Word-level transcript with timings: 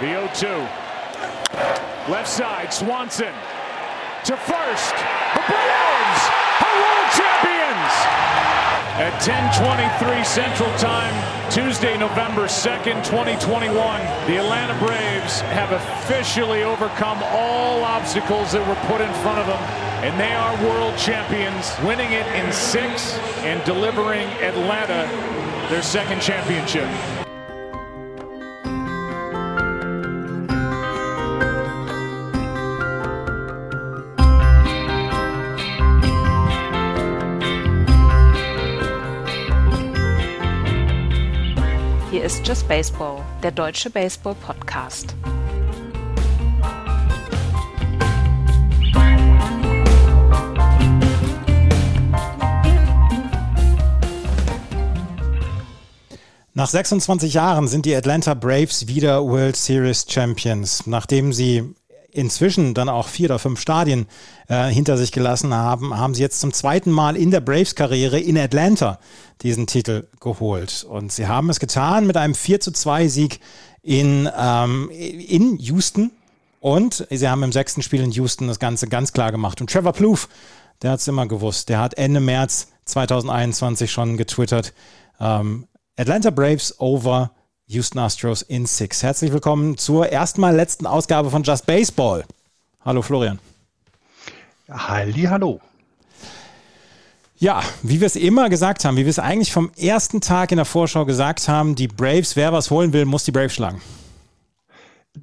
The 0.00 0.06
0-2. 0.06 0.48
Left 2.08 2.26
side, 2.26 2.72
Swanson 2.72 3.34
to 4.24 4.34
first. 4.34 4.96
The 5.36 5.44
Braves 5.44 6.22
are 6.64 6.76
world 6.80 7.08
champions! 7.12 7.92
At 8.96 9.12
10:23 9.20 10.24
Central 10.24 10.72
Time, 10.78 11.12
Tuesday, 11.50 11.98
November 11.98 12.48
2nd, 12.48 13.04
2021, 13.04 14.00
the 14.26 14.38
Atlanta 14.38 14.72
Braves 14.78 15.42
have 15.52 15.72
officially 15.72 16.62
overcome 16.62 17.22
all 17.32 17.84
obstacles 17.84 18.52
that 18.52 18.66
were 18.66 18.80
put 18.88 19.02
in 19.02 19.12
front 19.20 19.38
of 19.38 19.46
them, 19.46 19.60
and 20.02 20.18
they 20.18 20.32
are 20.32 20.56
world 20.64 20.96
champions, 20.96 21.76
winning 21.84 22.12
it 22.12 22.26
in 22.34 22.50
six 22.52 23.18
and 23.44 23.62
delivering 23.64 24.26
Atlanta 24.40 25.06
their 25.68 25.82
second 25.82 26.22
championship. 26.22 26.88
Just 42.50 42.66
Baseball, 42.66 43.24
der 43.44 43.52
deutsche 43.52 43.90
Baseball-Podcast. 43.90 45.14
Nach 56.54 56.66
26 56.66 57.34
Jahren 57.34 57.68
sind 57.68 57.86
die 57.86 57.94
Atlanta 57.94 58.34
Braves 58.34 58.88
wieder 58.88 59.24
World 59.24 59.54
Series 59.54 60.04
Champions, 60.08 60.88
nachdem 60.88 61.32
sie 61.32 61.72
inzwischen 62.12 62.74
dann 62.74 62.88
auch 62.88 63.08
vier 63.08 63.26
oder 63.26 63.38
fünf 63.38 63.60
Stadien 63.60 64.06
äh, 64.48 64.68
hinter 64.68 64.96
sich 64.96 65.12
gelassen 65.12 65.54
haben, 65.54 65.96
haben 65.96 66.14
sie 66.14 66.22
jetzt 66.22 66.40
zum 66.40 66.52
zweiten 66.52 66.90
Mal 66.90 67.16
in 67.16 67.30
der 67.30 67.40
Braves-Karriere 67.40 68.18
in 68.18 68.38
Atlanta 68.38 68.98
diesen 69.42 69.66
Titel 69.66 70.08
geholt. 70.20 70.84
Und 70.88 71.12
sie 71.12 71.26
haben 71.26 71.50
es 71.50 71.60
getan 71.60 72.06
mit 72.06 72.16
einem 72.16 72.34
4 72.34 72.60
zu 72.60 72.72
2 72.72 73.08
Sieg 73.08 73.40
in, 73.82 74.28
ähm, 74.36 74.90
in 74.90 75.58
Houston. 75.58 76.10
Und 76.60 77.06
sie 77.10 77.28
haben 77.28 77.42
im 77.42 77.52
sechsten 77.52 77.82
Spiel 77.82 78.02
in 78.02 78.10
Houston 78.12 78.48
das 78.48 78.58
Ganze 78.58 78.86
ganz 78.88 79.12
klar 79.12 79.32
gemacht. 79.32 79.60
Und 79.60 79.70
Trevor 79.70 79.92
Plouffe, 79.92 80.28
der 80.82 80.92
hat 80.92 81.00
es 81.00 81.08
immer 81.08 81.26
gewusst. 81.26 81.68
Der 81.68 81.78
hat 81.78 81.94
Ende 81.94 82.20
März 82.20 82.68
2021 82.84 83.90
schon 83.90 84.16
getwittert. 84.16 84.74
Ähm, 85.18 85.66
Atlanta 85.96 86.30
Braves 86.30 86.78
over 86.78 87.32
Houston 87.70 88.00
Astros 88.00 88.42
in 88.42 88.66
Six. 88.66 89.04
Herzlich 89.04 89.32
willkommen 89.32 89.78
zur 89.78 90.08
erstmal 90.08 90.56
letzten 90.56 90.88
Ausgabe 90.88 91.30
von 91.30 91.44
Just 91.44 91.66
Baseball. 91.66 92.24
Hallo 92.84 93.00
Florian. 93.00 93.38
Halli, 94.68 95.22
hallo. 95.22 95.60
Ja, 97.36 97.62
wie 97.82 98.00
wir 98.00 98.08
es 98.08 98.16
immer 98.16 98.48
gesagt 98.48 98.84
haben, 98.84 98.96
wie 98.96 99.04
wir 99.04 99.10
es 99.10 99.20
eigentlich 99.20 99.52
vom 99.52 99.70
ersten 99.78 100.20
Tag 100.20 100.50
in 100.50 100.56
der 100.56 100.64
Vorschau 100.64 101.04
gesagt 101.04 101.46
haben, 101.46 101.76
die 101.76 101.86
Braves, 101.86 102.34
wer 102.34 102.52
was 102.52 102.72
holen 102.72 102.92
will, 102.92 103.04
muss 103.04 103.22
die 103.22 103.30
Braves 103.30 103.54
schlagen. 103.54 103.80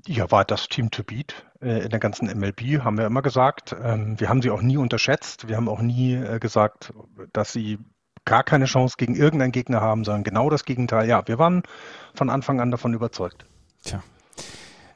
Ja, 0.06 0.32
war 0.32 0.46
das 0.46 0.70
Team 0.70 0.90
to 0.90 1.04
beat 1.04 1.36
äh, 1.62 1.84
in 1.84 1.90
der 1.90 2.00
ganzen 2.00 2.28
MLB, 2.28 2.82
haben 2.82 2.98
wir 2.98 3.08
immer 3.08 3.24
gesagt. 3.24 3.76
Ähm, 3.84 4.18
wir 4.22 4.30
haben 4.30 4.42
sie 4.42 4.52
auch 4.52 4.62
nie 4.62 4.78
unterschätzt. 4.78 5.50
Wir 5.50 5.58
haben 5.58 5.68
auch 5.68 5.82
nie 5.82 6.14
äh, 6.14 6.40
gesagt, 6.40 6.94
dass 7.34 7.52
sie 7.52 7.78
gar 8.28 8.44
keine 8.44 8.66
Chance 8.66 8.96
gegen 8.98 9.16
irgendeinen 9.16 9.54
Gegner 9.54 9.82
haben, 9.82 10.04
sondern 10.04 10.24
genau 10.24 10.50
das 10.50 10.66
Gegenteil. 10.66 11.08
Ja, 11.08 11.28
wir 11.28 11.40
waren 11.40 11.64
von 12.18 12.30
Anfang 12.30 12.60
an 12.60 12.72
davon 12.72 12.94
überzeugt. 12.94 13.46
Tja. 13.84 14.04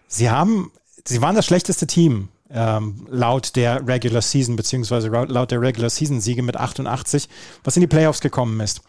Sie 0.07 0.29
haben, 0.29 0.71
Sie 1.05 1.21
waren 1.21 1.35
das 1.35 1.45
schlechteste 1.45 1.87
Team 1.87 2.29
ähm, 2.53 3.07
laut 3.09 3.55
der 3.55 3.87
Regular 3.87 4.21
Season, 4.21 4.55
beziehungsweise 4.55 5.07
laut 5.07 5.51
der 5.51 5.61
Regular 5.61 5.89
Season 5.89 6.19
Siege 6.19 6.43
mit 6.43 6.57
88, 6.57 7.29
was 7.63 7.77
in 7.77 7.81
die 7.81 7.87
Playoffs 7.87 8.19
gekommen 8.19 8.59
ist. 8.59 8.81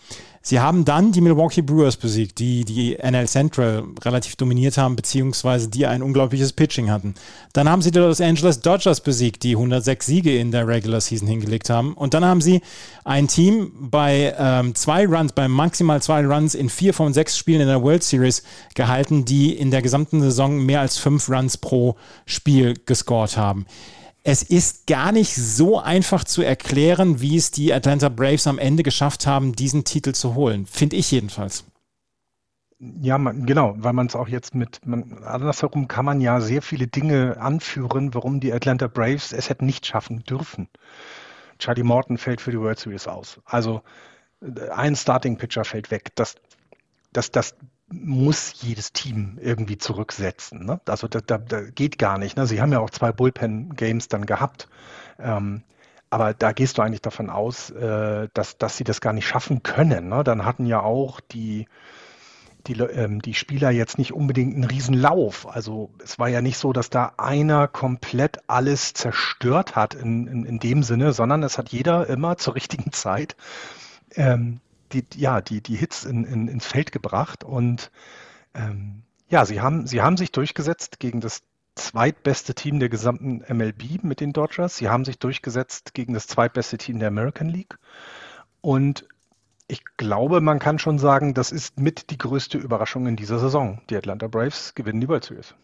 Sie 0.44 0.58
haben 0.58 0.84
dann 0.84 1.12
die 1.12 1.20
Milwaukee 1.20 1.62
Brewers 1.62 1.96
besiegt, 1.96 2.40
die 2.40 2.64
die 2.64 2.96
NL 2.96 3.28
Central 3.28 3.84
relativ 4.04 4.34
dominiert 4.34 4.76
haben, 4.76 4.96
beziehungsweise 4.96 5.68
die 5.68 5.86
ein 5.86 6.02
unglaubliches 6.02 6.52
Pitching 6.52 6.90
hatten. 6.90 7.14
Dann 7.52 7.68
haben 7.68 7.80
sie 7.80 7.92
die 7.92 8.00
Los 8.00 8.20
Angeles 8.20 8.60
Dodgers 8.60 9.00
besiegt, 9.00 9.44
die 9.44 9.52
106 9.52 10.04
Siege 10.04 10.36
in 10.36 10.50
der 10.50 10.66
Regular 10.66 11.00
Season 11.00 11.28
hingelegt 11.28 11.70
haben. 11.70 11.94
Und 11.94 12.12
dann 12.14 12.24
haben 12.24 12.40
sie 12.40 12.60
ein 13.04 13.28
Team 13.28 13.70
bei 13.78 14.34
ähm, 14.36 14.74
zwei 14.74 15.06
Runs, 15.06 15.32
bei 15.32 15.46
maximal 15.46 16.02
zwei 16.02 16.26
Runs 16.26 16.56
in 16.56 16.68
vier 16.68 16.92
von 16.92 17.12
sechs 17.12 17.38
Spielen 17.38 17.60
in 17.60 17.68
der 17.68 17.82
World 17.82 18.02
Series 18.02 18.42
gehalten, 18.74 19.24
die 19.24 19.56
in 19.56 19.70
der 19.70 19.80
gesamten 19.80 20.20
Saison 20.20 20.58
mehr 20.58 20.80
als 20.80 20.98
fünf 20.98 21.28
Runs 21.28 21.56
pro 21.56 21.96
Spiel 22.26 22.74
gescored 22.84 23.36
haben 23.36 23.64
es 24.24 24.42
ist 24.42 24.86
gar 24.86 25.12
nicht 25.12 25.34
so 25.34 25.80
einfach 25.80 26.24
zu 26.24 26.42
erklären, 26.42 27.20
wie 27.20 27.36
es 27.36 27.50
die 27.50 27.72
Atlanta 27.72 28.08
Braves 28.08 28.46
am 28.46 28.58
Ende 28.58 28.82
geschafft 28.82 29.26
haben, 29.26 29.54
diesen 29.54 29.84
Titel 29.84 30.12
zu 30.12 30.34
holen. 30.34 30.66
Finde 30.66 30.96
ich 30.96 31.10
jedenfalls. 31.10 31.64
Ja, 33.00 33.16
man, 33.16 33.46
genau, 33.46 33.74
weil 33.76 33.92
man 33.92 34.06
es 34.06 34.16
auch 34.16 34.28
jetzt 34.28 34.54
mit, 34.54 34.84
man, 34.84 35.22
andersherum 35.22 35.86
kann 35.86 36.04
man 36.04 36.20
ja 36.20 36.40
sehr 36.40 36.62
viele 36.62 36.88
Dinge 36.88 37.36
anführen, 37.38 38.12
warum 38.12 38.40
die 38.40 38.52
Atlanta 38.52 38.88
Braves 38.88 39.32
es 39.32 39.48
hätten 39.48 39.66
nicht 39.66 39.86
schaffen 39.86 40.24
dürfen. 40.24 40.68
Charlie 41.58 41.84
Morton 41.84 42.18
fällt 42.18 42.40
für 42.40 42.50
die 42.50 42.58
World 42.58 42.80
Series 42.80 43.06
aus. 43.06 43.40
Also 43.44 43.82
äh, 44.40 44.68
ein 44.70 44.96
Starting 44.96 45.36
Pitcher 45.36 45.64
fällt 45.64 45.92
weg. 45.92 46.10
Das, 46.16 46.34
das, 47.12 47.30
das 47.30 47.54
muss 47.92 48.54
jedes 48.62 48.92
Team 48.92 49.38
irgendwie 49.40 49.78
zurücksetzen. 49.78 50.64
Ne? 50.64 50.80
Also 50.86 51.08
da, 51.08 51.20
da, 51.20 51.38
da, 51.38 51.62
geht 51.62 51.98
gar 51.98 52.18
nicht. 52.18 52.36
Ne? 52.36 52.46
Sie 52.46 52.60
haben 52.60 52.72
ja 52.72 52.80
auch 52.80 52.90
zwei 52.90 53.12
Bullpen-Games 53.12 54.08
dann 54.08 54.26
gehabt. 54.26 54.68
Ähm, 55.18 55.62
aber 56.10 56.34
da 56.34 56.52
gehst 56.52 56.76
du 56.76 56.82
eigentlich 56.82 57.00
davon 57.00 57.30
aus, 57.30 57.70
äh, 57.70 58.28
dass, 58.34 58.58
dass 58.58 58.76
sie 58.76 58.84
das 58.84 59.00
gar 59.00 59.12
nicht 59.12 59.26
schaffen 59.26 59.62
können. 59.62 60.08
Ne? 60.08 60.24
Dann 60.24 60.44
hatten 60.44 60.66
ja 60.66 60.80
auch 60.80 61.20
die, 61.20 61.66
die, 62.66 62.74
ähm, 62.74 63.22
die 63.22 63.34
Spieler 63.34 63.70
jetzt 63.70 63.98
nicht 63.98 64.12
unbedingt 64.12 64.54
einen 64.54 64.64
Riesenlauf. 64.64 65.48
Also 65.48 65.90
es 66.02 66.18
war 66.18 66.28
ja 66.28 66.42
nicht 66.42 66.58
so, 66.58 66.72
dass 66.72 66.90
da 66.90 67.14
einer 67.16 67.68
komplett 67.68 68.40
alles 68.46 68.92
zerstört 68.94 69.76
hat 69.76 69.94
in, 69.94 70.26
in, 70.26 70.44
in 70.44 70.58
dem 70.58 70.82
Sinne, 70.82 71.12
sondern 71.12 71.42
es 71.42 71.58
hat 71.58 71.70
jeder 71.70 72.06
immer 72.08 72.36
zur 72.36 72.54
richtigen 72.54 72.92
Zeit 72.92 73.36
ähm, 74.14 74.60
die, 74.92 75.04
ja, 75.16 75.40
die, 75.40 75.62
die 75.62 75.76
Hits 75.76 76.04
in, 76.04 76.24
in, 76.24 76.48
ins 76.48 76.66
Feld 76.66 76.92
gebracht. 76.92 77.44
Und 77.44 77.90
ähm, 78.54 79.02
ja, 79.28 79.44
sie 79.46 79.60
haben, 79.60 79.86
sie 79.86 80.02
haben 80.02 80.16
sich 80.16 80.32
durchgesetzt 80.32 81.00
gegen 81.00 81.20
das 81.20 81.42
zweitbeste 81.74 82.54
Team 82.54 82.80
der 82.80 82.88
gesamten 82.88 83.42
MLB 83.48 84.02
mit 84.02 84.20
den 84.20 84.32
Dodgers. 84.32 84.76
Sie 84.76 84.88
haben 84.88 85.04
sich 85.04 85.18
durchgesetzt 85.18 85.94
gegen 85.94 86.12
das 86.12 86.26
zweitbeste 86.26 86.78
Team 86.78 86.98
der 86.98 87.08
American 87.08 87.48
League. 87.48 87.78
Und 88.60 89.06
ich 89.68 89.82
glaube, 89.96 90.40
man 90.40 90.58
kann 90.58 90.78
schon 90.78 90.98
sagen, 90.98 91.34
das 91.34 91.50
ist 91.50 91.80
mit 91.80 92.10
die 92.10 92.18
größte 92.18 92.58
Überraschung 92.58 93.06
in 93.06 93.16
dieser 93.16 93.38
Saison. 93.38 93.80
Die 93.88 93.96
Atlanta 93.96 94.26
Braves 94.26 94.74
gewinnen 94.74 95.00
die 95.00 95.08
World 95.08 95.24
Series. 95.24 95.54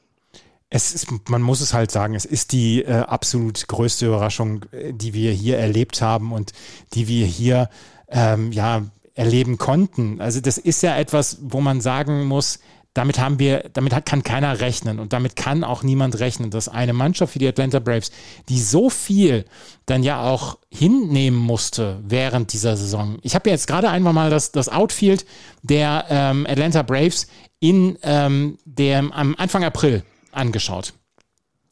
Es 0.71 0.95
ist, 0.95 1.29
man 1.29 1.43
muss 1.43 1.61
es 1.61 1.73
halt 1.73 1.91
sagen, 1.91 2.15
es 2.15 2.25
ist 2.25 2.53
die 2.53 2.83
äh, 2.83 3.01
absolut 3.01 3.69
größte 3.69 4.07
Überraschung, 4.07 4.65
äh, 4.73 4.93
die 4.93 5.15
wir 5.15 5.33
hier 5.33 5.59
erlebt 5.59 6.03
haben 6.03 6.33
und 6.33 6.53
die 6.95 7.09
wir 7.09 7.27
hier 7.27 7.71
ähm, 8.09 8.53
ja 8.53 8.83
erleben 9.19 9.59
konnten. 9.59 10.21
Also 10.21 10.41
das 10.41 10.59
ist 10.59 10.83
ja 10.83 10.97
etwas, 10.97 11.39
wo 11.41 11.61
man 11.61 11.81
sagen 11.81 12.25
muss, 12.27 12.61
damit 12.95 13.19
haben 13.19 13.39
wir, 13.39 13.69
damit 13.73 13.93
kann 14.07 14.23
keiner 14.23 14.61
rechnen 14.61 15.01
und 15.01 15.13
damit 15.13 15.35
kann 15.35 15.65
auch 15.65 15.83
niemand 15.83 16.21
rechnen, 16.21 16.51
dass 16.51 16.69
eine 16.69 16.93
Mannschaft 16.93 17.35
wie 17.35 17.41
die 17.41 17.49
Atlanta 17.49 17.81
Braves, 17.81 18.13
die 18.49 18.61
so 18.61 18.91
viel 18.91 19.45
dann 19.87 20.05
ja 20.05 20.23
auch 20.23 20.59
hinnehmen 20.71 21.37
musste 21.37 21.99
während 22.07 22.53
dieser 22.53 22.77
Saison. 22.77 23.19
Ich 23.23 23.35
habe 23.35 23.51
jetzt 23.51 23.67
gerade 23.67 23.91
einfach 23.91 24.13
mal 24.13 24.31
das, 24.31 24.53
das 24.53 24.69
Outfield 24.69 25.27
der 25.63 26.07
ähm, 26.09 26.47
Atlanta 26.49 26.83
Braves 26.83 27.27
in 27.59 27.99
ähm, 28.03 28.57
dem, 28.65 29.13
am 29.13 29.35
Anfang 29.37 29.65
April 29.65 30.05
angeschaut. 30.31 30.95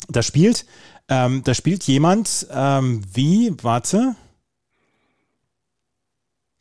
Da 0.08 0.22
spielt, 0.22 0.66
ähm, 1.08 1.42
da 1.44 1.54
spielt 1.54 1.84
jemand 1.84 2.46
ähm, 2.50 3.02
wie, 3.14 3.52
warte, 3.62 4.16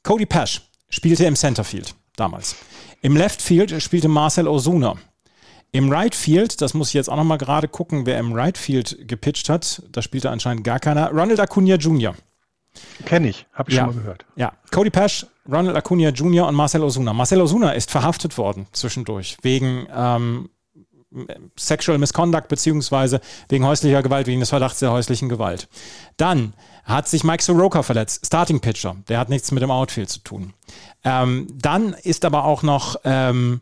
Cody 0.04 0.28
Pash 0.28 0.62
spielte 0.96 1.26
im 1.26 1.36
Centerfield 1.36 1.94
damals. 2.16 2.56
Im 3.02 3.18
Left 3.18 3.42
Field 3.42 3.84
spielte 3.84 4.08
Marcel 4.08 4.48
Osuna. 4.48 4.96
Im 5.74 5.92
Right 5.92 6.16
Field, 6.16 6.62
das 6.62 6.74
muss 6.74 6.88
ich 6.88 6.94
jetzt 6.94 7.10
auch 7.10 7.18
nochmal 7.18 7.38
gerade 7.38 7.68
gucken, 7.68 8.06
wer 8.06 8.18
im 8.18 8.32
Right 8.32 8.58
Field 8.58 8.98
gepitcht 9.08 9.50
hat, 9.50 9.84
da 9.92 10.02
spielte 10.02 10.30
anscheinend 10.30 10.64
gar 10.64 10.80
keiner. 10.80 11.10
Ronald 11.10 11.40
Acuna 11.40 11.76
Jr. 11.76 12.16
Kenne 13.06 13.28
ich, 13.30 13.46
habe 13.52 13.70
ich 13.70 13.76
ja. 13.76 13.84
schon 13.84 13.96
mal 13.96 14.02
gehört. 14.02 14.26
Ja, 14.38 14.54
Cody 14.72 14.90
Pash, 14.90 15.26
Ronald 15.52 15.76
Acuna 15.76 16.10
Jr. 16.10 16.48
und 16.48 16.56
Marcel 16.56 16.82
Osuna. 16.82 17.12
Marcel 17.12 17.42
Osuna 17.42 17.72
ist 17.72 17.92
verhaftet 17.92 18.38
worden 18.38 18.68
zwischendurch 18.72 19.38
wegen 19.42 19.86
ähm, 19.94 20.50
Sexual 21.58 21.98
Misconduct 21.98 22.48
beziehungsweise 22.48 23.20
wegen 23.50 23.66
häuslicher 23.66 24.02
Gewalt, 24.02 24.28
wegen 24.28 24.40
des 24.40 24.50
Verdachts 24.50 24.80
der 24.80 24.92
häuslichen 24.92 25.28
Gewalt. 25.28 25.68
Dann 26.18 26.54
hat 26.86 27.08
sich 27.08 27.24
Mike 27.24 27.44
Soroka 27.44 27.84
verletzt, 27.84 28.26
Starting 28.26 28.60
Pitcher. 28.62 28.96
Der 29.10 29.20
hat 29.20 29.30
nichts 29.30 29.52
mit 29.52 29.64
dem 29.64 29.72
Outfield 29.72 30.10
zu 30.10 30.20
tun. 30.20 30.54
Ähm, 31.04 31.48
dann 31.52 31.94
ist 31.94 32.24
aber 32.26 32.46
auch 32.46 32.64
noch 32.64 32.96
ähm, 33.04 33.62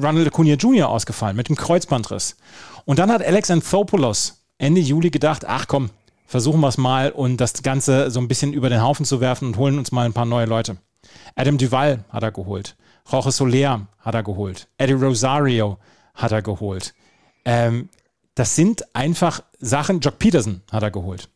Ronald 0.00 0.28
Acuna 0.28 0.54
Jr. 0.54 0.88
ausgefallen 0.88 1.36
mit 1.36 1.48
dem 1.48 1.56
Kreuzbandriss. 1.56 2.36
Und 2.84 2.98
dann 2.98 3.10
hat 3.10 3.22
Alex 3.22 3.50
Anthopoulos 3.50 4.40
Ende 4.58 4.80
Juli 4.80 5.10
gedacht, 5.10 5.44
ach 5.46 5.66
komm, 5.66 5.90
versuchen 6.26 6.60
wir 6.60 6.68
es 6.68 6.78
mal 6.78 7.10
und 7.10 7.38
das 7.38 7.62
Ganze 7.62 8.10
so 8.10 8.20
ein 8.20 8.28
bisschen 8.28 8.52
über 8.52 8.70
den 8.70 8.82
Haufen 8.82 9.04
zu 9.04 9.20
werfen 9.20 9.48
und 9.48 9.56
holen 9.56 9.78
uns 9.78 9.92
mal 9.92 10.06
ein 10.06 10.12
paar 10.12 10.24
neue 10.24 10.46
Leute. 10.46 10.76
Adam 11.34 11.58
Duval 11.58 12.04
hat 12.08 12.22
er 12.22 12.32
geholt. 12.32 12.76
Jorge 13.10 13.32
Soler 13.32 13.86
hat 13.98 14.14
er 14.14 14.22
geholt. 14.22 14.68
Eddie 14.78 14.94
Rosario 14.94 15.78
hat 16.14 16.32
er 16.32 16.42
geholt. 16.42 16.94
Ähm, 17.44 17.88
das 18.34 18.56
sind 18.56 18.84
einfach 18.94 19.42
Sachen, 19.58 20.00
Jock 20.00 20.18
Peterson 20.18 20.62
hat 20.70 20.82
er 20.82 20.90
geholt. 20.90 21.28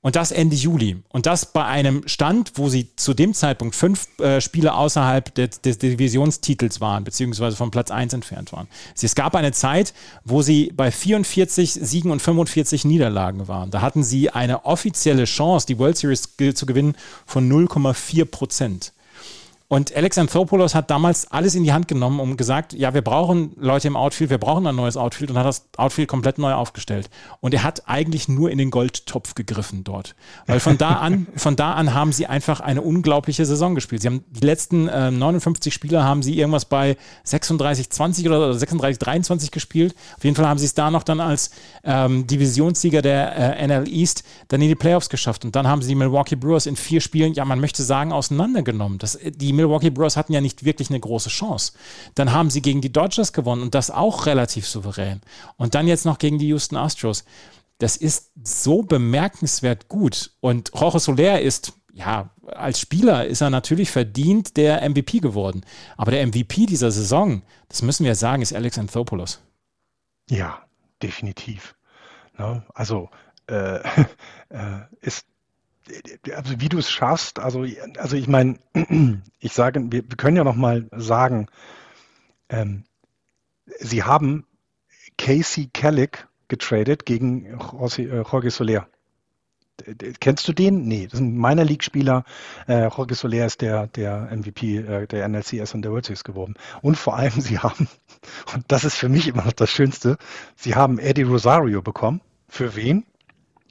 Und 0.00 0.14
das 0.14 0.30
Ende 0.30 0.54
Juli. 0.54 1.02
Und 1.08 1.26
das 1.26 1.52
bei 1.52 1.64
einem 1.64 2.06
Stand, 2.06 2.52
wo 2.54 2.68
sie 2.68 2.94
zu 2.94 3.14
dem 3.14 3.34
Zeitpunkt 3.34 3.74
fünf 3.74 4.06
äh, 4.20 4.40
Spiele 4.40 4.74
außerhalb 4.74 5.34
des, 5.34 5.60
des, 5.60 5.78
Divisionstitels 5.78 6.80
waren, 6.80 7.02
beziehungsweise 7.02 7.56
von 7.56 7.72
Platz 7.72 7.90
1 7.90 8.12
entfernt 8.12 8.52
waren. 8.52 8.68
Es 8.94 9.16
gab 9.16 9.34
eine 9.34 9.50
Zeit, 9.50 9.92
wo 10.24 10.40
sie 10.40 10.72
bei 10.72 10.92
44 10.92 11.72
Siegen 11.72 12.12
und 12.12 12.22
45 12.22 12.84
Niederlagen 12.84 13.48
waren. 13.48 13.72
Da 13.72 13.80
hatten 13.80 14.04
sie 14.04 14.30
eine 14.30 14.66
offizielle 14.66 15.24
Chance, 15.24 15.66
die 15.66 15.80
World 15.80 15.96
Series 15.96 16.28
zu 16.54 16.64
gewinnen, 16.64 16.94
von 17.26 17.50
0,4 17.50 18.24
Prozent. 18.24 18.92
Und 19.70 19.94
Alex 19.94 20.16
Anthopoulos 20.16 20.74
hat 20.74 20.90
damals 20.90 21.30
alles 21.30 21.54
in 21.54 21.62
die 21.62 21.74
Hand 21.74 21.88
genommen 21.88 22.20
und 22.20 22.38
gesagt, 22.38 22.72
ja, 22.72 22.94
wir 22.94 23.02
brauchen 23.02 23.52
Leute 23.56 23.86
im 23.86 23.96
Outfield, 23.96 24.30
wir 24.30 24.38
brauchen 24.38 24.66
ein 24.66 24.74
neues 24.74 24.96
Outfield 24.96 25.30
und 25.30 25.36
hat 25.36 25.44
das 25.44 25.68
Outfield 25.76 26.08
komplett 26.08 26.38
neu 26.38 26.54
aufgestellt. 26.54 27.10
Und 27.40 27.52
er 27.52 27.64
hat 27.64 27.86
eigentlich 27.86 28.28
nur 28.28 28.50
in 28.50 28.56
den 28.56 28.70
Goldtopf 28.70 29.34
gegriffen 29.34 29.84
dort. 29.84 30.14
Weil 30.46 30.58
von 30.58 30.78
da 30.78 30.94
an, 30.94 31.26
von 31.36 31.54
da 31.54 31.74
an 31.74 31.92
haben 31.92 32.12
sie 32.12 32.26
einfach 32.26 32.60
eine 32.60 32.80
unglaubliche 32.80 33.44
Saison 33.44 33.74
gespielt. 33.74 34.00
Sie 34.00 34.08
haben 34.08 34.24
die 34.30 34.46
letzten 34.46 34.88
äh, 34.88 35.10
59 35.10 35.74
Spiele 35.74 36.02
haben 36.02 36.22
sie 36.22 36.38
irgendwas 36.38 36.64
bei 36.64 36.96
36, 37.24 37.90
20 37.90 38.26
oder 38.26 38.54
36, 38.54 38.98
23 38.98 39.50
gespielt. 39.50 39.94
Auf 40.16 40.24
jeden 40.24 40.34
Fall 40.34 40.46
haben 40.46 40.58
sie 40.58 40.64
es 40.64 40.72
da 40.72 40.90
noch 40.90 41.02
dann 41.02 41.20
als 41.20 41.50
ähm, 41.84 42.26
Divisionssieger 42.26 43.02
der 43.02 43.58
äh, 43.58 43.66
NL 43.66 43.86
East 43.86 44.24
dann 44.48 44.62
in 44.62 44.68
die 44.68 44.74
Playoffs 44.74 45.10
geschafft. 45.10 45.44
Und 45.44 45.54
dann 45.54 45.68
haben 45.68 45.82
sie 45.82 45.88
die 45.88 45.94
Milwaukee 45.94 46.36
Brewers 46.36 46.64
in 46.64 46.76
vier 46.76 47.02
Spielen, 47.02 47.34
ja, 47.34 47.44
man 47.44 47.60
möchte 47.60 47.82
sagen, 47.82 48.12
auseinandergenommen. 48.12 48.96
Das, 48.96 49.18
die 49.22 49.57
Milwaukee 49.58 49.90
Brewers 49.90 50.16
hatten 50.16 50.32
ja 50.32 50.40
nicht 50.40 50.64
wirklich 50.64 50.88
eine 50.88 51.00
große 51.00 51.28
Chance. 51.28 51.72
Dann 52.14 52.32
haben 52.32 52.50
sie 52.50 52.62
gegen 52.62 52.80
die 52.80 52.92
Dodgers 52.92 53.32
gewonnen 53.32 53.62
und 53.62 53.74
das 53.74 53.90
auch 53.90 54.26
relativ 54.26 54.66
souverän. 54.66 55.20
Und 55.56 55.74
dann 55.74 55.86
jetzt 55.86 56.06
noch 56.06 56.18
gegen 56.18 56.38
die 56.38 56.48
Houston 56.48 56.76
Astros. 56.76 57.24
Das 57.78 57.96
ist 57.96 58.32
so 58.42 58.82
bemerkenswert 58.82 59.88
gut. 59.88 60.32
Und 60.40 60.72
Jorge 60.74 60.98
Soler 60.98 61.40
ist, 61.40 61.72
ja, 61.92 62.30
als 62.46 62.80
Spieler 62.80 63.26
ist 63.26 63.40
er 63.40 63.50
natürlich 63.50 63.90
verdient 63.90 64.56
der 64.56 64.88
MVP 64.88 65.18
geworden. 65.18 65.64
Aber 65.96 66.10
der 66.10 66.26
MVP 66.26 66.66
dieser 66.66 66.90
Saison, 66.90 67.42
das 67.68 67.82
müssen 67.82 68.04
wir 68.04 68.14
sagen, 68.14 68.42
ist 68.42 68.54
Alex 68.54 68.78
Anthopoulos. 68.78 69.40
Ja, 70.30 70.62
definitiv. 71.02 71.74
Ja, 72.38 72.64
also 72.74 73.10
äh, 73.48 73.78
äh, 74.50 74.80
ist 75.00 75.26
also 76.34 76.60
wie 76.60 76.68
du 76.68 76.78
es 76.78 76.90
schaffst, 76.90 77.38
also, 77.38 77.64
also 77.98 78.16
ich 78.16 78.28
meine, 78.28 78.58
ich 79.40 79.52
sage, 79.52 79.80
wir, 79.90 80.02
wir, 80.08 80.16
können 80.16 80.36
ja 80.36 80.44
noch 80.44 80.56
mal 80.56 80.88
sagen, 80.92 81.48
ähm, 82.48 82.84
sie 83.78 84.02
haben 84.02 84.46
Casey 85.16 85.68
Kellick 85.72 86.28
getradet 86.48 87.06
gegen 87.06 87.46
äh, 87.46 88.22
Jorge 88.22 88.50
Soler. 88.50 88.88
Kennst 90.18 90.48
du 90.48 90.52
den? 90.52 90.88
Nee, 90.88 91.04
das 91.04 91.14
ist 91.14 91.20
ein 91.20 91.36
meiner 91.36 91.64
League-Spieler. 91.64 92.24
Äh, 92.66 92.88
Jorge 92.88 93.14
Soler 93.14 93.46
ist 93.46 93.60
der, 93.60 93.86
der 93.86 94.28
MVP 94.32 94.78
äh, 94.78 95.06
der 95.06 95.28
NLCS 95.28 95.74
und 95.74 95.82
der 95.82 95.92
World 95.92 96.06
Series 96.06 96.24
geworden. 96.24 96.54
Und 96.82 96.96
vor 96.96 97.16
allem, 97.16 97.32
sie 97.40 97.58
haben, 97.58 97.88
und 98.54 98.64
das 98.68 98.84
ist 98.84 98.96
für 98.96 99.08
mich 99.08 99.28
immer 99.28 99.44
noch 99.44 99.52
das 99.52 99.70
Schönste, 99.70 100.18
sie 100.56 100.74
haben 100.74 100.98
Eddie 100.98 101.22
Rosario 101.22 101.82
bekommen. 101.82 102.20
Für 102.48 102.74
wen? 102.74 103.04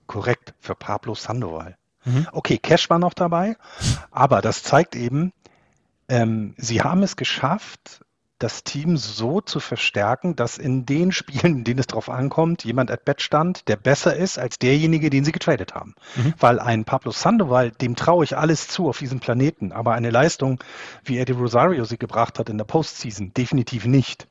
Korrekt, 0.05 0.53
für 0.59 0.75
Pablo 0.75 1.15
Sandoval. 1.15 1.76
Mhm. 2.07 2.27
Okay, 2.31 2.57
Cash 2.57 2.89
war 2.89 2.99
noch 2.99 3.13
dabei, 3.13 3.57
aber 4.11 4.41
das 4.41 4.63
zeigt 4.63 4.95
eben, 4.95 5.33
ähm, 6.07 6.55
sie 6.57 6.81
haben 6.81 7.03
es 7.03 7.17
geschafft, 7.17 8.01
das 8.39 8.63
Team 8.63 8.97
so 8.97 9.41
zu 9.41 9.59
verstärken, 9.59 10.35
dass 10.35 10.57
in 10.57 10.85
den 10.85 11.11
Spielen, 11.17 11.57
in 11.57 11.63
denen 11.63 11.79
es 11.79 11.87
drauf 11.87 12.09
ankommt, 12.09 12.63
jemand 12.63 12.91
at 12.91 13.03
bat 13.03 13.21
stand, 13.21 13.67
der 13.67 13.75
besser 13.75 14.15
ist 14.15 14.37
als 14.37 14.59
derjenige, 14.59 15.09
den 15.09 15.25
sie 15.25 15.31
getradet 15.31 15.73
haben. 15.73 15.95
Mhm. 16.15 16.33
Weil 16.39 16.59
ein 16.59 16.85
Pablo 16.85 17.11
Sandoval, 17.11 17.71
dem 17.71 17.95
traue 17.95 18.23
ich 18.23 18.37
alles 18.37 18.67
zu 18.67 18.87
auf 18.87 18.99
diesem 18.99 19.19
Planeten, 19.19 19.71
aber 19.71 19.93
eine 19.93 20.11
Leistung, 20.11 20.63
wie 21.03 21.17
Eddie 21.17 21.33
Rosario 21.33 21.83
sie 21.83 21.97
gebracht 21.97 22.39
hat 22.39 22.49
in 22.49 22.57
der 22.57 22.65
Postseason, 22.65 23.33
definitiv 23.33 23.85
nicht. 23.85 24.27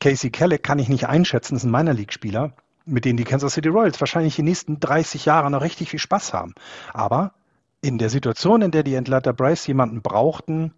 Casey 0.00 0.30
Kellett 0.30 0.62
kann 0.62 0.78
ich 0.78 0.88
nicht 0.88 1.08
einschätzen, 1.08 1.54
das 1.54 1.64
ist 1.64 1.68
ein 1.68 1.72
Minor 1.72 1.94
League-Spieler 1.94 2.52
mit 2.86 3.04
denen 3.04 3.16
die 3.16 3.24
Kansas 3.24 3.54
City 3.54 3.68
Royals 3.68 4.00
wahrscheinlich 4.00 4.36
die 4.36 4.42
nächsten 4.42 4.80
30 4.80 5.24
Jahre 5.24 5.50
noch 5.50 5.60
richtig 5.60 5.90
viel 5.90 5.98
Spaß 5.98 6.32
haben. 6.32 6.54
Aber 6.94 7.32
in 7.80 7.98
der 7.98 8.10
Situation, 8.10 8.62
in 8.62 8.70
der 8.70 8.82
die 8.82 8.96
Atlanta 8.96 9.32
Bryce 9.32 9.66
jemanden 9.66 10.02
brauchten, 10.02 10.72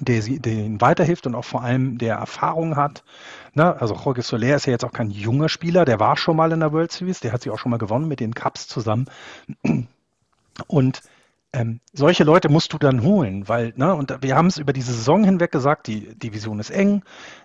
der, 0.00 0.22
sie, 0.22 0.38
der 0.38 0.52
ihnen 0.52 0.80
weiterhilft 0.80 1.26
und 1.26 1.34
auch 1.34 1.44
vor 1.44 1.62
allem 1.62 1.98
der 1.98 2.16
Erfahrung 2.16 2.76
hat. 2.76 3.04
Ne? 3.54 3.80
Also 3.80 3.94
Jorge 3.94 4.22
Soler 4.22 4.56
ist 4.56 4.66
ja 4.66 4.72
jetzt 4.72 4.84
auch 4.84 4.92
kein 4.92 5.10
junger 5.10 5.48
Spieler, 5.48 5.84
der 5.84 6.00
war 6.00 6.16
schon 6.16 6.36
mal 6.36 6.52
in 6.52 6.60
der 6.60 6.72
World 6.72 6.92
Series, 6.92 7.20
der 7.20 7.32
hat 7.32 7.42
sie 7.42 7.50
auch 7.50 7.58
schon 7.58 7.70
mal 7.70 7.78
gewonnen 7.78 8.08
mit 8.08 8.20
den 8.20 8.34
Cups 8.34 8.68
zusammen. 8.68 9.06
Und 10.66 11.02
ähm, 11.52 11.80
solche 11.94 12.24
Leute 12.24 12.50
musst 12.50 12.72
du 12.74 12.78
dann 12.78 13.02
holen, 13.02 13.48
weil, 13.48 13.72
ne, 13.76 13.94
und 13.94 14.14
wir 14.20 14.36
haben 14.36 14.48
es 14.48 14.58
über 14.58 14.74
diese 14.74 14.92
Saison 14.92 15.24
hinweg 15.24 15.50
gesagt, 15.50 15.86
die 15.86 16.14
Division 16.18 16.58
ist 16.58 16.70
eng, 16.70 17.02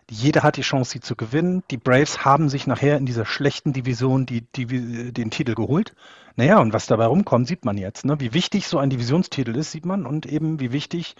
jeder 0.10 0.44
hat 0.44 0.58
die 0.58 0.62
Chance, 0.62 0.92
sie 0.92 1.00
zu 1.00 1.16
gewinnen. 1.16 1.64
Die 1.72 1.78
Braves 1.78 2.26
haben 2.26 2.50
sich 2.50 2.68
nachher 2.68 2.98
in 2.98 3.06
dieser 3.06 3.26
schlechten 3.26 3.72
Division 3.72 4.26
die, 4.26 4.42
die, 4.42 5.14
den 5.14 5.32
Titel 5.32 5.56
geholt. 5.56 5.96
Naja, 6.36 6.60
und 6.60 6.74
was 6.74 6.88
dabei 6.88 7.06
rumkommt, 7.06 7.48
sieht 7.48 7.64
man 7.64 7.78
jetzt. 7.78 8.06
Ne? 8.06 8.20
Wie 8.20 8.34
wichtig 8.34 8.68
so 8.68 8.78
ein 8.78 8.90
Divisionstitel 8.90 9.56
ist, 9.56 9.72
sieht 9.72 9.86
man 9.86 10.06
und 10.06 10.26
eben 10.26 10.60
wie 10.60 10.72
wichtig 10.72 11.16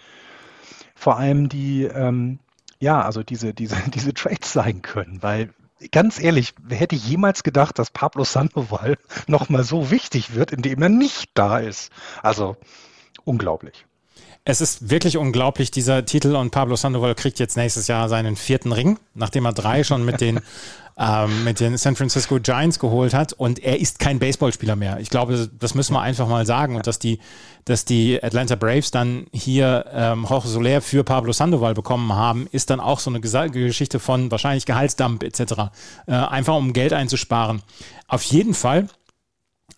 vor 0.94 1.18
allem 1.18 1.48
die, 1.48 1.84
ähm, 1.84 2.38
ja, 2.80 3.00
also 3.00 3.22
diese, 3.22 3.54
diese, 3.54 3.76
diese 3.94 4.12
Trades 4.12 4.52
sein 4.52 4.82
können, 4.82 5.22
weil 5.22 5.54
ganz 5.92 6.20
ehrlich, 6.20 6.54
wer 6.62 6.78
hätte 6.78 6.96
jemals 6.96 7.42
gedacht, 7.42 7.78
dass 7.78 7.90
Pablo 7.90 8.24
Sandoval 8.24 8.98
nochmal 9.26 9.64
so 9.64 9.90
wichtig 9.90 10.34
wird, 10.34 10.52
indem 10.52 10.82
er 10.82 10.88
nicht 10.88 11.30
da 11.34 11.58
ist? 11.58 11.92
Also 12.22 12.56
unglaublich. 13.24 13.86
Es 14.46 14.60
ist 14.60 14.90
wirklich 14.90 15.16
unglaublich, 15.16 15.70
dieser 15.70 16.04
Titel 16.04 16.36
und 16.36 16.50
Pablo 16.50 16.76
Sandoval 16.76 17.14
kriegt 17.14 17.38
jetzt 17.38 17.56
nächstes 17.56 17.86
Jahr 17.86 18.10
seinen 18.10 18.36
vierten 18.36 18.72
Ring, 18.72 18.98
nachdem 19.14 19.46
er 19.46 19.54
drei 19.54 19.84
schon 19.84 20.04
mit 20.04 20.20
den 20.20 20.40
ähm, 20.96 21.44
mit 21.44 21.60
den 21.60 21.76
San 21.76 21.96
Francisco 21.96 22.38
Giants 22.40 22.78
geholt 22.78 23.14
hat. 23.14 23.32
Und 23.32 23.58
er 23.58 23.80
ist 23.80 23.98
kein 23.98 24.18
Baseballspieler 24.18 24.76
mehr. 24.76 24.98
Ich 25.00 25.10
glaube, 25.10 25.50
das 25.58 25.74
müssen 25.74 25.94
wir 25.94 26.00
einfach 26.00 26.28
mal 26.28 26.46
sagen. 26.46 26.76
Und 26.76 26.86
dass 26.86 26.98
die, 26.98 27.18
dass 27.64 27.84
die 27.84 28.22
Atlanta 28.22 28.54
Braves 28.54 28.90
dann 28.90 29.26
hier 29.32 29.86
ähm, 29.92 30.26
Jorge 30.28 30.48
Soler 30.48 30.80
für 30.80 31.04
Pablo 31.04 31.32
Sandoval 31.32 31.74
bekommen 31.74 32.12
haben, 32.12 32.46
ist 32.52 32.70
dann 32.70 32.80
auch 32.80 33.00
so 33.00 33.10
eine 33.10 33.20
Geschichte 33.20 33.98
von 33.98 34.30
wahrscheinlich 34.30 34.66
Gehaltsdump 34.66 35.22
etc. 35.22 35.70
Äh, 36.06 36.12
einfach 36.12 36.54
um 36.54 36.72
Geld 36.72 36.92
einzusparen. 36.92 37.62
Auf 38.06 38.22
jeden 38.22 38.54
Fall 38.54 38.88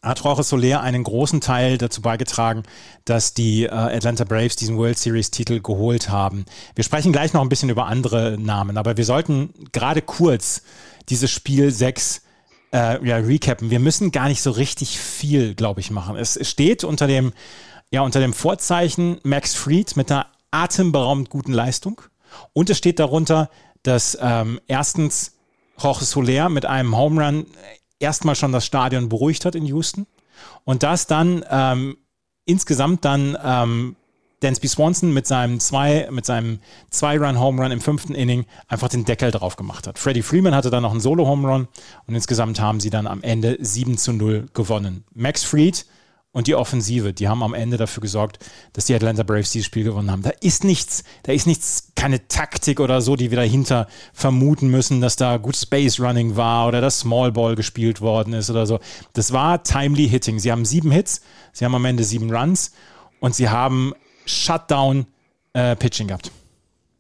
hat 0.03 0.21
Jorge 0.23 0.43
Soler 0.43 0.81
einen 0.81 1.03
großen 1.05 1.41
Teil 1.41 1.79
dazu 1.79 2.01
beigetragen, 2.01 2.63
dass 3.05 3.35
die 3.35 3.65
äh, 3.65 3.71
Atlanta 3.71 4.25
Braves 4.25 4.57
diesen 4.57 4.77
World 4.77 4.99
Series 4.99 5.31
Titel 5.31 5.61
geholt 5.61 6.09
haben. 6.09 6.45
Wir 6.75 6.85
sprechen 6.85 7.13
gleich 7.13 7.33
noch 7.33 7.43
ein 7.43 7.49
bisschen 7.49 7.71
über 7.71 7.87
andere 7.87 8.37
Namen, 8.39 8.79
aber 8.79 8.97
wir 8.97 9.05
sollten 9.05 9.53
gerade 9.73 10.03
kurz 10.03 10.63
dieses 11.09 11.31
Spiel 11.31 11.71
6 11.71 12.23
äh, 12.73 13.07
ja, 13.07 13.17
recappen. 13.17 13.71
Wir 13.71 13.81
müssen 13.81 14.13
gar 14.13 14.29
nicht 14.29 14.43
so 14.43 14.51
richtig 14.51 14.99
viel, 14.99 15.55
glaube 15.55 15.81
ich, 15.81 15.91
machen. 15.91 16.17
Es, 16.17 16.39
steht 16.49 16.85
unter 16.85 17.07
dem, 17.07 17.33
ja, 17.91 18.03
unter 18.03 18.21
dem 18.21 18.33
Vorzeichen 18.33 19.19
Max 19.23 19.55
Fried 19.55 19.97
mit 19.97 20.11
einer 20.11 20.27
atemberaubend 20.51 21.31
guten 21.31 21.53
Leistung. 21.53 22.01
Und 22.53 22.71
es 22.71 22.79
steht 22.79 22.99
darunter, 22.99 23.51
dass 23.83 24.19
ähm, 24.21 24.61
erstens 24.67 25.33
Jorge 25.79 26.05
Soler 26.05 26.49
mit 26.49 26.67
einem 26.67 26.97
Home 26.97 27.25
Run 27.25 27.47
erstmal 27.99 28.35
schon 28.35 28.53
das 28.53 28.67
Stadion 28.67 29.09
beruhigt 29.09 29.45
hat 29.45 29.55
in 29.55 29.67
Houston. 29.67 30.07
Und 30.65 30.83
das 30.83 31.07
dann 31.07 31.45
ähm, 31.51 31.97
insgesamt 32.45 33.05
dann 33.05 33.37
ähm, 33.43 33.97
Dansby 34.41 34.69
Swanson 34.69 35.13
mit 35.15 35.27
seinem 35.27 35.61
zwei, 35.61 36.09
mit 36.11 36.27
seinem 36.27 36.61
Zwei-Run-Home 36.91 37.63
Run 37.63 37.73
im 37.73 37.81
fünften 37.81 38.15
Inning 38.15 38.45
einfach 38.69 38.89
den 38.89 39.05
Deckel 39.05 39.31
drauf 39.31 39.57
gemacht 39.57 39.87
hat. 39.87 39.99
Freddie 39.99 40.23
Freeman 40.23 40.55
hatte 40.55 40.71
dann 40.71 40.83
noch 40.83 40.91
einen 40.91 41.01
Solo-Home 41.01 41.49
Run 41.49 41.69
und 42.07 42.15
insgesamt 42.15 42.61
haben 42.61 42.81
sie 42.81 42.91
dann 42.91 43.07
am 43.07 43.23
Ende 43.23 43.57
7 43.59 43.97
zu 43.97 44.13
0 44.13 44.47
gewonnen. 44.53 45.05
Max 45.15 45.43
Fried 45.43 45.87
und 46.37 46.49
die 46.49 46.55
Offensive, 46.55 47.15
die 47.15 47.29
haben 47.29 47.43
am 47.43 47.55
Ende 47.55 47.79
dafür 47.79 48.03
gesorgt, 48.03 48.45
dass 48.75 48.85
die 48.85 48.95
Atlanta 48.95 49.23
Braves 49.23 49.53
dieses 49.53 49.65
Spiel 49.65 49.85
gewonnen 49.85 50.11
haben. 50.11 50.21
Da 50.21 50.33
ist 50.43 50.65
nichts, 50.65 51.03
da 51.23 51.33
ist 51.33 51.47
nichts, 51.47 51.93
keine 51.95 52.29
Taktik 52.29 52.79
oder 52.79 53.01
so, 53.01 53.17
die 53.17 53.31
wir 53.31 53.39
dahinter 53.39 53.89
vermuten 54.13 54.69
müssen, 54.69 55.01
dass 55.01 55.17
da 55.17 55.39
gut 55.39 55.57
Space 55.57 55.99
Running 55.99 56.37
war 56.37 56.69
oder 56.69 56.83
dass 56.83 57.01
Small 57.01 57.33
Ball 57.33 57.55
gespielt 57.55 58.03
worden 58.03 58.35
ist 58.35 58.51
oder 58.51 58.67
so. 58.67 58.81
Das 59.15 59.33
war 59.33 59.63
timely 59.63 60.11
Hitting. 60.11 60.39
Sie 60.39 60.53
haben 60.53 60.67
sieben 60.67 60.91
Hits, 60.91 61.23
sie 61.55 61.65
haben 61.65 61.75
am 61.75 61.87
Ende 61.87 62.05
sieben 62.05 62.31
Runs 62.31 62.73
und 63.19 63.35
sie 63.35 63.49
haben 63.49 63.95
Shutdown-Pitching 64.27 66.07
äh, 66.07 66.09
gehabt. 66.09 66.31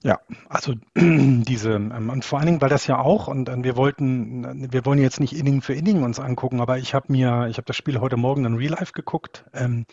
Ja, 0.06 0.20
also 0.48 0.74
diese, 0.94 1.72
ähm, 1.72 2.10
und 2.10 2.24
vor 2.24 2.38
allen 2.38 2.46
Dingen, 2.46 2.60
weil 2.60 2.68
das 2.68 2.86
ja 2.86 3.00
auch, 3.00 3.26
und, 3.26 3.50
wir 3.64 3.76
wollten, 3.76 4.72
wir 4.72 4.86
wollen 4.86 5.00
jetzt 5.00 5.18
nicht 5.18 5.32
Inning 5.32 5.62
für 5.62 5.74
Inning 5.74 6.04
uns 6.04 6.20
angucken, 6.20 6.60
aber 6.60 6.78
ich 6.78 6.94
habe 6.94 7.10
mir, 7.10 7.48
ich 7.50 7.56
habe 7.56 7.66
das 7.66 7.74
Spiel 7.74 7.98
heute 7.98 8.16
Morgen 8.16 8.44
in 8.44 8.54
Real 8.54 8.70
Life 8.70 8.92
geguckt 8.92 9.44
ähm, 9.52 9.84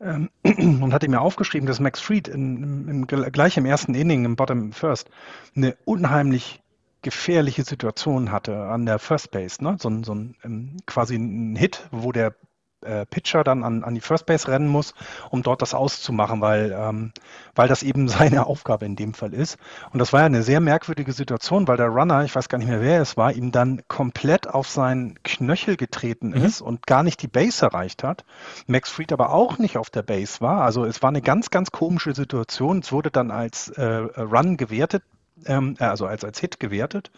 ähm, 0.00 0.30
und 0.44 0.94
hatte 0.94 1.08
mir 1.08 1.20
aufgeschrieben, 1.20 1.66
dass 1.66 1.80
Max 1.80 1.98
Fried 1.98 2.28
in, 2.28 2.86
im, 2.88 3.06
gleich 3.08 3.56
im 3.56 3.66
ersten 3.66 3.94
Inning, 3.94 4.24
im 4.24 4.36
Bottom 4.36 4.70
First, 4.70 5.10
eine 5.56 5.76
unheimlich 5.84 6.60
gefährliche 7.02 7.64
Situation 7.64 8.30
hatte 8.30 8.56
an 8.66 8.86
der 8.86 9.00
First 9.00 9.32
Base, 9.32 9.64
ne? 9.64 9.78
So, 9.80 9.90
so 10.04 10.14
ein 10.14 10.76
quasi 10.86 11.16
ein 11.16 11.56
Hit, 11.56 11.88
wo 11.90 12.12
der 12.12 12.36
äh, 12.82 13.06
Pitcher 13.06 13.44
dann 13.44 13.64
an, 13.64 13.84
an 13.84 13.94
die 13.94 14.00
First 14.00 14.26
Base 14.26 14.48
rennen 14.48 14.68
muss, 14.68 14.94
um 15.30 15.42
dort 15.42 15.62
das 15.62 15.74
auszumachen, 15.74 16.40
weil, 16.40 16.72
ähm, 16.76 17.12
weil 17.54 17.68
das 17.68 17.82
eben 17.82 18.08
seine 18.08 18.46
Aufgabe 18.46 18.86
in 18.86 18.96
dem 18.96 19.14
Fall 19.14 19.34
ist. 19.34 19.58
Und 19.92 19.98
das 19.98 20.12
war 20.12 20.20
ja 20.20 20.26
eine 20.26 20.42
sehr 20.42 20.60
merkwürdige 20.60 21.12
Situation, 21.12 21.68
weil 21.68 21.76
der 21.76 21.88
Runner, 21.88 22.24
ich 22.24 22.34
weiß 22.34 22.48
gar 22.48 22.58
nicht 22.58 22.68
mehr 22.68 22.80
wer 22.80 23.00
es 23.00 23.16
war, 23.16 23.32
ihm 23.32 23.52
dann 23.52 23.82
komplett 23.88 24.48
auf 24.48 24.68
seinen 24.68 25.22
Knöchel 25.22 25.76
getreten 25.76 26.28
mhm. 26.28 26.44
ist 26.44 26.60
und 26.60 26.86
gar 26.86 27.02
nicht 27.02 27.22
die 27.22 27.28
Base 27.28 27.64
erreicht 27.64 28.04
hat. 28.04 28.24
Max 28.66 28.90
Fried 28.90 29.12
aber 29.12 29.30
auch 29.30 29.58
nicht 29.58 29.76
auf 29.76 29.90
der 29.90 30.02
Base 30.02 30.40
war. 30.40 30.62
Also 30.62 30.84
es 30.84 31.02
war 31.02 31.08
eine 31.08 31.22
ganz, 31.22 31.50
ganz 31.50 31.70
komische 31.70 32.14
Situation. 32.14 32.80
Es 32.80 32.92
wurde 32.92 33.10
dann 33.10 33.30
als 33.30 33.68
äh, 33.70 33.84
Run 33.84 34.56
gewertet, 34.56 35.02
ähm, 35.46 35.76
äh, 35.78 35.84
also 35.84 36.06
als, 36.06 36.24
als 36.24 36.38
Hit 36.38 36.60
gewertet. 36.60 37.10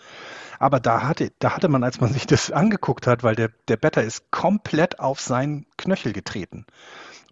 Aber 0.59 0.81
da 0.81 1.02
hatte, 1.02 1.33
da 1.38 1.57
hatte 1.57 1.69
man, 1.69 1.83
als 1.85 2.00
man 2.00 2.12
sich 2.12 2.26
das 2.26 2.50
angeguckt 2.52 3.07
hat, 3.07 3.23
weil 3.23 3.35
der, 3.35 3.50
der 3.69 3.76
Better 3.76 4.02
ist 4.02 4.31
komplett 4.31 5.00
auf 5.00 5.21
seinen 5.21 5.67
Knöchel 5.76 6.12
getreten. 6.12 6.67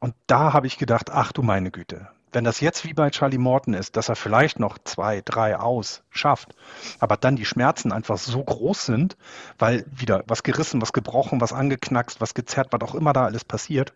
Und 0.00 0.14
da 0.26 0.52
habe 0.52 0.66
ich 0.66 0.78
gedacht, 0.78 1.10
ach 1.10 1.32
du 1.32 1.42
meine 1.42 1.70
Güte, 1.70 2.08
wenn 2.32 2.44
das 2.44 2.60
jetzt 2.60 2.84
wie 2.84 2.94
bei 2.94 3.10
Charlie 3.10 3.38
Morton 3.38 3.74
ist, 3.74 3.96
dass 3.96 4.08
er 4.08 4.16
vielleicht 4.16 4.60
noch 4.60 4.78
zwei, 4.78 5.20
drei 5.20 5.58
aus 5.58 6.02
schafft, 6.10 6.54
aber 6.98 7.16
dann 7.16 7.36
die 7.36 7.44
Schmerzen 7.44 7.92
einfach 7.92 8.18
so 8.18 8.42
groß 8.42 8.86
sind, 8.86 9.16
weil 9.58 9.84
wieder 9.90 10.22
was 10.26 10.42
gerissen, 10.42 10.80
was 10.80 10.92
gebrochen, 10.92 11.40
was 11.40 11.52
angeknackst, 11.52 12.20
was 12.20 12.34
gezerrt, 12.34 12.68
was 12.70 12.80
auch 12.82 12.94
immer 12.94 13.12
da 13.12 13.24
alles 13.24 13.44
passiert, 13.44 13.92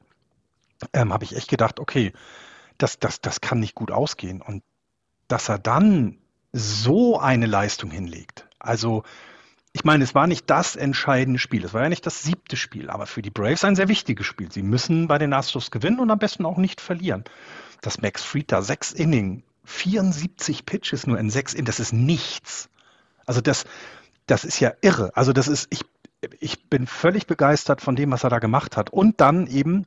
ähm, 0.93 1.13
habe 1.13 1.25
ich 1.25 1.37
echt 1.37 1.49
gedacht, 1.49 1.79
okay, 1.79 2.13
das, 2.79 2.99
das, 2.99 3.21
das 3.21 3.41
kann 3.41 3.61
nicht 3.61 3.75
gut 3.75 3.91
ausgehen. 3.91 4.43
Und 4.43 4.63
dass 5.29 5.49
er 5.49 5.59
dann 5.59 6.19
so 6.57 7.19
eine 7.19 7.47
Leistung 7.47 7.91
hinlegt, 7.91 8.49
also, 8.65 9.05
ich 9.73 9.85
meine, 9.85 10.05
es 10.05 10.15
war 10.15 10.27
nicht 10.27 10.49
das 10.49 10.77
entscheidende 10.77 11.39
Spiel. 11.39 11.65
Es 11.65 11.75
war 11.75 11.83
ja 11.83 11.89
nicht 11.89 12.07
das 12.07 12.23
siebte 12.23 12.57
Spiel, 12.57 12.91
aber 12.91 13.07
für 13.07 13.23
die 13.23 13.31
Braves 13.31 13.65
ein 13.65 13.77
sehr 13.77 13.89
wichtiges 13.89 14.27
Spiel. 14.27 14.51
Sie 14.51 14.63
müssen 14.63 15.09
bei 15.09 15.19
den 15.19 15.33
Astros 15.33 15.71
gewinnen 15.71 15.99
und 15.99 16.11
am 16.11 16.19
besten 16.19 16.47
auch 16.47 16.57
nicht 16.57 16.81
verlieren. 16.81 17.25
Dass 17.83 18.01
Max 18.01 18.23
Fried 18.23 18.53
da 18.53 18.63
sechs 18.63 18.93
Inning, 18.93 19.43
74 19.65 20.65
Pitches 20.65 21.07
nur 21.07 21.19
in 21.19 21.29
sechs 21.29 21.55
Innings, 21.55 21.77
das 21.77 21.81
ist 21.81 21.93
nichts. 21.93 22.71
Also 23.27 23.41
das, 23.41 23.65
das 24.27 24.45
ist 24.45 24.61
ja 24.61 24.73
irre. 24.81 25.11
Also 25.15 25.33
das 25.33 25.49
ist, 25.49 25.67
ich, 25.71 25.85
ich 26.39 26.71
bin 26.71 26.87
völlig 26.87 27.27
begeistert 27.27 27.81
von 27.81 27.97
dem, 27.97 28.13
was 28.13 28.25
er 28.25 28.31
da 28.31 28.39
gemacht 28.39 28.77
hat. 28.77 28.91
Und 28.91 29.21
dann 29.21 29.49
eben, 29.49 29.87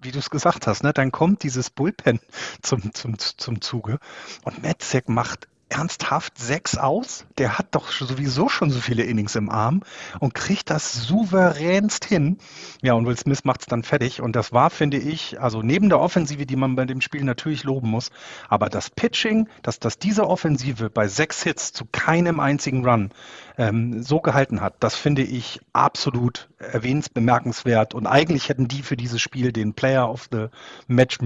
wie 0.00 0.12
du 0.12 0.18
es 0.18 0.30
gesagt 0.30 0.66
hast, 0.66 0.82
ne, 0.82 0.94
dann 0.94 1.12
kommt 1.12 1.42
dieses 1.42 1.68
Bullpen 1.70 2.20
zum, 2.62 2.94
zum, 2.94 3.18
zum 3.18 3.60
Zuge 3.60 3.98
und 4.44 4.62
Metzek 4.62 5.10
macht 5.10 5.46
ernsthaft 5.68 6.38
sechs 6.38 6.78
aus? 6.78 7.26
Der 7.38 7.58
hat 7.58 7.74
doch 7.74 7.90
sowieso 7.90 8.48
schon 8.48 8.70
so 8.70 8.80
viele 8.80 9.02
Innings 9.02 9.34
im 9.34 9.50
Arm 9.50 9.82
und 10.20 10.34
kriegt 10.34 10.70
das 10.70 10.92
souveränst 10.92 12.04
hin. 12.04 12.38
Ja, 12.82 12.94
und 12.94 13.06
Will 13.06 13.16
Smith 13.16 13.44
macht 13.44 13.62
es 13.62 13.66
dann 13.66 13.82
fertig. 13.82 14.20
Und 14.20 14.36
das 14.36 14.52
war, 14.52 14.70
finde 14.70 14.98
ich, 14.98 15.40
also 15.40 15.62
neben 15.62 15.88
der 15.88 16.00
Offensive, 16.00 16.46
die 16.46 16.56
man 16.56 16.76
bei 16.76 16.84
dem 16.84 17.00
Spiel 17.00 17.24
natürlich 17.24 17.64
loben 17.64 17.90
muss, 17.90 18.10
aber 18.48 18.68
das 18.68 18.90
Pitching, 18.90 19.48
dass, 19.62 19.80
dass 19.80 19.98
diese 19.98 20.28
Offensive 20.28 20.90
bei 20.90 21.08
sechs 21.08 21.42
Hits 21.42 21.72
zu 21.72 21.84
keinem 21.84 22.40
einzigen 22.40 22.86
Run 22.86 23.10
ähm, 23.58 24.02
so 24.02 24.20
gehalten 24.20 24.60
hat, 24.60 24.76
das 24.80 24.94
finde 24.94 25.22
ich 25.22 25.60
absolut 25.72 26.48
erwähnensbemerkenswert. 26.58 27.94
Und 27.94 28.06
eigentlich 28.06 28.48
hätten 28.48 28.68
die 28.68 28.82
für 28.82 28.96
dieses 28.96 29.20
Spiel 29.20 29.52
den 29.52 29.74
Player 29.74 30.10
of 30.10 30.28
the 30.30 30.46
Match, 30.86 31.18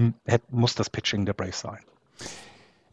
muss 0.49 0.75
das 0.75 0.89
Pitching 0.89 1.25
der 1.25 1.33
Braves 1.33 1.59
sein. 1.59 1.79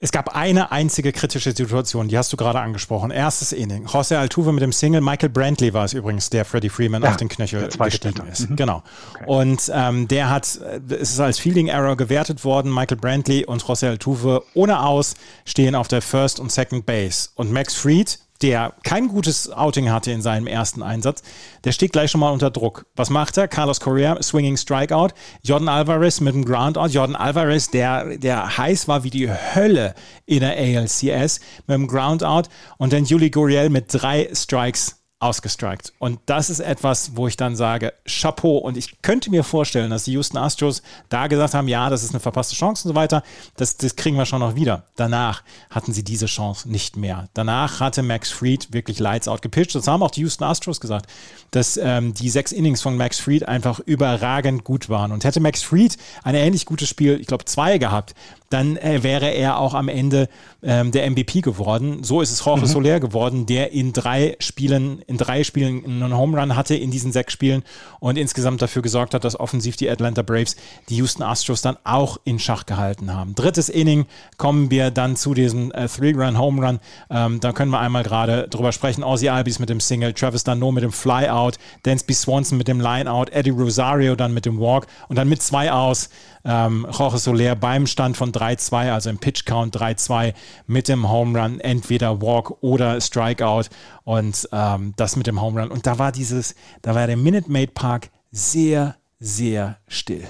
Es 0.00 0.12
gab 0.12 0.36
eine 0.36 0.70
einzige 0.70 1.12
kritische 1.12 1.50
Situation, 1.50 2.06
die 2.08 2.16
hast 2.16 2.32
du 2.32 2.36
gerade 2.36 2.60
angesprochen. 2.60 3.10
Erstes 3.10 3.52
Inning. 3.52 3.86
José 3.86 4.16
Altuve 4.16 4.52
mit 4.52 4.62
dem 4.62 4.72
Single. 4.72 5.00
Michael 5.00 5.28
Brantley 5.28 5.74
war 5.74 5.84
es 5.84 5.92
übrigens, 5.92 6.30
der 6.30 6.44
Freddie 6.44 6.68
Freeman 6.68 7.02
ja, 7.02 7.10
auf 7.10 7.16
den 7.16 7.28
Knöchel 7.28 7.68
gestiegen 7.68 8.26
ist. 8.28 8.48
Mhm. 8.48 8.56
Genau. 8.56 8.82
Okay. 9.14 9.24
Und 9.26 9.70
ähm, 9.74 10.06
der 10.06 10.30
hat, 10.30 10.44
es 10.44 11.10
ist 11.10 11.20
als 11.20 11.40
Fielding 11.40 11.66
Error 11.66 11.96
gewertet 11.96 12.44
worden. 12.44 12.72
Michael 12.72 12.98
Brantley 12.98 13.44
und 13.44 13.64
José 13.64 13.88
Altuve 13.88 14.44
ohne 14.54 14.80
Aus 14.80 15.14
stehen 15.44 15.74
auf 15.74 15.88
der 15.88 16.00
First 16.00 16.38
und 16.38 16.52
Second 16.52 16.86
Base. 16.86 17.30
Und 17.34 17.50
Max 17.50 17.74
Fried, 17.74 18.20
der 18.42 18.74
kein 18.84 19.08
gutes 19.08 19.50
Outing 19.50 19.90
hatte 19.90 20.12
in 20.12 20.22
seinem 20.22 20.46
ersten 20.46 20.82
Einsatz, 20.82 21.22
der 21.64 21.72
steht 21.72 21.92
gleich 21.92 22.10
schon 22.10 22.20
mal 22.20 22.30
unter 22.30 22.50
Druck. 22.50 22.86
Was 22.94 23.10
macht 23.10 23.36
er? 23.36 23.48
Carlos 23.48 23.80
Correa, 23.80 24.22
Swinging 24.22 24.56
Strikeout. 24.56 25.08
Jordan 25.42 25.68
Alvarez 25.68 26.20
mit 26.20 26.34
dem 26.34 26.44
Groundout. 26.44 26.86
Jordan 26.86 27.16
Alvarez, 27.16 27.70
der, 27.70 28.16
der 28.18 28.56
heiß 28.58 28.88
war 28.88 29.04
wie 29.04 29.10
die 29.10 29.30
Hölle 29.30 29.94
in 30.26 30.40
der 30.40 30.56
ALCS 30.56 31.40
mit 31.66 31.74
dem 31.74 31.88
Groundout. 31.88 32.48
Und 32.78 32.92
dann 32.92 33.04
Juli 33.04 33.30
Guriel 33.30 33.70
mit 33.70 33.86
drei 33.88 34.28
Strikes 34.32 34.97
ausgestrikt. 35.20 35.92
Und 35.98 36.20
das 36.26 36.48
ist 36.48 36.60
etwas, 36.60 37.16
wo 37.16 37.26
ich 37.26 37.36
dann 37.36 37.56
sage, 37.56 37.92
Chapeau. 38.06 38.58
Und 38.58 38.76
ich 38.76 39.02
könnte 39.02 39.30
mir 39.30 39.42
vorstellen, 39.42 39.90
dass 39.90 40.04
die 40.04 40.12
Houston 40.12 40.38
Astros 40.38 40.82
da 41.08 41.26
gesagt 41.26 41.54
haben, 41.54 41.66
ja, 41.66 41.90
das 41.90 42.04
ist 42.04 42.10
eine 42.10 42.20
verpasste 42.20 42.54
Chance 42.54 42.86
und 42.86 42.94
so 42.94 42.94
weiter. 42.94 43.24
Das, 43.56 43.76
das 43.76 43.96
kriegen 43.96 44.16
wir 44.16 44.26
schon 44.26 44.40
noch 44.40 44.54
wieder. 44.54 44.84
Danach 44.94 45.42
hatten 45.70 45.92
sie 45.92 46.04
diese 46.04 46.26
Chance 46.26 46.70
nicht 46.70 46.96
mehr. 46.96 47.28
Danach 47.34 47.80
hatte 47.80 48.02
Max 48.02 48.30
Fried 48.30 48.72
wirklich 48.72 49.00
Lights 49.00 49.26
out 49.26 49.42
gepitcht. 49.42 49.74
Das 49.74 49.88
haben 49.88 50.04
auch 50.04 50.12
die 50.12 50.20
Houston 50.20 50.44
Astros 50.44 50.80
gesagt, 50.80 51.06
dass 51.50 51.76
ähm, 51.76 52.14
die 52.14 52.30
sechs 52.30 52.52
Innings 52.52 52.80
von 52.80 52.96
Max 52.96 53.18
Fried 53.18 53.48
einfach 53.48 53.80
überragend 53.80 54.62
gut 54.62 54.88
waren. 54.88 55.10
Und 55.10 55.24
hätte 55.24 55.40
Max 55.40 55.62
Fried 55.62 55.96
ein 56.22 56.36
ähnlich 56.36 56.64
gutes 56.64 56.88
Spiel, 56.88 57.20
ich 57.20 57.26
glaube 57.26 57.44
zwei 57.44 57.78
gehabt, 57.78 58.14
dann 58.50 58.76
äh, 58.76 59.02
wäre 59.02 59.28
er 59.28 59.58
auch 59.58 59.74
am 59.74 59.88
Ende 59.88 60.28
ähm, 60.62 60.90
der 60.90 61.10
MVP 61.10 61.40
geworden. 61.40 62.02
So 62.02 62.20
ist 62.20 62.30
es 62.30 62.44
Jorge 62.44 62.62
mhm. 62.62 62.66
Soler 62.66 63.00
geworden, 63.00 63.46
der 63.46 63.72
in 63.72 63.92
drei 63.92 64.36
Spielen, 64.40 65.02
in 65.08 65.16
drei 65.16 65.42
Spielen 65.42 65.84
einen 65.84 66.16
Home 66.16 66.38
Run 66.38 66.54
hatte 66.54 66.76
in 66.76 66.90
diesen 66.90 67.12
sechs 67.12 67.32
Spielen 67.32 67.64
und 67.98 68.16
insgesamt 68.16 68.62
dafür 68.62 68.82
gesorgt 68.82 69.14
hat, 69.14 69.24
dass 69.24 69.40
offensiv 69.40 69.76
die 69.76 69.90
Atlanta 69.90 70.22
Braves 70.22 70.54
die 70.88 70.96
Houston 70.96 71.22
Astros 71.22 71.62
dann 71.62 71.78
auch 71.82 72.18
in 72.24 72.38
Schach 72.38 72.66
gehalten 72.66 73.12
haben. 73.12 73.34
Drittes 73.34 73.70
Inning 73.70 74.06
kommen 74.36 74.70
wir 74.70 74.90
dann 74.90 75.16
zu 75.16 75.34
diesem 75.34 75.72
äh, 75.72 75.88
Three-Run-Home 75.88 76.64
Run. 76.64 76.80
Ähm, 77.10 77.40
da 77.40 77.52
können 77.52 77.70
wir 77.70 77.80
einmal 77.80 78.02
gerade 78.02 78.48
drüber 78.48 78.70
sprechen. 78.70 79.02
Ozzy 79.02 79.30
Albis 79.30 79.58
mit 79.58 79.70
dem 79.70 79.80
Single, 79.80 80.12
Travis 80.12 80.44
Dano 80.44 80.70
mit 80.70 80.84
dem 80.84 80.92
Flyout, 80.92 81.54
Dansby 81.84 82.12
Swanson 82.12 82.58
mit 82.58 82.68
dem 82.68 82.80
Lineout, 82.80 83.30
Eddie 83.32 83.50
Rosario 83.50 84.14
dann 84.14 84.34
mit 84.34 84.44
dem 84.44 84.60
Walk 84.60 84.86
und 85.08 85.16
dann 85.16 85.28
mit 85.28 85.42
zwei 85.42 85.72
aus 85.72 86.10
ähm, 86.48 86.86
Jorge 86.90 87.18
Soler 87.18 87.54
beim 87.54 87.86
Stand 87.86 88.16
von 88.16 88.32
3-2, 88.32 88.90
also 88.90 89.10
im 89.10 89.18
Pitch 89.18 89.44
Count 89.44 89.76
3-2 89.76 90.32
mit 90.66 90.88
dem 90.88 91.08
Home 91.08 91.38
Run, 91.38 91.60
entweder 91.60 92.22
Walk 92.22 92.62
oder 92.62 93.00
Strikeout 93.00 93.64
und 94.04 94.48
ähm, 94.50 94.94
das 94.96 95.14
mit 95.16 95.26
dem 95.26 95.40
Home 95.42 95.60
Run. 95.60 95.70
Und 95.70 95.86
da 95.86 95.98
war 95.98 96.10
dieses, 96.10 96.54
da 96.80 96.94
war 96.94 97.06
der 97.06 97.18
Minute 97.18 97.52
Maid 97.52 97.74
Park 97.74 98.08
sehr, 98.32 98.96
sehr 99.20 99.78
still. 99.86 100.26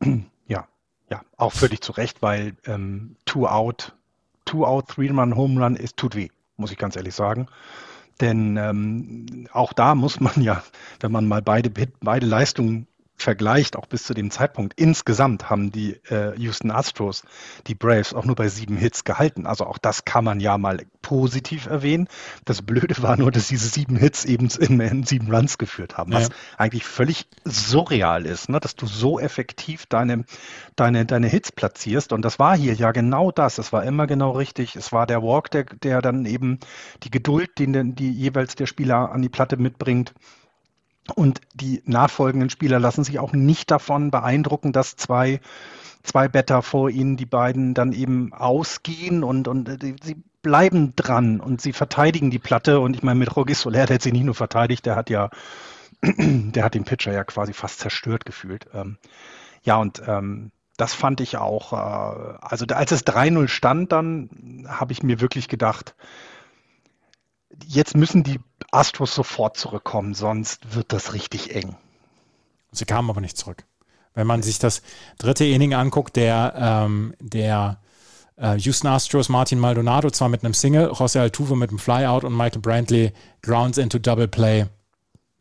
Ja, 0.46 0.68
ja, 1.10 1.22
auch 1.38 1.52
völlig 1.52 1.80
zu 1.80 1.92
Recht, 1.92 2.20
weil 2.20 2.54
ähm, 2.66 3.16
Two 3.24 3.46
Out, 3.46 3.94
Two 4.44 4.66
Out, 4.66 4.88
Three 4.88 5.08
Run, 5.08 5.34
Home 5.34 5.64
Run 5.64 5.76
ist 5.76 5.96
tut 5.96 6.14
weh, 6.14 6.28
muss 6.58 6.70
ich 6.70 6.76
ganz 6.76 6.96
ehrlich 6.96 7.14
sagen. 7.14 7.46
Denn 8.20 8.58
ähm, 8.58 9.48
auch 9.52 9.72
da 9.72 9.94
muss 9.94 10.20
man 10.20 10.42
ja, 10.42 10.62
wenn 11.00 11.10
man 11.10 11.26
mal 11.26 11.40
beide, 11.40 11.70
beide 12.00 12.26
Leistungen 12.26 12.86
vergleicht, 13.16 13.76
auch 13.76 13.86
bis 13.86 14.04
zu 14.04 14.14
dem 14.14 14.30
Zeitpunkt, 14.30 14.78
insgesamt 14.78 15.48
haben 15.48 15.70
die 15.70 16.00
äh, 16.10 16.36
Houston 16.38 16.70
Astros 16.70 17.22
die 17.66 17.74
Braves 17.74 18.12
auch 18.12 18.24
nur 18.24 18.34
bei 18.34 18.48
sieben 18.48 18.76
Hits 18.76 19.04
gehalten. 19.04 19.46
Also 19.46 19.66
auch 19.66 19.78
das 19.78 20.04
kann 20.04 20.24
man 20.24 20.40
ja 20.40 20.58
mal 20.58 20.84
positiv 21.00 21.66
erwähnen. 21.66 22.08
Das 22.44 22.62
Blöde 22.62 23.00
war 23.02 23.16
nur, 23.16 23.30
dass 23.30 23.48
diese 23.48 23.68
sieben 23.68 23.96
Hits 23.96 24.24
eben 24.24 24.48
in 24.58 25.04
sieben 25.04 25.32
Runs 25.32 25.58
geführt 25.58 25.96
haben, 25.96 26.12
was 26.12 26.28
ja. 26.28 26.34
eigentlich 26.58 26.84
völlig 26.84 27.26
surreal 27.44 28.26
ist, 28.26 28.48
ne? 28.48 28.60
dass 28.60 28.74
du 28.74 28.86
so 28.86 29.20
effektiv 29.20 29.86
deine, 29.86 30.24
deine, 30.76 31.06
deine 31.06 31.28
Hits 31.28 31.52
platzierst. 31.52 32.12
Und 32.12 32.22
das 32.22 32.38
war 32.38 32.56
hier 32.56 32.74
ja 32.74 32.92
genau 32.92 33.30
das. 33.30 33.58
Es 33.58 33.72
war 33.72 33.84
immer 33.84 34.06
genau 34.06 34.32
richtig. 34.32 34.76
Es 34.76 34.92
war 34.92 35.06
der 35.06 35.22
Walk, 35.22 35.50
der, 35.50 35.64
der 35.64 36.02
dann 36.02 36.26
eben 36.26 36.58
die 37.02 37.10
Geduld, 37.10 37.58
den 37.58 37.94
die 37.94 38.10
jeweils 38.10 38.54
der 38.54 38.66
Spieler 38.66 39.12
an 39.12 39.22
die 39.22 39.28
Platte 39.28 39.56
mitbringt, 39.56 40.14
und 41.14 41.40
die 41.54 41.82
nachfolgenden 41.84 42.50
Spieler 42.50 42.78
lassen 42.78 43.04
sich 43.04 43.18
auch 43.18 43.32
nicht 43.32 43.70
davon 43.70 44.10
beeindrucken, 44.10 44.72
dass 44.72 44.96
zwei, 44.96 45.40
zwei 46.02 46.28
Better 46.28 46.62
vor 46.62 46.90
ihnen, 46.90 47.16
die 47.16 47.26
beiden 47.26 47.74
dann 47.74 47.92
eben 47.92 48.32
ausgehen 48.32 49.22
und, 49.22 49.48
und 49.48 49.68
äh, 49.68 49.96
sie 50.02 50.16
bleiben 50.42 50.94
dran 50.96 51.40
und 51.40 51.60
sie 51.60 51.72
verteidigen 51.72 52.30
die 52.30 52.38
Platte. 52.38 52.80
Und 52.80 52.96
ich 52.96 53.02
meine, 53.02 53.18
mit 53.18 53.34
Rogi 53.36 53.54
Soler, 53.54 53.86
der 53.86 53.96
hat 53.96 54.02
sie 54.02 54.12
nicht 54.12 54.24
nur 54.24 54.34
verteidigt, 54.34 54.86
der 54.86 54.96
hat 54.96 55.10
ja, 55.10 55.30
der 56.02 56.64
hat 56.64 56.74
den 56.74 56.84
Pitcher 56.84 57.12
ja 57.12 57.24
quasi 57.24 57.52
fast 57.52 57.80
zerstört 57.80 58.24
gefühlt. 58.24 58.66
Ähm, 58.72 58.98
ja, 59.62 59.76
und 59.76 60.02
ähm, 60.06 60.52
das 60.76 60.94
fand 60.94 61.20
ich 61.20 61.36
auch, 61.36 61.72
äh, 61.72 62.36
also 62.40 62.66
als 62.66 62.92
es 62.92 63.06
3-0 63.06 63.48
stand, 63.48 63.92
dann 63.92 64.66
habe 64.68 64.92
ich 64.92 65.02
mir 65.02 65.20
wirklich 65.20 65.48
gedacht, 65.48 65.94
jetzt 67.66 67.96
müssen 67.96 68.22
die 68.22 68.40
Astros 68.70 69.14
sofort 69.14 69.56
zurückkommen, 69.56 70.14
sonst 70.14 70.74
wird 70.74 70.92
das 70.92 71.12
richtig 71.12 71.54
eng. 71.54 71.76
Sie 72.72 72.84
kamen 72.84 73.10
aber 73.10 73.20
nicht 73.20 73.36
zurück. 73.36 73.64
Wenn 74.14 74.26
man 74.26 74.42
sich 74.42 74.58
das 74.58 74.82
dritte 75.18 75.44
Inning 75.44 75.74
anguckt, 75.74 76.16
der, 76.16 76.54
ähm, 76.56 77.14
der 77.20 77.80
äh, 78.36 78.56
Houston 78.58 78.88
Astros 78.88 79.28
Martin 79.28 79.58
Maldonado 79.58 80.10
zwar 80.10 80.28
mit 80.28 80.44
einem 80.44 80.54
Single, 80.54 80.90
José 80.90 81.20
Altuve 81.20 81.56
mit 81.56 81.70
einem 81.70 81.78
Flyout 81.78 82.24
und 82.24 82.36
Michael 82.36 82.60
Brantley 82.60 83.12
grounds 83.42 83.78
into 83.78 83.98
Double 83.98 84.28
Play. 84.28 84.66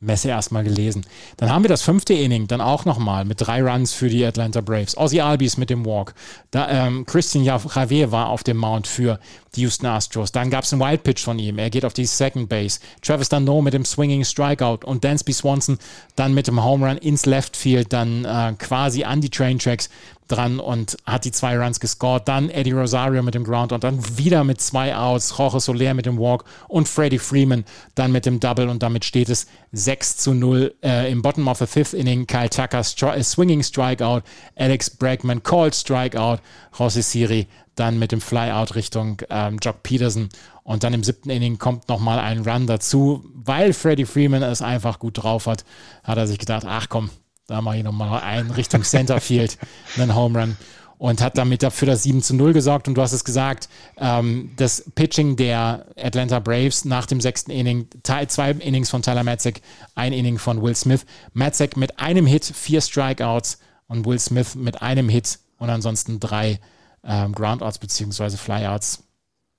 Messe 0.04 0.30
erstmal 0.30 0.64
gelesen. 0.64 1.06
Dann 1.38 1.50
haben 1.50 1.64
wir 1.64 1.70
das 1.70 1.82
fünfte 1.82 2.14
Inning, 2.14 2.48
dann 2.48 2.62
auch 2.62 2.86
nochmal 2.86 3.26
mit 3.26 3.42
drei 3.42 3.62
Runs 3.62 3.94
für 3.94 4.10
die 4.10 4.26
Atlanta 4.26 4.62
Braves. 4.62 4.98
Ozzy 4.98 5.22
Albies 5.22 5.58
mit 5.58 5.70
dem 5.70 5.86
Walk. 5.86 6.14
Da, 6.52 6.70
ähm, 6.70 7.06
Christian 7.06 7.44
Javier 7.44 8.12
war 8.12 8.30
auf 8.30 8.44
dem 8.44 8.58
Mount 8.58 8.88
für 8.88 9.20
die 9.56 9.62
Houston 9.62 9.86
Astros. 9.86 10.32
Dann 10.32 10.50
gab 10.50 10.64
es 10.64 10.74
einen 10.74 10.82
Wild 10.82 11.04
Pitch 11.04 11.24
von 11.24 11.40
ihm. 11.40 11.58
Er 11.58 11.70
geht 11.70 11.86
auf 11.86 11.94
die 11.94 12.06
Second 12.06 12.50
Base. 12.50 12.80
Travis 13.02 13.30
Dunno 13.30 13.62
mit 13.62 13.74
dem 13.74 13.86
Swinging 13.86 14.24
Strikeout 14.24 14.80
und 14.86 15.04
Dansby 15.04 15.34
Swanson 15.34 15.78
dann 16.16 16.34
mit 16.34 16.48
dem 16.48 16.64
Home 16.64 16.88
Run 16.88 16.98
ins 16.98 17.26
Left 17.26 17.56
Field, 17.56 17.94
dann 17.94 18.26
äh, 18.26 18.54
quasi 18.58 19.04
an 19.04 19.22
die 19.22 19.30
Train 19.30 19.60
Tracks 19.60 19.90
dran 20.28 20.60
und 20.60 20.98
hat 21.06 21.26
die 21.26 21.32
zwei 21.32 21.58
Runs 21.58 21.80
gescored. 21.80 22.28
Dann 22.28 22.50
Eddie 22.50 22.72
Rosario 22.72 23.24
mit 23.24 23.36
dem 23.36 23.44
Ground 23.44 23.72
und 23.72 23.84
dann 23.84 24.18
wieder 24.18 24.44
mit 24.44 24.62
zwei 24.62 24.96
Outs, 24.96 25.36
Jorge 25.38 25.60
Soler 25.60 25.94
mit 25.94 26.06
dem 26.06 26.18
Walk 26.18 26.46
und 26.68 26.88
Freddie 26.88 27.20
Freeman 27.20 27.66
dann 27.96 28.12
mit 28.12 28.26
dem 28.26 28.40
Double 28.40 28.70
und 28.70 28.84
damit 28.84 29.06
steht 29.06 29.30
es 29.30 29.48
6 29.72 30.18
zu 30.18 30.34
0 30.34 30.74
äh, 30.84 31.12
im 31.12 31.22
Bottom 31.22 31.48
of 31.48 31.60
the 31.60 31.68
Fifth 31.68 31.94
Inning. 31.94 32.28
Kyle 32.28 32.50
Tucker 32.50 32.84
Stri 32.84 33.20
äh, 33.20 33.24
Swinging 33.24 33.64
Strikeout, 33.64 34.22
Alex 34.56 34.90
Bregman 34.90 35.44
Called 35.44 35.76
Strikeout, 35.76 36.40
Jose 36.78 37.02
Siri 37.02 37.48
dann 37.76 37.98
mit 37.98 38.12
dem 38.12 38.22
Flyout 38.22 38.76
Richtung 38.76 39.22
ähm, 39.30 39.58
Jock 39.62 39.84
Peterson 39.84 40.30
und 40.64 40.84
dann 40.84 40.94
im 40.94 41.04
siebten 41.04 41.30
Inning 41.30 41.58
kommt 41.58 41.90
nochmal 41.90 42.20
ein 42.20 42.48
Run 42.48 42.68
dazu, 42.68 43.26
weil 43.34 43.74
Freddie 43.74 44.06
Freeman 44.06 44.44
es 44.44 44.62
einfach 44.62 45.00
gut 45.00 45.24
drauf 45.24 45.48
hat, 45.48 45.66
hat 46.04 46.18
er 46.18 46.28
sich 46.28 46.40
gedacht, 46.40 46.66
ach 46.68 46.88
komm, 46.90 47.10
da 47.48 47.62
mache 47.62 47.78
ich 47.78 47.84
nochmal 47.84 48.22
einen 48.22 48.52
Richtung 48.52 48.84
Centerfield, 48.84 49.58
einen 49.98 50.16
Home 50.16 50.40
Run 50.40 50.58
und 50.98 51.22
hat 51.22 51.38
damit 51.38 51.64
dafür 51.64 51.88
das 51.88 52.04
7 52.04 52.22
zu 52.22 52.34
0 52.34 52.54
gesorgt. 52.54 52.88
Und 52.88 52.96
du 52.96 53.02
hast 53.02 53.12
es 53.12 53.26
gesagt, 53.26 53.68
ähm, 53.98 54.52
das 54.56 54.90
Pitching 54.96 55.36
der 55.36 55.86
Atlanta 55.98 56.40
Braves 56.40 56.86
nach 56.86 57.06
dem 57.06 57.20
sechsten 57.20 57.52
Inning, 57.52 57.88
zwei 58.04 58.52
Innings 58.52 58.90
von 58.90 59.02
Tyler 59.02 59.24
Matzek, 59.24 59.62
ein 59.96 60.14
Inning 60.14 60.38
von 60.38 60.62
Will 60.62 60.76
Smith. 60.76 61.06
Matzek 61.34 61.76
mit 61.76 62.00
einem 62.00 62.26
Hit, 62.26 62.46
vier 62.46 62.80
Strikeouts 62.80 63.60
und 63.88 64.06
Will 64.06 64.20
Smith 64.20 64.56
mit 64.56 64.82
einem 64.82 65.10
Hit 65.10 65.40
und 65.58 65.70
ansonsten 65.70 66.22
drei 66.22 66.62
ähm, 67.04 67.34
Groundouts 67.34 67.80
bzw. 67.80 68.38
Flyouts. 68.38 69.04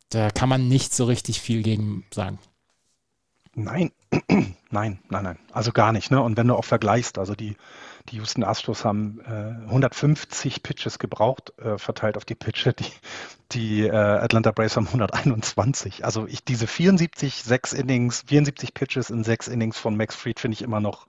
Da 0.09 0.31
kann 0.31 0.49
man 0.49 0.69
nicht 0.69 0.95
so 0.95 1.05
richtig 1.05 1.41
viel 1.41 1.63
gegen 1.63 2.05
sagen. 2.11 2.39
Nein, 3.55 3.93
nein, 4.71 4.99
nein, 5.09 5.25
nein. 5.25 5.39
Also 5.53 5.73
gar 5.73 5.93
nicht. 5.93 6.11
Ne? 6.11 6.23
Und 6.23 6.37
wenn 6.37 6.49
du 6.49 6.55
auch 6.55 6.65
vergleichst, 6.65 7.19
also 7.19 7.35
die, 7.35 7.57
die 8.09 8.17
Houston 8.17 8.45
Astros 8.45 8.85
haben 8.85 9.21
äh, 9.27 9.69
150 9.69 10.63
Pitches 10.63 10.99
gebraucht, 10.99 11.53
äh, 11.59 11.79
verteilt 11.79 12.17
auf 12.17 12.25
die 12.25 12.35
Pitcher. 12.35 12.73
Die, 12.73 12.93
die 13.53 13.83
äh, 13.83 13.93
Atlanta 13.93 14.51
Braves 14.51 14.77
haben 14.77 14.87
121. 14.87 16.05
Also 16.05 16.27
ich 16.27 16.45
diese 16.45 16.67
74, 16.67 17.43
sechs 17.43 17.73
Innings, 17.73 18.25
74 18.27 18.75
Pitches 18.75 19.11
in 19.11 19.25
sechs 19.25 19.49
Innings 19.49 19.79
von 19.79 19.97
Max 19.97 20.15
Fried 20.15 20.41
finde 20.41 20.55
ich 20.55 20.63
immer 20.63 20.81
noch, 20.81 21.07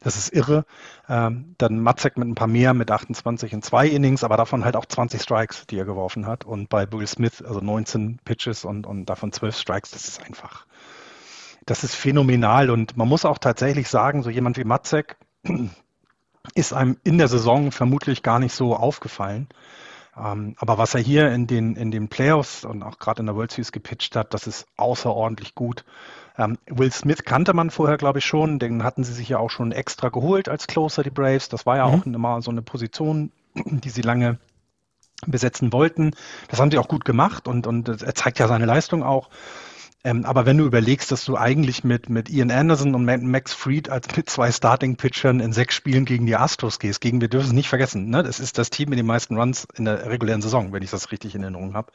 das 0.00 0.16
ist 0.16 0.32
irre. 0.32 0.64
Ähm, 1.08 1.54
dann 1.58 1.80
Matzek 1.80 2.16
mit 2.16 2.28
ein 2.28 2.34
paar 2.34 2.46
mehr, 2.46 2.74
mit 2.74 2.90
28 2.90 3.52
in 3.52 3.62
zwei 3.62 3.88
Innings, 3.88 4.22
aber 4.22 4.36
davon 4.36 4.64
halt 4.64 4.76
auch 4.76 4.86
20 4.86 5.20
Strikes, 5.20 5.66
die 5.66 5.78
er 5.78 5.84
geworfen 5.84 6.26
hat. 6.26 6.44
Und 6.44 6.68
bei 6.68 6.90
Will 6.92 7.06
Smith, 7.06 7.42
also 7.42 7.60
19 7.60 8.18
Pitches 8.24 8.64
und, 8.64 8.86
und 8.86 9.06
davon 9.06 9.32
12 9.32 9.56
Strikes, 9.56 9.90
das 9.90 10.08
ist 10.08 10.22
einfach 10.22 10.66
das 11.68 11.84
ist 11.84 11.94
phänomenal 11.94 12.70
und 12.70 12.96
man 12.96 13.08
muss 13.08 13.24
auch 13.24 13.38
tatsächlich 13.38 13.88
sagen, 13.88 14.22
so 14.22 14.30
jemand 14.30 14.56
wie 14.56 14.64
Matzek 14.64 15.16
ist 16.54 16.72
einem 16.72 16.96
in 17.04 17.18
der 17.18 17.28
Saison 17.28 17.72
vermutlich 17.72 18.22
gar 18.22 18.38
nicht 18.38 18.54
so 18.54 18.74
aufgefallen. 18.74 19.48
Ähm, 20.16 20.54
aber 20.58 20.78
was 20.78 20.94
er 20.94 21.00
hier 21.00 21.30
in 21.30 21.46
den, 21.46 21.76
in 21.76 21.90
den 21.90 22.08
Playoffs 22.08 22.64
und 22.64 22.82
auch 22.82 22.98
gerade 22.98 23.20
in 23.20 23.26
der 23.26 23.36
World 23.36 23.52
Series 23.52 23.70
gepitcht 23.70 24.16
hat, 24.16 24.32
das 24.32 24.46
ist 24.46 24.66
außerordentlich 24.78 25.54
gut. 25.54 25.84
Ähm, 26.38 26.56
Will 26.66 26.90
Smith 26.90 27.24
kannte 27.24 27.52
man 27.52 27.70
vorher, 27.70 27.98
glaube 27.98 28.20
ich, 28.20 28.24
schon. 28.24 28.58
Den 28.58 28.82
hatten 28.82 29.04
sie 29.04 29.12
sich 29.12 29.28
ja 29.28 29.38
auch 29.38 29.50
schon 29.50 29.70
extra 29.70 30.08
geholt 30.08 30.48
als 30.48 30.66
Closer, 30.68 31.02
die 31.02 31.10
Braves. 31.10 31.50
Das 31.50 31.66
war 31.66 31.76
ja 31.76 31.86
mhm. 31.86 31.94
auch 31.94 32.06
immer 32.06 32.40
so 32.40 32.50
eine 32.50 32.62
Position, 32.62 33.30
die 33.54 33.90
sie 33.90 34.02
lange 34.02 34.38
besetzen 35.26 35.72
wollten. 35.72 36.12
Das 36.48 36.60
haben 36.60 36.70
sie 36.70 36.78
auch 36.78 36.88
gut 36.88 37.04
gemacht 37.04 37.46
und, 37.46 37.66
und 37.66 37.88
er 37.88 38.14
zeigt 38.14 38.38
ja 38.38 38.48
seine 38.48 38.64
Leistung 38.64 39.02
auch. 39.02 39.28
Ähm, 40.04 40.24
aber 40.24 40.46
wenn 40.46 40.58
du 40.58 40.64
überlegst, 40.64 41.10
dass 41.10 41.24
du 41.24 41.36
eigentlich 41.36 41.82
mit, 41.82 42.08
mit 42.08 42.30
Ian 42.30 42.52
Anderson 42.52 42.94
und 42.94 43.04
Max 43.04 43.52
Fried 43.52 43.90
als 43.90 44.16
mit 44.16 44.30
zwei 44.30 44.52
Starting-Pitchern 44.52 45.40
in 45.40 45.52
sechs 45.52 45.74
Spielen 45.74 46.04
gegen 46.04 46.26
die 46.26 46.36
Astros 46.36 46.78
gehst, 46.78 47.00
gegen, 47.00 47.20
wir 47.20 47.28
dürfen 47.28 47.48
es 47.48 47.52
nicht 47.52 47.68
vergessen, 47.68 48.08
ne? 48.08 48.22
das 48.22 48.38
ist 48.38 48.58
das 48.58 48.70
Team 48.70 48.90
mit 48.90 48.98
den 48.98 49.06
meisten 49.06 49.36
Runs 49.36 49.66
in 49.74 49.86
der 49.86 50.06
regulären 50.06 50.40
Saison, 50.40 50.72
wenn 50.72 50.82
ich 50.82 50.90
das 50.90 51.10
richtig 51.10 51.34
in 51.34 51.42
Erinnerung 51.42 51.74
habe. 51.74 51.90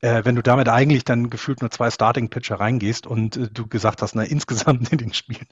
Äh, 0.00 0.24
wenn 0.24 0.34
du 0.34 0.42
damit 0.42 0.68
eigentlich 0.68 1.04
dann 1.04 1.30
gefühlt 1.30 1.60
nur 1.60 1.70
zwei 1.70 1.90
Starting-Pitcher 1.90 2.58
reingehst 2.58 3.06
und 3.06 3.36
äh, 3.36 3.48
du 3.48 3.68
gesagt 3.68 4.02
hast, 4.02 4.16
na, 4.16 4.22
insgesamt 4.22 4.90
in 4.90 4.98
den 4.98 5.14
Spielen 5.14 5.46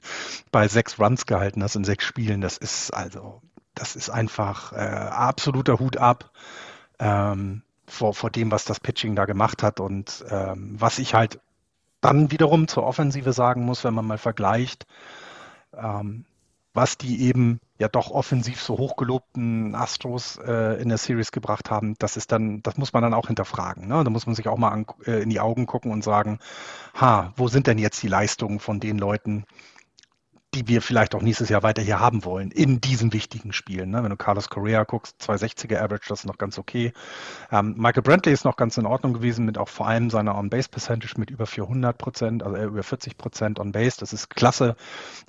bei 0.51 0.67
sechs 0.67 0.99
Runs 0.99 1.25
gehalten 1.25 1.63
hast 1.63 1.75
in 1.75 1.85
sechs 1.85 2.03
Spielen, 2.03 2.41
das 2.41 2.57
ist 2.57 2.91
also, 2.91 3.41
das 3.73 3.95
ist 3.95 4.09
einfach 4.09 4.73
äh, 4.73 4.75
absoluter 4.75 5.79
Hut 5.79 5.97
ab. 5.97 6.31
Ähm, 6.99 7.61
vor, 7.85 8.13
vor 8.13 8.29
dem, 8.29 8.51
was 8.51 8.65
das 8.65 8.79
Pitching 8.79 9.15
da 9.15 9.25
gemacht 9.25 9.63
hat 9.63 9.79
und 9.79 10.23
ähm, 10.29 10.75
was 10.77 10.99
ich 10.99 11.15
halt 11.15 11.39
dann 12.01 12.31
wiederum 12.31 12.67
zur 12.67 12.83
Offensive 12.83 13.33
sagen 13.33 13.65
muss, 13.65 13.83
wenn 13.83 13.93
man 13.93 14.05
mal 14.05 14.17
vergleicht, 14.17 14.85
ähm, 15.73 16.25
was 16.73 16.97
die 16.97 17.23
eben 17.23 17.59
ja 17.79 17.87
doch 17.87 18.11
offensiv 18.11 18.61
so 18.61 18.77
hochgelobten 18.77 19.73
Astros 19.75 20.37
äh, 20.37 20.81
in 20.81 20.89
der 20.89 20.97
Series 20.97 21.31
gebracht 21.31 21.71
haben, 21.71 21.95
das 21.99 22.15
ist 22.15 22.31
dann, 22.31 22.61
das 22.63 22.77
muss 22.77 22.93
man 22.93 23.01
dann 23.01 23.13
auch 23.13 23.27
hinterfragen. 23.27 23.87
Ne? 23.87 24.03
Da 24.03 24.09
muss 24.09 24.25
man 24.25 24.35
sich 24.35 24.47
auch 24.47 24.57
mal 24.57 24.69
an, 24.69 24.85
äh, 25.05 25.21
in 25.23 25.29
die 25.29 25.39
Augen 25.39 25.65
gucken 25.65 25.91
und 25.91 26.03
sagen, 26.03 26.39
ha, 26.93 27.33
wo 27.35 27.47
sind 27.47 27.67
denn 27.67 27.79
jetzt 27.79 28.01
die 28.03 28.07
Leistungen 28.07 28.59
von 28.59 28.79
den 28.79 28.97
Leuten, 28.97 29.45
die 30.55 30.67
wir 30.67 30.81
vielleicht 30.81 31.13
auch 31.13 31.21
nächstes 31.21 31.49
Jahr 31.49 31.61
weiter 31.61 31.81
hier 31.81 31.99
haben 31.99 32.25
wollen, 32.25 32.49
in 32.49 32.81
diesen 32.81 33.13
wichtigen 33.13 33.53
Spielen. 33.53 33.91
Ne? 33.91 34.01
Wenn 34.01 34.09
du 34.09 34.17
Carlos 34.17 34.49
Correa 34.49 34.83
guckst, 34.83 35.15
260er 35.21 35.79
Average, 35.79 36.05
das 36.09 36.21
ist 36.21 36.25
noch 36.25 36.39
ganz 36.39 36.57
okay. 36.57 36.91
Ähm, 37.51 37.75
Michael 37.77 38.01
Brantley 38.01 38.33
ist 38.33 38.45
noch 38.45 38.55
ganz 38.55 38.77
in 38.77 38.87
Ordnung 38.87 39.13
gewesen, 39.13 39.45
mit 39.45 39.59
auch 39.59 39.69
vor 39.69 39.87
allem 39.87 40.09
seiner 40.09 40.35
On-Base-Percentage 40.35 41.19
mit 41.19 41.29
über 41.29 41.45
400 41.45 41.97
Prozent, 41.97 42.43
also 42.43 42.57
über 42.57 42.81
40 42.81 43.17
Prozent 43.17 43.59
On-Base, 43.59 43.97
das 43.99 44.11
ist 44.11 44.29
klasse. 44.31 44.75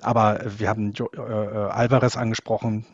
Aber 0.01 0.41
wir 0.45 0.69
haben 0.69 0.91
jo 0.93 1.07
äh, 1.15 1.19
äh, 1.19 1.69
Alvarez 1.69 2.17
angesprochen, 2.17 2.87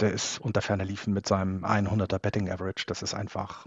der 0.00 0.12
ist 0.12 0.40
unter 0.40 0.62
ferner 0.62 0.84
Liefen 0.84 1.14
mit 1.14 1.28
seinem 1.28 1.64
100er 1.64 2.18
Betting 2.18 2.50
Average, 2.50 2.84
das 2.86 3.02
ist 3.02 3.14
einfach 3.14 3.66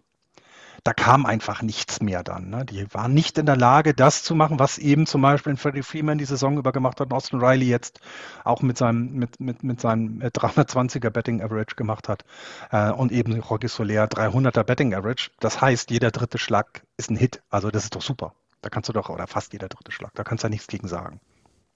da 0.83 0.93
kam 0.93 1.25
einfach 1.25 1.61
nichts 1.61 2.01
mehr 2.01 2.23
dann. 2.23 2.49
Ne? 2.49 2.65
Die 2.65 2.85
waren 2.93 3.13
nicht 3.13 3.37
in 3.37 3.45
der 3.45 3.55
Lage, 3.55 3.93
das 3.93 4.23
zu 4.23 4.35
machen, 4.35 4.59
was 4.59 4.77
eben 4.77 5.05
zum 5.05 5.21
Beispiel 5.21 5.55
Freddie 5.55 5.83
Freeman 5.83 6.17
die 6.17 6.25
Saison 6.25 6.57
über 6.57 6.71
gemacht 6.71 6.99
hat 6.99 7.07
und 7.11 7.13
Austin 7.13 7.39
Riley 7.39 7.67
jetzt 7.67 7.99
auch 8.43 8.61
mit 8.61 8.77
seinem, 8.77 9.13
mit, 9.13 9.39
mit, 9.39 9.63
mit 9.63 9.79
seinem 9.79 10.19
320er 10.21 11.09
Betting 11.09 11.41
Average 11.41 11.75
gemacht 11.75 12.09
hat 12.09 12.25
äh, 12.71 12.91
und 12.91 13.11
eben 13.11 13.39
Rocky 13.39 13.67
Soler 13.67 14.05
300er 14.05 14.63
Betting 14.63 14.93
Average. 14.93 15.31
Das 15.39 15.61
heißt, 15.61 15.91
jeder 15.91 16.11
dritte 16.11 16.37
Schlag 16.37 16.83
ist 16.97 17.09
ein 17.09 17.15
Hit. 17.17 17.41
Also 17.49 17.69
das 17.71 17.85
ist 17.85 17.95
doch 17.95 18.01
super. 18.01 18.33
Da 18.61 18.69
kannst 18.69 18.89
du 18.89 18.93
doch, 18.93 19.09
oder 19.09 19.27
fast 19.27 19.53
jeder 19.53 19.67
dritte 19.67 19.91
Schlag, 19.91 20.11
da 20.15 20.23
kannst 20.23 20.43
du 20.43 20.47
ja 20.47 20.49
nichts 20.49 20.67
gegen 20.67 20.87
sagen. 20.87 21.19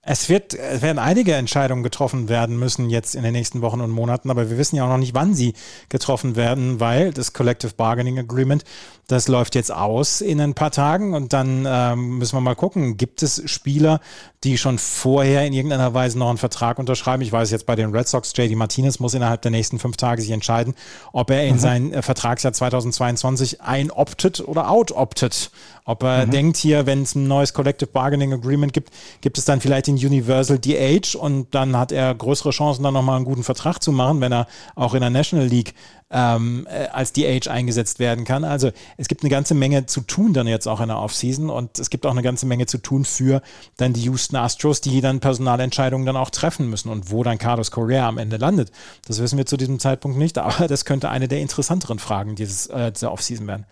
Es, 0.09 0.29
wird, 0.29 0.53
es 0.53 0.81
werden 0.81 0.99
einige 0.99 1.33
Entscheidungen 1.33 1.83
getroffen 1.83 2.29
werden 2.29 2.57
müssen 2.57 2.89
jetzt 2.89 3.13
in 3.13 3.23
den 3.23 3.33
nächsten 3.33 3.61
Wochen 3.61 3.81
und 3.81 3.91
Monaten, 3.91 4.31
aber 4.31 4.49
wir 4.49 4.57
wissen 4.57 4.77
ja 4.77 4.85
auch 4.85 4.89
noch 4.89 4.97
nicht, 4.97 5.13
wann 5.13 5.33
sie 5.33 5.53
getroffen 5.89 6.37
werden, 6.37 6.79
weil 6.79 7.11
das 7.11 7.33
Collective 7.33 7.73
Bargaining 7.75 8.17
Agreement, 8.17 8.63
das 9.07 9.27
läuft 9.27 9.53
jetzt 9.53 9.69
aus 9.69 10.21
in 10.21 10.39
ein 10.39 10.53
paar 10.53 10.71
Tagen 10.71 11.13
und 11.13 11.33
dann 11.33 11.65
ähm, 11.67 12.19
müssen 12.19 12.37
wir 12.37 12.41
mal 12.41 12.55
gucken, 12.55 12.95
gibt 12.95 13.21
es 13.21 13.41
Spieler, 13.51 13.99
die 14.45 14.57
schon 14.57 14.77
vorher 14.77 15.45
in 15.45 15.51
irgendeiner 15.51 15.93
Weise 15.93 16.17
noch 16.17 16.29
einen 16.29 16.37
Vertrag 16.37 16.79
unterschreiben? 16.79 17.21
Ich 17.21 17.33
weiß 17.33 17.51
jetzt 17.51 17.65
bei 17.65 17.75
den 17.75 17.93
Red 17.93 18.07
Sox, 18.07 18.31
JD 18.33 18.55
Martinez 18.55 18.99
muss 18.99 19.13
innerhalb 19.13 19.41
der 19.41 19.51
nächsten 19.51 19.77
fünf 19.77 19.97
Tage 19.97 20.21
sich 20.21 20.31
entscheiden, 20.31 20.73
ob 21.11 21.31
er 21.31 21.43
in 21.43 21.55
mhm. 21.55 21.59
sein 21.59 22.01
Vertragsjahr 22.01 22.53
2022 22.53 23.61
einoptet 23.61 24.39
oder 24.39 24.69
outoptet. 24.69 25.51
Ob 25.87 26.03
er 26.03 26.27
mhm. 26.27 26.31
denkt 26.31 26.57
hier, 26.57 26.85
wenn 26.85 27.03
es 27.03 27.15
ein 27.15 27.27
neues 27.27 27.53
Collective 27.53 27.89
Bargaining 27.89 28.33
Agreement 28.33 28.73
gibt, 28.73 28.91
gibt 29.21 29.37
es 29.37 29.45
dann 29.45 29.61
vielleicht 29.61 29.87
in 29.87 29.95
Universal 29.95 30.59
DH 30.59 31.17
und 31.17 31.55
dann 31.55 31.77
hat 31.77 31.93
er 31.93 32.13
größere 32.13 32.49
Chancen, 32.49 32.83
dann 32.83 32.93
nochmal 32.93 33.15
einen 33.15 33.25
guten 33.25 33.43
Vertrag 33.43 33.81
zu 33.81 33.93
machen, 33.93 34.19
wenn 34.19 34.33
er 34.33 34.47
auch 34.75 34.93
in 34.93 34.99
der 34.99 35.09
National 35.09 35.47
League 35.47 35.73
ähm, 36.09 36.67
äh, 36.69 36.87
als 36.87 37.13
DH 37.13 37.49
eingesetzt 37.49 37.99
werden 37.99 38.25
kann. 38.25 38.43
Also 38.43 38.71
es 38.97 39.07
gibt 39.07 39.23
eine 39.23 39.29
ganze 39.29 39.55
Menge 39.55 39.85
zu 39.85 40.01
tun 40.01 40.33
dann 40.33 40.45
jetzt 40.45 40.67
auch 40.67 40.81
in 40.81 40.89
der 40.89 40.99
Offseason 40.99 41.49
und 41.49 41.79
es 41.79 41.89
gibt 41.89 42.05
auch 42.05 42.11
eine 42.11 42.21
ganze 42.21 42.45
Menge 42.45 42.65
zu 42.65 42.79
tun 42.79 43.05
für 43.05 43.41
dann 43.77 43.93
die 43.93 44.01
Houston 44.01 44.35
Astros, 44.35 44.81
die 44.81 44.99
dann 44.99 45.21
Personalentscheidungen 45.21 46.05
dann 46.05 46.17
auch 46.17 46.31
treffen 46.31 46.69
müssen 46.69 46.89
und 46.89 47.11
wo 47.11 47.23
dann 47.23 47.37
Carlos 47.37 47.71
Correa 47.71 48.09
am 48.09 48.17
Ende 48.17 48.35
landet. 48.35 48.71
Das 49.05 49.21
wissen 49.21 49.37
wir 49.37 49.45
zu 49.45 49.55
diesem 49.55 49.79
Zeitpunkt 49.79 50.17
nicht, 50.17 50.37
aber 50.37 50.67
das 50.67 50.83
könnte 50.83 51.09
eine 51.09 51.29
der 51.29 51.39
interessanteren 51.39 51.99
Fragen 51.99 52.35
dieses, 52.35 52.67
äh, 52.67 52.91
dieser 52.91 53.13
Offseason 53.13 53.47
werden. 53.47 53.65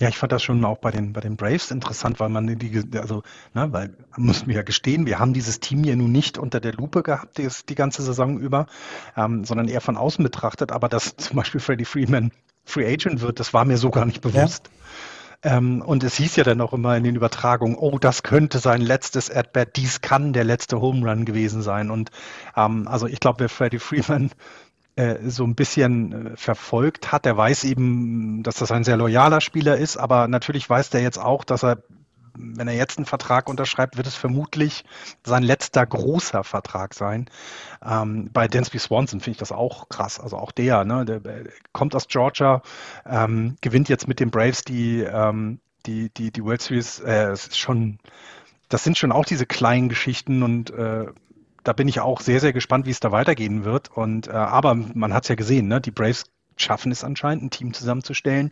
Ja, 0.00 0.08
ich 0.08 0.18
fand 0.18 0.32
das 0.32 0.42
schon 0.42 0.64
auch 0.64 0.78
bei 0.78 0.90
den, 0.90 1.12
bei 1.12 1.20
den 1.20 1.36
Braves 1.36 1.70
interessant, 1.70 2.18
weil 2.18 2.28
man 2.28 2.46
die, 2.58 2.82
also, 2.98 3.22
ne, 3.52 3.72
weil 3.72 3.96
muss 4.16 4.44
mir 4.44 4.54
ja 4.54 4.62
gestehen, 4.62 5.06
wir 5.06 5.20
haben 5.20 5.34
dieses 5.34 5.60
Team 5.60 5.84
ja 5.84 5.94
nun 5.94 6.10
nicht 6.10 6.36
unter 6.36 6.58
der 6.58 6.72
Lupe 6.72 7.04
gehabt, 7.04 7.38
die, 7.38 7.48
die 7.68 7.74
ganze 7.76 8.02
Saison 8.02 8.38
über, 8.38 8.66
ähm, 9.16 9.44
sondern 9.44 9.68
eher 9.68 9.80
von 9.80 9.96
außen 9.96 10.24
betrachtet. 10.24 10.72
Aber 10.72 10.88
dass 10.88 11.16
zum 11.16 11.36
Beispiel 11.36 11.60
Freddie 11.60 11.84
Freeman 11.84 12.32
Free 12.64 12.86
Agent 12.92 13.20
wird, 13.20 13.38
das 13.38 13.54
war 13.54 13.64
mir 13.64 13.76
so 13.76 13.90
gar 13.90 14.06
nicht 14.06 14.20
bewusst. 14.20 14.70
Ja. 15.44 15.58
Ähm, 15.58 15.82
und 15.82 16.02
es 16.02 16.16
hieß 16.16 16.36
ja 16.36 16.44
dann 16.44 16.62
auch 16.62 16.72
immer 16.72 16.96
in 16.96 17.04
den 17.04 17.16
Übertragungen, 17.16 17.76
oh, 17.76 17.98
das 17.98 18.22
könnte 18.22 18.58
sein 18.58 18.80
letztes 18.80 19.30
At-Bat, 19.30 19.76
dies 19.76 20.00
kann 20.00 20.32
der 20.32 20.44
letzte 20.44 20.80
Home 20.80 21.08
Run 21.08 21.26
gewesen 21.26 21.60
sein. 21.60 21.90
Und 21.90 22.10
ähm, 22.56 22.88
also 22.88 23.06
ich 23.06 23.20
glaube, 23.20 23.40
wer 23.40 23.48
Freddie 23.50 23.78
Freeman 23.78 24.30
so 25.28 25.44
ein 25.44 25.54
bisschen 25.54 26.34
äh, 26.34 26.36
verfolgt 26.36 27.12
hat. 27.12 27.24
Der 27.24 27.36
weiß 27.36 27.64
eben, 27.64 28.42
dass 28.42 28.56
das 28.56 28.70
ein 28.70 28.84
sehr 28.84 28.96
loyaler 28.96 29.40
Spieler 29.40 29.76
ist, 29.76 29.96
aber 29.96 30.28
natürlich 30.28 30.68
weiß 30.68 30.90
der 30.90 31.02
jetzt 31.02 31.18
auch, 31.18 31.44
dass 31.44 31.64
er, 31.64 31.82
wenn 32.36 32.68
er 32.68 32.74
jetzt 32.74 32.98
einen 32.98 33.06
Vertrag 33.06 33.48
unterschreibt, 33.48 33.96
wird 33.96 34.06
es 34.06 34.14
vermutlich 34.14 34.84
sein 35.24 35.42
letzter 35.42 35.84
großer 35.86 36.44
Vertrag 36.44 36.94
sein. 36.94 37.28
Ähm, 37.84 38.30
bei 38.32 38.48
Dansby 38.48 38.78
Swanson 38.78 39.20
finde 39.20 39.32
ich 39.32 39.38
das 39.38 39.52
auch 39.52 39.88
krass. 39.88 40.20
Also 40.20 40.36
auch 40.36 40.52
der, 40.52 40.84
ne, 40.84 41.04
der, 41.04 41.20
kommt 41.72 41.94
aus 41.94 42.08
Georgia, 42.08 42.62
ähm, 43.06 43.56
gewinnt 43.60 43.88
jetzt 43.88 44.08
mit 44.08 44.20
den 44.20 44.30
Braves 44.30 44.62
die, 44.62 45.00
ähm, 45.00 45.60
die, 45.86 46.10
die, 46.10 46.30
die 46.30 46.44
World 46.44 46.62
Series. 46.62 47.00
Äh, 47.00 47.32
ist 47.32 47.58
schon 47.58 47.98
das 48.68 48.82
sind 48.82 48.98
schon 48.98 49.12
auch 49.12 49.24
diese 49.24 49.46
kleinen 49.46 49.88
Geschichten 49.88 50.42
und 50.42 50.70
äh, 50.70 51.06
da 51.64 51.72
bin 51.72 51.88
ich 51.88 52.00
auch 52.00 52.20
sehr, 52.20 52.40
sehr 52.40 52.52
gespannt, 52.52 52.86
wie 52.86 52.90
es 52.90 53.00
da 53.00 53.10
weitergehen 53.10 53.64
wird. 53.64 53.90
Und 53.90 54.28
äh, 54.28 54.32
aber 54.32 54.74
man 54.74 55.12
hat 55.12 55.24
es 55.24 55.30
ja 55.30 55.34
gesehen, 55.34 55.66
ne? 55.66 55.80
Die 55.80 55.90
Braves 55.90 56.24
schaffen 56.56 56.92
es 56.92 57.02
anscheinend, 57.02 57.42
ein 57.42 57.50
Team 57.50 57.72
zusammenzustellen. 57.72 58.50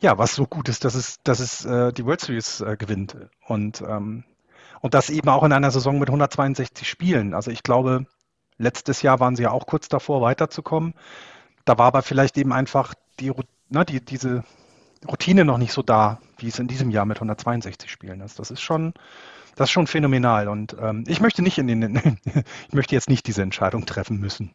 Ja, 0.00 0.18
was 0.18 0.34
so 0.34 0.46
gut 0.46 0.68
ist, 0.68 0.84
dass 0.84 0.94
es, 0.94 1.22
dass 1.22 1.38
es 1.38 1.64
äh, 1.64 1.92
die 1.92 2.04
World 2.04 2.20
Series 2.20 2.60
äh, 2.60 2.76
gewinnt. 2.76 3.16
Und, 3.46 3.80
ähm, 3.82 4.24
und 4.80 4.94
das 4.94 5.08
eben 5.08 5.28
auch 5.28 5.44
in 5.44 5.52
einer 5.52 5.70
Saison 5.70 5.98
mit 5.98 6.08
162 6.08 6.88
Spielen. 6.88 7.32
Also 7.32 7.52
ich 7.52 7.62
glaube, 7.62 8.06
letztes 8.58 9.02
Jahr 9.02 9.20
waren 9.20 9.36
sie 9.36 9.44
ja 9.44 9.52
auch 9.52 9.66
kurz 9.66 9.88
davor, 9.88 10.20
weiterzukommen. 10.20 10.94
Da 11.64 11.78
war 11.78 11.86
aber 11.86 12.02
vielleicht 12.02 12.36
eben 12.36 12.52
einfach 12.52 12.94
die, 13.20 13.32
na, 13.68 13.84
die, 13.84 14.04
diese 14.04 14.42
Routine 15.08 15.44
noch 15.44 15.58
nicht 15.58 15.72
so 15.72 15.82
da, 15.82 16.20
wie 16.38 16.48
es 16.48 16.58
in 16.58 16.66
diesem 16.66 16.90
Jahr 16.90 17.06
mit 17.06 17.18
162 17.18 17.90
Spielen 17.90 18.20
ist. 18.20 18.40
Das 18.40 18.50
ist 18.50 18.60
schon, 18.60 18.94
das 19.56 19.68
ist 19.68 19.72
schon 19.72 19.86
phänomenal. 19.86 20.48
Und 20.48 20.76
ähm, 20.80 21.04
ich 21.06 21.20
möchte 21.20 21.42
nicht 21.42 21.58
in 21.58 21.66
den, 21.66 22.18
ich 22.68 22.74
möchte 22.74 22.94
jetzt 22.94 23.08
nicht 23.08 23.26
diese 23.26 23.42
Entscheidung 23.42 23.86
treffen 23.86 24.18
müssen. 24.18 24.54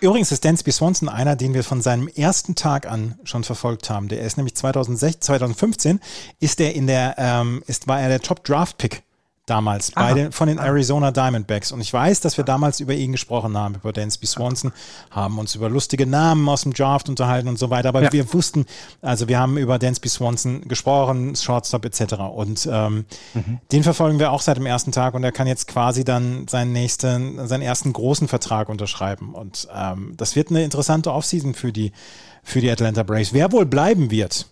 Übrigens 0.00 0.32
ist 0.32 0.44
Dansby 0.44 0.72
Swanson 0.72 1.08
einer, 1.08 1.36
den 1.36 1.52
wir 1.54 1.62
von 1.62 1.82
seinem 1.82 2.08
ersten 2.08 2.54
Tag 2.54 2.86
an 2.86 3.18
schon 3.24 3.44
verfolgt 3.44 3.90
haben. 3.90 4.08
Der 4.08 4.20
ist 4.20 4.36
nämlich 4.36 4.54
2016, 4.54 5.20
2015 5.20 6.00
ist 6.40 6.60
er 6.60 6.74
in 6.74 6.86
der, 6.86 7.16
ähm, 7.18 7.62
ist, 7.66 7.86
war 7.86 8.00
er 8.00 8.08
der 8.08 8.20
Top 8.20 8.44
Draft 8.44 8.78
Pick 8.78 9.02
damals 9.48 9.90
bei 9.92 10.12
den, 10.14 10.32
von 10.32 10.48
den 10.48 10.58
Arizona 10.58 11.10
Diamondbacks. 11.10 11.72
Und 11.72 11.80
ich 11.80 11.92
weiß, 11.92 12.20
dass 12.20 12.36
wir 12.36 12.44
damals 12.44 12.80
über 12.80 12.94
ihn 12.94 13.12
gesprochen 13.12 13.56
haben, 13.56 13.74
über 13.76 13.92
Dansby 13.92 14.26
Swanson, 14.26 14.72
haben 15.10 15.38
uns 15.38 15.54
über 15.54 15.68
lustige 15.68 16.06
Namen 16.06 16.48
aus 16.48 16.62
dem 16.62 16.72
Draft 16.72 17.08
unterhalten 17.08 17.48
und 17.48 17.58
so 17.58 17.70
weiter. 17.70 17.88
Aber 17.88 18.02
ja. 18.02 18.12
wir 18.12 18.32
wussten, 18.32 18.66
also 19.02 19.28
wir 19.28 19.38
haben 19.38 19.56
über 19.56 19.78
Dansby 19.78 20.08
Swanson 20.08 20.68
gesprochen, 20.68 21.34
Shortstop 21.36 21.84
etc. 21.84 22.14
Und 22.14 22.68
ähm, 22.70 23.04
mhm. 23.34 23.58
den 23.72 23.82
verfolgen 23.82 24.18
wir 24.18 24.32
auch 24.32 24.42
seit 24.42 24.56
dem 24.56 24.66
ersten 24.66 24.92
Tag 24.92 25.14
und 25.14 25.24
er 25.24 25.32
kann 25.32 25.46
jetzt 25.46 25.68
quasi 25.68 26.04
dann 26.04 26.46
seinen 26.48 26.72
nächsten, 26.72 27.46
seinen 27.46 27.62
ersten 27.62 27.92
großen 27.92 28.28
Vertrag 28.28 28.68
unterschreiben. 28.68 29.34
Und 29.34 29.68
ähm, 29.74 30.14
das 30.16 30.36
wird 30.36 30.50
eine 30.50 30.64
interessante 30.64 31.12
Offseason 31.12 31.54
für 31.54 31.72
die, 31.72 31.92
für 32.42 32.60
die 32.60 32.70
Atlanta 32.70 33.02
Braves. 33.02 33.32
Wer 33.32 33.52
wohl 33.52 33.66
bleiben 33.66 34.10
wird, 34.10 34.46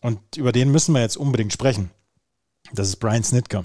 und 0.00 0.20
über 0.36 0.52
den 0.52 0.70
müssen 0.70 0.94
wir 0.94 1.00
jetzt 1.00 1.16
unbedingt 1.16 1.52
sprechen, 1.52 1.90
das 2.72 2.88
ist 2.88 2.96
Brian 2.96 3.24
Snitker. 3.24 3.64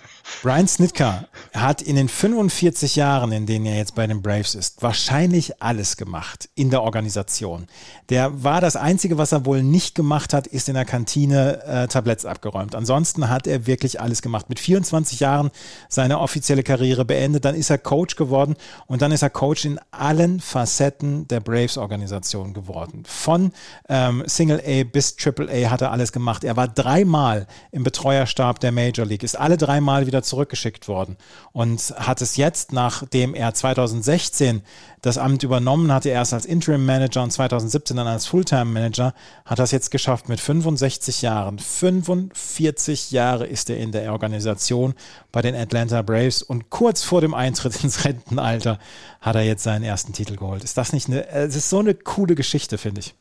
Brian 0.41 0.67
Snitka 0.67 1.25
hat 1.53 1.83
in 1.83 1.95
den 1.95 2.09
45 2.09 2.95
Jahren, 2.95 3.31
in 3.31 3.45
denen 3.45 3.67
er 3.67 3.77
jetzt 3.77 3.93
bei 3.93 4.07
den 4.07 4.23
Braves 4.23 4.55
ist, 4.55 4.81
wahrscheinlich 4.81 5.61
alles 5.61 5.97
gemacht 5.97 6.49
in 6.55 6.71
der 6.71 6.81
Organisation. 6.81 7.67
Der 8.09 8.43
war 8.43 8.59
das 8.59 8.75
Einzige, 8.75 9.19
was 9.19 9.31
er 9.31 9.45
wohl 9.45 9.61
nicht 9.61 9.93
gemacht 9.93 10.33
hat, 10.33 10.47
ist 10.47 10.67
in 10.67 10.73
der 10.73 10.85
Kantine 10.85 11.63
äh, 11.63 11.87
Tabletts 11.87 12.25
abgeräumt. 12.25 12.73
Ansonsten 12.73 13.29
hat 13.29 13.45
er 13.45 13.67
wirklich 13.67 14.01
alles 14.01 14.23
gemacht. 14.23 14.49
Mit 14.49 14.59
24 14.59 15.19
Jahren 15.19 15.51
seine 15.89 16.19
offizielle 16.19 16.63
Karriere 16.63 17.05
beendet, 17.05 17.45
dann 17.45 17.53
ist 17.53 17.69
er 17.69 17.77
Coach 17.77 18.15
geworden 18.15 18.55
und 18.87 19.03
dann 19.03 19.11
ist 19.11 19.21
er 19.21 19.29
Coach 19.29 19.65
in 19.65 19.79
allen 19.91 20.39
Facetten 20.39 21.27
der 21.27 21.39
Braves-Organisation 21.39 22.53
geworden. 22.53 23.03
Von 23.05 23.51
ähm, 23.89 24.23
Single 24.25 24.61
A 24.65 24.83
bis 24.83 25.15
Triple 25.15 25.49
A 25.51 25.69
hat 25.69 25.81
er 25.81 25.91
alles 25.91 26.11
gemacht. 26.11 26.43
Er 26.43 26.57
war 26.57 26.67
dreimal 26.67 27.45
im 27.71 27.83
Betreuerstab 27.83 28.59
der 28.59 28.71
Major 28.71 29.05
League, 29.05 29.21
ist 29.21 29.37
alle 29.37 29.57
dreimal 29.57 30.07
wieder 30.07 30.20
zurückgeschickt 30.23 30.87
worden 30.87 31.17
und 31.51 31.93
hat 31.97 32.21
es 32.21 32.37
jetzt, 32.37 32.73
nachdem 32.73 33.33
er 33.33 33.53
2016 33.53 34.61
das 35.01 35.17
Amt 35.17 35.43
übernommen 35.43 35.91
hatte, 35.91 36.09
erst 36.09 36.33
als 36.33 36.45
Interim 36.45 36.85
Manager 36.85 37.23
und 37.23 37.31
2017 37.31 37.97
dann 37.97 38.07
als 38.07 38.27
Fulltime 38.27 38.65
Manager, 38.65 39.13
hat 39.45 39.59
das 39.59 39.71
jetzt 39.71 39.89
geschafft 39.89 40.29
mit 40.29 40.39
65 40.39 41.21
Jahren. 41.21 41.57
45 41.57 43.11
Jahre 43.11 43.47
ist 43.47 43.69
er 43.69 43.77
in 43.77 43.91
der 43.91 44.11
Organisation 44.11 44.93
bei 45.31 45.41
den 45.41 45.55
Atlanta 45.55 46.01
Braves 46.01 46.43
und 46.43 46.69
kurz 46.69 47.03
vor 47.03 47.21
dem 47.21 47.33
Eintritt 47.33 47.83
ins 47.83 48.05
Rentenalter 48.05 48.77
hat 49.21 49.35
er 49.35 49.43
jetzt 49.43 49.63
seinen 49.63 49.83
ersten 49.83 50.13
Titel 50.13 50.35
geholt. 50.35 50.63
Ist 50.63 50.77
das 50.77 50.93
nicht 50.93 51.07
eine, 51.07 51.27
es 51.29 51.55
ist 51.55 51.69
so 51.69 51.79
eine 51.79 51.95
coole 51.95 52.35
Geschichte, 52.35 52.77
finde 52.77 52.99
ich. 52.99 53.15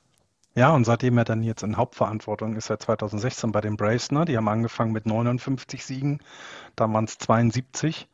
Ja, 0.56 0.74
und 0.74 0.84
seitdem 0.84 1.16
er 1.16 1.24
dann 1.24 1.44
jetzt 1.44 1.62
in 1.62 1.76
Hauptverantwortung 1.76 2.56
ist, 2.56 2.66
seit 2.66 2.82
2016 2.82 3.52
bei 3.52 3.60
den 3.60 3.76
Braves, 3.76 4.10
ne? 4.10 4.24
die 4.24 4.36
haben 4.36 4.48
angefangen 4.48 4.90
mit 4.90 5.06
59 5.06 5.84
Siegen, 5.84 6.18
dann 6.81 6.93
waren 6.93 7.05
es 7.05 7.19
72 7.19 8.09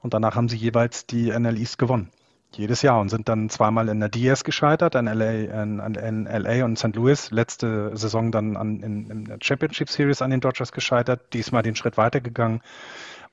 und 0.00 0.14
danach 0.14 0.36
haben 0.36 0.48
sie 0.48 0.56
jeweils 0.56 1.06
die 1.06 1.30
NL 1.30 1.58
East 1.58 1.78
gewonnen. 1.78 2.10
Jedes 2.54 2.82
Jahr 2.82 3.00
und 3.00 3.08
sind 3.08 3.28
dann 3.28 3.48
zweimal 3.48 3.88
in 3.88 4.00
der 4.00 4.10
DS 4.10 4.44
gescheitert, 4.44 4.94
in 4.94 5.06
LA, 5.06 5.62
in, 5.62 5.78
in 5.78 6.24
LA 6.26 6.64
und 6.64 6.78
St. 6.78 6.94
Louis. 6.94 7.30
Letzte 7.30 7.96
Saison 7.96 8.30
dann 8.30 8.56
an, 8.56 8.80
in, 8.80 9.10
in 9.10 9.24
der 9.24 9.38
Championship 9.40 9.88
Series 9.88 10.20
an 10.20 10.30
den 10.30 10.40
Dodgers 10.40 10.72
gescheitert, 10.72 11.32
diesmal 11.32 11.62
den 11.62 11.76
Schritt 11.76 11.96
weitergegangen 11.96 12.60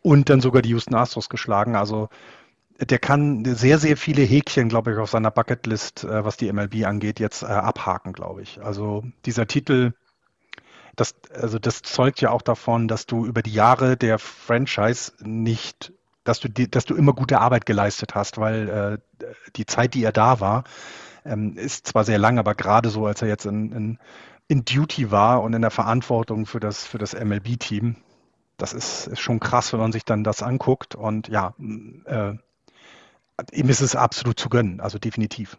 und 0.02 0.30
dann 0.30 0.40
sogar 0.40 0.62
die 0.62 0.70
Houston 0.70 0.96
Astros 0.96 1.28
geschlagen. 1.28 1.76
Also 1.76 2.08
der 2.80 3.00
kann 3.00 3.44
sehr, 3.44 3.78
sehr 3.78 3.98
viele 3.98 4.22
Häkchen, 4.22 4.70
glaube 4.70 4.94
ich, 4.94 4.98
auf 4.98 5.10
seiner 5.10 5.32
Bucketlist, 5.32 6.06
äh, 6.06 6.24
was 6.24 6.38
die 6.38 6.52
MLB 6.52 6.86
angeht, 6.86 7.20
jetzt 7.20 7.44
äh, 7.44 7.48
abhaken, 7.48 8.14
glaube 8.14 8.42
ich. 8.42 8.62
Also 8.62 9.04
dieser 9.26 9.48
Titel, 9.48 9.92
das, 11.00 11.16
also 11.34 11.60
das 11.60 11.82
zeugt 11.82 12.22
ja 12.22 12.32
auch 12.32 12.42
davon, 12.42 12.88
dass 12.88 13.06
du 13.06 13.26
über 13.26 13.42
die 13.42 13.54
Jahre 13.54 13.98
der 13.98 14.20
Franchise 14.20 15.14
nicht, 15.22 15.94
dass 16.24 16.40
du, 16.40 16.50
die, 16.50 16.70
dass 16.70 16.86
du 16.86 16.96
immer 16.96 17.14
gute 17.14 17.40
Arbeit 17.40 17.66
geleistet 17.66 18.16
hast, 18.16 18.38
weil 18.38 18.70
äh, 18.70 19.26
die 19.56 19.66
Zeit, 19.66 19.94
die 19.94 20.04
er 20.04 20.12
da 20.12 20.40
war, 20.40 20.64
ähm, 21.26 21.58
ist 21.58 21.88
zwar 21.88 22.04
sehr 22.04 22.18
lang, 22.18 22.40
aber 22.40 22.56
gerade 22.56 22.90
so, 22.90 23.06
als 23.06 23.22
er 23.22 23.28
jetzt 23.28 23.46
in, 23.46 23.72
in, 23.72 24.00
in 24.48 24.66
Duty 24.66 25.12
war 25.12 25.42
und 25.42 25.54
in 25.54 25.62
der 25.62 25.72
Verantwortung 25.72 26.46
für 26.46 26.60
das, 26.60 26.86
für 26.86 26.98
das 26.98 27.14
MLB-Team, 27.14 27.96
das 28.58 28.74
ist, 28.74 29.08
ist 29.08 29.20
schon 29.20 29.40
krass, 29.40 29.72
wenn 29.72 29.80
man 29.80 29.92
sich 29.92 30.04
dann 30.04 30.24
das 30.24 30.44
anguckt. 30.44 30.96
Und 30.96 31.30
ja, 31.30 31.54
äh, 32.06 32.34
ihm 33.54 33.70
ist 33.70 33.82
es 33.82 33.96
absolut 33.96 34.40
zu 34.40 34.50
gönnen, 34.50 34.82
also 34.82 35.00
definitiv. 35.00 35.58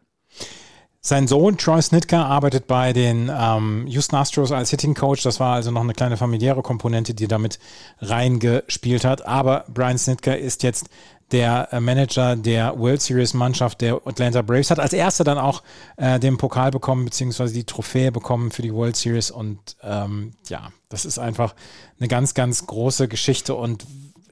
Sein 1.03 1.27
Sohn 1.27 1.57
Troy 1.57 1.81
Snitka 1.81 2.27
arbeitet 2.27 2.67
bei 2.67 2.93
den 2.93 3.31
ähm, 3.35 3.87
Houston 3.87 4.17
Astros 4.17 4.53
als 4.53 4.69
Hitting 4.69 4.95
Coach. 4.95 5.23
Das 5.23 5.41
war 5.41 5.55
also 5.55 5.71
noch 5.71 5.81
eine 5.81 5.95
kleine 5.95 6.19
familiäre 6.19 6.61
Komponente, 6.61 7.15
die 7.15 7.27
damit 7.27 7.59
reingespielt 8.01 9.05
hat. 9.05 9.27
Aber 9.27 9.65
Brian 9.69 9.97
Snitka 9.97 10.35
ist 10.35 10.63
jetzt 10.63 10.91
der 11.33 11.73
äh, 11.73 11.81
Manager 11.81 12.37
der 12.37 12.79
World 12.79 13.01
Series 13.01 13.33
Mannschaft 13.33 13.81
der 13.81 14.03
Atlanta 14.05 14.43
Braves, 14.43 14.71
hat 14.71 14.79
als 14.79 14.93
erster 14.93 15.25
dann 15.25 15.39
auch 15.39 15.63
äh, 15.97 16.21
den 16.21 16.37
Pokal 16.37 16.71
bekommen, 16.71 17.07
beziehungsweise 17.07 17.55
die 17.55 17.65
Trophäe 17.65 18.13
bekommen 18.13 18.51
für 18.51 18.61
die 18.61 18.75
World 18.75 18.97
Series. 18.97 19.31
Und 19.31 19.77
ähm, 19.83 20.33
ja, 20.49 20.71
das 20.91 21.07
ist 21.07 21.19
einfach 21.19 21.55
eine 21.99 22.09
ganz, 22.09 22.35
ganz 22.35 22.67
große 22.67 23.09
Geschichte. 23.09 23.55
Und 23.55 23.87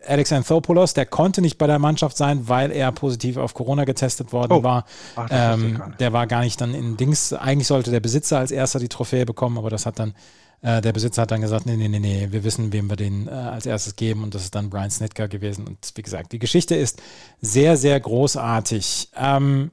Alex 0.07 0.33
Anthopoulos, 0.33 0.95
der 0.95 1.07
konnte 1.07 1.41
nicht 1.41 1.59
bei 1.59 1.67
der 1.67 1.79
Mannschaft 1.79 2.17
sein, 2.17 2.49
weil 2.49 2.71
er 2.71 2.93
positiv 2.93 3.37
auf 3.37 3.55
Corona 3.55 3.85
getestet 3.85 4.33
worden 4.33 4.53
oh. 4.53 4.63
war. 4.63 4.85
Ach, 5.17 5.29
ähm, 5.31 5.83
der 5.99 6.13
war 6.13 6.27
gar 6.27 6.41
nicht 6.41 6.61
dann 6.61 6.75
in 6.75 6.97
Dings. 6.97 7.33
Eigentlich 7.33 7.69
sollte 7.69 7.91
der 7.91 8.01
Besitzer 8.01 8.39
als 8.39 8.51
erster 8.51 8.79
die 8.79 8.89
Trophäe 8.89 9.27
bekommen, 9.27 9.59
aber 9.59 9.71
das 9.71 9.87
hat 9.87 9.99
dann 9.99 10.15
äh, 10.61 10.81
der 10.81 10.93
Besitzer 10.93 11.23
hat 11.23 11.31
dann 11.31 11.41
gesagt, 11.41 11.67
nee, 11.67 11.77
nee, 11.77 11.89
nee, 11.89 12.01
nee, 12.01 12.29
wir 12.31 12.43
wissen, 12.43 12.73
wem 12.73 12.91
wir 12.91 12.97
den 12.97 13.29
äh, 13.29 13.31
als 13.31 13.67
erstes 13.67 13.95
geben 13.95 14.25
und 14.25 14.35
das 14.35 14.43
ist 14.43 14.55
dann 14.55 14.71
Brian 14.71 14.91
Snitka 14.91 15.27
gewesen. 15.27 15.67
Und 15.67 15.79
wie 15.95 16.03
gesagt, 16.03 16.33
die 16.33 16.39
Geschichte 16.39 16.75
ist 16.75 17.01
sehr, 17.41 17.77
sehr 17.77 17.99
großartig. 18.01 19.11
Ähm, 19.17 19.71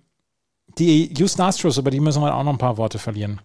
die 0.78 1.14
Houston 1.18 1.42
Astros, 1.42 1.78
über 1.78 1.90
die 1.90 2.00
müssen 2.00 2.22
wir 2.22 2.36
auch 2.36 2.44
noch 2.44 2.54
ein 2.54 2.60
paar 2.60 2.78
Worte 2.78 3.00
verlieren. 3.00 3.42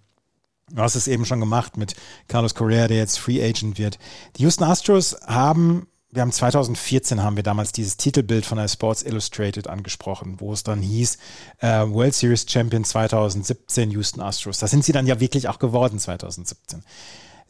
Du 0.73 0.83
hast 0.83 0.95
es 0.95 1.09
eben 1.09 1.25
schon 1.25 1.40
gemacht 1.40 1.77
mit 1.77 1.95
Carlos 2.29 2.55
Correa, 2.55 2.87
der 2.87 2.99
jetzt 2.99 3.19
Free 3.19 3.43
Agent 3.43 3.79
wird. 3.79 3.99
Die 4.37 4.43
Houston 4.43 4.64
Astros 4.64 5.16
haben 5.27 5.87
wir 6.12 6.23
haben 6.23 6.33
2014 6.33 7.23
haben 7.23 7.37
wir 7.37 7.42
damals 7.42 7.73
dieses 7.73 7.96
Titelbild 7.96 8.44
von 8.44 8.59
der 8.59 8.68
Sports 8.68 9.03
Illustrated 9.03 9.68
angesprochen, 9.68 10.37
wo 10.38 10.53
es 10.53 10.64
dann 10.64 10.83
hieß 10.83 11.18
äh, 11.59 11.87
World 11.87 12.14
Series 12.14 12.46
Champion 12.49 12.85
2017 12.85 13.90
Houston 13.92 14.20
Astros. 14.20 14.59
Das 14.59 14.70
sind 14.70 14.85
sie 14.85 14.92
dann 14.92 15.07
ja 15.07 15.20
wirklich 15.20 15.49
auch 15.49 15.59
geworden 15.59 15.99
2017. 15.99 16.83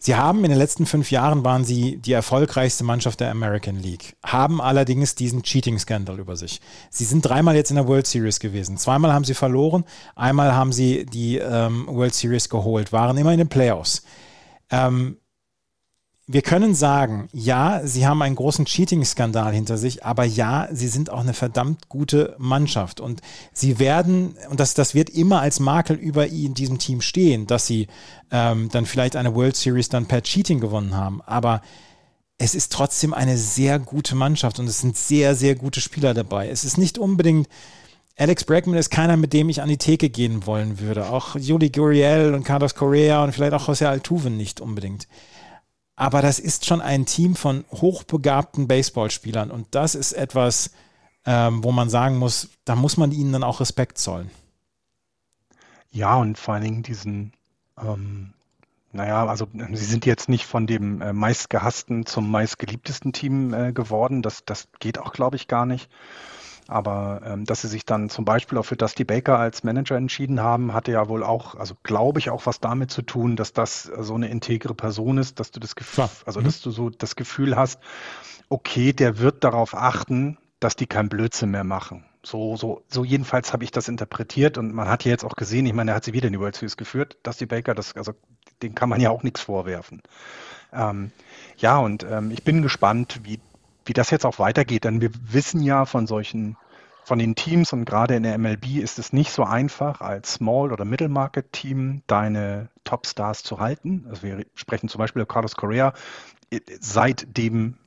Sie 0.02 0.14
haben 0.14 0.44
in 0.44 0.50
den 0.50 0.58
letzten 0.58 0.86
fünf 0.86 1.10
Jahren 1.10 1.44
waren 1.44 1.62
sie 1.62 1.98
die 1.98 2.12
erfolgreichste 2.12 2.84
Mannschaft 2.84 3.20
der 3.20 3.30
American 3.30 3.76
League, 3.76 4.16
haben 4.22 4.60
allerdings 4.62 5.14
diesen 5.14 5.42
Cheating-Skandal 5.42 6.18
über 6.18 6.36
sich. 6.36 6.62
Sie 6.88 7.04
sind 7.04 7.20
dreimal 7.20 7.54
jetzt 7.54 7.68
in 7.68 7.76
der 7.76 7.86
World 7.86 8.06
Series 8.06 8.40
gewesen. 8.40 8.78
Zweimal 8.78 9.12
haben 9.12 9.26
sie 9.26 9.34
verloren, 9.34 9.84
einmal 10.16 10.54
haben 10.54 10.72
sie 10.72 11.04
die 11.04 11.36
ähm, 11.36 11.86
World 11.86 12.14
Series 12.14 12.48
geholt, 12.48 12.92
waren 12.92 13.18
immer 13.18 13.32
in 13.32 13.38
den 13.38 13.48
Playoffs. 13.48 14.02
Ähm, 14.70 15.18
wir 16.32 16.42
können 16.42 16.76
sagen, 16.76 17.28
ja, 17.32 17.80
sie 17.84 18.06
haben 18.06 18.22
einen 18.22 18.36
großen 18.36 18.64
Cheating-Skandal 18.64 19.52
hinter 19.52 19.76
sich, 19.76 20.04
aber 20.04 20.22
ja, 20.24 20.68
sie 20.70 20.86
sind 20.86 21.10
auch 21.10 21.20
eine 21.20 21.34
verdammt 21.34 21.88
gute 21.88 22.36
Mannschaft. 22.38 23.00
Und 23.00 23.20
sie 23.52 23.80
werden, 23.80 24.36
und 24.48 24.60
das, 24.60 24.74
das 24.74 24.94
wird 24.94 25.10
immer 25.10 25.40
als 25.40 25.58
Makel 25.58 25.96
über 25.96 26.28
in 26.28 26.54
diesem 26.54 26.78
Team 26.78 27.00
stehen, 27.00 27.48
dass 27.48 27.66
sie 27.66 27.88
ähm, 28.30 28.68
dann 28.70 28.86
vielleicht 28.86 29.16
eine 29.16 29.34
World 29.34 29.56
Series 29.56 29.88
dann 29.88 30.06
per 30.06 30.22
Cheating 30.22 30.60
gewonnen 30.60 30.94
haben. 30.94 31.20
Aber 31.22 31.62
es 32.38 32.54
ist 32.54 32.70
trotzdem 32.70 33.12
eine 33.12 33.36
sehr 33.36 33.80
gute 33.80 34.14
Mannschaft 34.14 34.60
und 34.60 34.68
es 34.68 34.78
sind 34.78 34.96
sehr, 34.96 35.34
sehr 35.34 35.56
gute 35.56 35.80
Spieler 35.80 36.14
dabei. 36.14 36.48
Es 36.48 36.62
ist 36.62 36.78
nicht 36.78 36.96
unbedingt. 36.96 37.48
Alex 38.16 38.44
Bregman 38.44 38.76
ist 38.76 38.90
keiner, 38.90 39.16
mit 39.16 39.32
dem 39.32 39.48
ich 39.48 39.62
an 39.62 39.68
die 39.68 39.78
Theke 39.78 40.10
gehen 40.10 40.46
wollen 40.46 40.78
würde. 40.78 41.10
Auch 41.10 41.34
Juli 41.34 41.70
Guriel 41.70 42.34
und 42.34 42.44
Carlos 42.44 42.76
Correa 42.76 43.24
und 43.24 43.32
vielleicht 43.32 43.54
auch 43.54 43.68
José 43.68 43.86
Altuve 43.86 44.30
nicht 44.30 44.60
unbedingt. 44.60 45.08
Aber 46.00 46.22
das 46.22 46.38
ist 46.38 46.64
schon 46.64 46.80
ein 46.80 47.04
Team 47.04 47.36
von 47.36 47.66
hochbegabten 47.72 48.66
Baseballspielern 48.66 49.50
und 49.50 49.66
das 49.72 49.94
ist 49.94 50.12
etwas, 50.12 50.70
ähm, 51.26 51.62
wo 51.62 51.72
man 51.72 51.90
sagen 51.90 52.16
muss, 52.16 52.48
da 52.64 52.74
muss 52.74 52.96
man 52.96 53.12
ihnen 53.12 53.34
dann 53.34 53.44
auch 53.44 53.60
Respekt 53.60 53.98
zollen. 53.98 54.30
Ja, 55.90 56.16
und 56.16 56.38
vor 56.38 56.54
allen 56.54 56.62
Dingen 56.62 56.82
diesen, 56.82 57.34
ähm, 57.78 58.32
naja, 58.92 59.26
also 59.26 59.46
sie 59.52 59.84
sind 59.84 60.06
jetzt 60.06 60.30
nicht 60.30 60.46
von 60.46 60.66
dem 60.66 61.02
äh, 61.02 61.12
meistgehassten 61.12 62.06
zum 62.06 62.30
meistgeliebtesten 62.30 63.12
Team 63.12 63.52
äh, 63.52 63.72
geworden. 63.74 64.22
Das, 64.22 64.46
das 64.46 64.68
geht 64.78 64.98
auch, 64.98 65.12
glaube 65.12 65.36
ich, 65.36 65.48
gar 65.48 65.66
nicht. 65.66 65.90
Aber 66.70 67.20
ähm, 67.24 67.44
dass 67.46 67.62
sie 67.62 67.68
sich 67.68 67.84
dann 67.84 68.08
zum 68.10 68.24
Beispiel 68.24 68.56
auch 68.56 68.64
für 68.64 68.76
Dusty 68.76 69.02
Baker 69.02 69.38
als 69.40 69.64
Manager 69.64 69.96
entschieden 69.96 70.40
haben, 70.40 70.72
hatte 70.72 70.92
ja 70.92 71.08
wohl 71.08 71.24
auch, 71.24 71.56
also 71.56 71.74
glaube 71.82 72.20
ich, 72.20 72.30
auch 72.30 72.46
was 72.46 72.60
damit 72.60 72.92
zu 72.92 73.02
tun, 73.02 73.34
dass 73.34 73.52
das 73.52 73.82
so 73.82 74.14
eine 74.14 74.28
integre 74.28 74.72
Person 74.72 75.18
ist, 75.18 75.40
dass 75.40 75.50
du 75.50 75.58
das 75.58 75.74
Gefühl, 75.74 76.08
also 76.24 76.40
mhm. 76.40 76.44
dass 76.44 76.60
du 76.60 76.70
so 76.70 76.88
das 76.88 77.16
Gefühl 77.16 77.56
hast, 77.56 77.80
okay, 78.48 78.92
der 78.92 79.18
wird 79.18 79.42
darauf 79.42 79.74
achten, 79.74 80.38
dass 80.60 80.76
die 80.76 80.86
kein 80.86 81.08
Blödsinn 81.08 81.50
mehr 81.50 81.64
machen. 81.64 82.04
So, 82.22 82.56
so, 82.56 82.84
so 82.86 83.02
jedenfalls 83.02 83.52
habe 83.52 83.64
ich 83.64 83.72
das 83.72 83.88
interpretiert 83.88 84.56
und 84.56 84.72
man 84.72 84.88
hat 84.88 85.04
ja 85.04 85.10
jetzt 85.10 85.24
auch 85.24 85.34
gesehen, 85.34 85.66
ich 85.66 85.72
meine, 85.72 85.90
er 85.90 85.96
hat 85.96 86.04
sie 86.04 86.12
wieder 86.12 86.28
in 86.28 86.34
die 86.34 86.40
World 86.40 86.54
Series 86.54 86.76
geführt, 86.76 87.16
Dusty 87.24 87.46
Baker, 87.46 87.74
das, 87.74 87.96
also 87.96 88.12
den 88.62 88.76
kann 88.76 88.88
man 88.88 89.00
ja 89.00 89.10
auch 89.10 89.24
nichts 89.24 89.40
vorwerfen. 89.40 90.02
Ähm, 90.72 91.10
ja, 91.56 91.78
und 91.78 92.06
ähm, 92.08 92.30
ich 92.30 92.44
bin 92.44 92.62
gespannt, 92.62 93.20
wie 93.24 93.40
wie 93.90 93.92
das 93.92 94.10
jetzt 94.10 94.24
auch 94.24 94.38
weitergeht. 94.38 94.84
Denn 94.84 95.00
wir 95.00 95.10
wissen 95.32 95.60
ja 95.64 95.84
von 95.84 96.06
solchen, 96.06 96.56
von 97.02 97.18
den 97.18 97.34
Teams 97.34 97.72
und 97.72 97.86
gerade 97.86 98.14
in 98.14 98.22
der 98.22 98.38
MLB 98.38 98.76
ist 98.76 99.00
es 99.00 99.12
nicht 99.12 99.32
so 99.32 99.42
einfach, 99.42 100.00
als 100.00 100.34
Small- 100.34 100.72
oder 100.72 100.84
Middle-Market-Team 100.84 102.02
deine 102.06 102.68
Top-Stars 102.84 103.42
zu 103.42 103.58
halten. 103.58 104.06
Also 104.08 104.22
wir 104.22 104.46
sprechen 104.54 104.88
zum 104.88 105.00
Beispiel 105.00 105.26
Carlos 105.26 105.56
Correa. 105.56 105.92
Seit 106.78 107.36
dem 107.36 107.78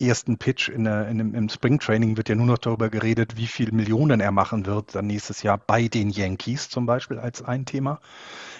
ersten 0.00 0.38
Pitch 0.38 0.70
in 0.70 0.84
der, 0.84 1.08
in 1.08 1.18
dem, 1.18 1.34
im 1.34 1.50
Springtraining 1.50 2.16
wird 2.16 2.30
ja 2.30 2.36
nur 2.36 2.46
noch 2.46 2.56
darüber 2.56 2.88
geredet, 2.88 3.36
wie 3.36 3.46
viel 3.46 3.70
Millionen 3.70 4.20
er 4.20 4.32
machen 4.32 4.64
wird 4.64 4.94
dann 4.94 5.08
nächstes 5.08 5.42
Jahr 5.42 5.58
bei 5.58 5.88
den 5.88 6.08
Yankees 6.08 6.70
zum 6.70 6.86
Beispiel 6.86 7.18
als 7.18 7.42
ein 7.42 7.66
Thema. 7.66 8.00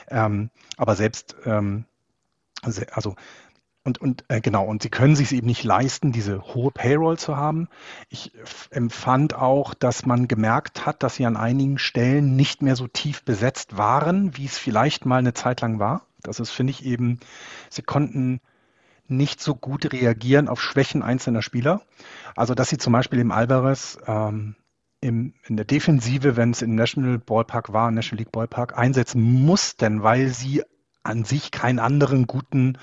Ähm, 0.08 0.50
aber 0.76 0.96
selbst 0.96 1.34
ähm, 1.46 1.86
also 2.60 3.14
und, 3.82 3.98
und 3.98 4.24
äh, 4.28 4.40
genau, 4.40 4.64
und 4.64 4.82
sie 4.82 4.90
können 4.90 5.16
sich 5.16 5.32
eben 5.32 5.46
nicht 5.46 5.64
leisten, 5.64 6.12
diese 6.12 6.42
hohe 6.54 6.70
Payroll 6.70 7.18
zu 7.18 7.36
haben. 7.36 7.68
Ich 8.10 8.32
empfand 8.70 9.34
auch, 9.34 9.72
dass 9.72 10.04
man 10.04 10.28
gemerkt 10.28 10.84
hat, 10.84 11.02
dass 11.02 11.14
sie 11.14 11.24
an 11.24 11.36
einigen 11.36 11.78
Stellen 11.78 12.36
nicht 12.36 12.60
mehr 12.60 12.76
so 12.76 12.86
tief 12.88 13.24
besetzt 13.24 13.78
waren, 13.78 14.36
wie 14.36 14.44
es 14.44 14.58
vielleicht 14.58 15.06
mal 15.06 15.16
eine 15.16 15.32
Zeit 15.32 15.62
lang 15.62 15.78
war. 15.78 16.02
Das 16.22 16.40
ist, 16.40 16.50
finde 16.50 16.72
ich, 16.72 16.84
eben, 16.84 17.20
sie 17.70 17.82
konnten 17.82 18.40
nicht 19.08 19.40
so 19.40 19.54
gut 19.54 19.92
reagieren 19.92 20.48
auf 20.48 20.60
Schwächen 20.60 21.02
einzelner 21.02 21.42
Spieler. 21.42 21.80
Also, 22.36 22.54
dass 22.54 22.68
sie 22.68 22.78
zum 22.78 22.92
Beispiel 22.92 23.18
im 23.18 23.32
Alvarez 23.32 23.98
ähm, 24.06 24.56
im, 25.00 25.32
in 25.46 25.56
der 25.56 25.64
Defensive, 25.64 26.36
wenn 26.36 26.50
es 26.50 26.60
im 26.60 26.74
National 26.74 27.18
Ballpark 27.18 27.72
war, 27.72 27.90
National 27.90 28.18
League 28.18 28.32
Ballpark, 28.32 28.76
einsetzen 28.76 29.22
mussten, 29.22 30.02
weil 30.02 30.28
sie 30.28 30.62
an 31.02 31.24
sich 31.24 31.50
keinen 31.50 31.78
anderen 31.78 32.26
guten 32.26 32.76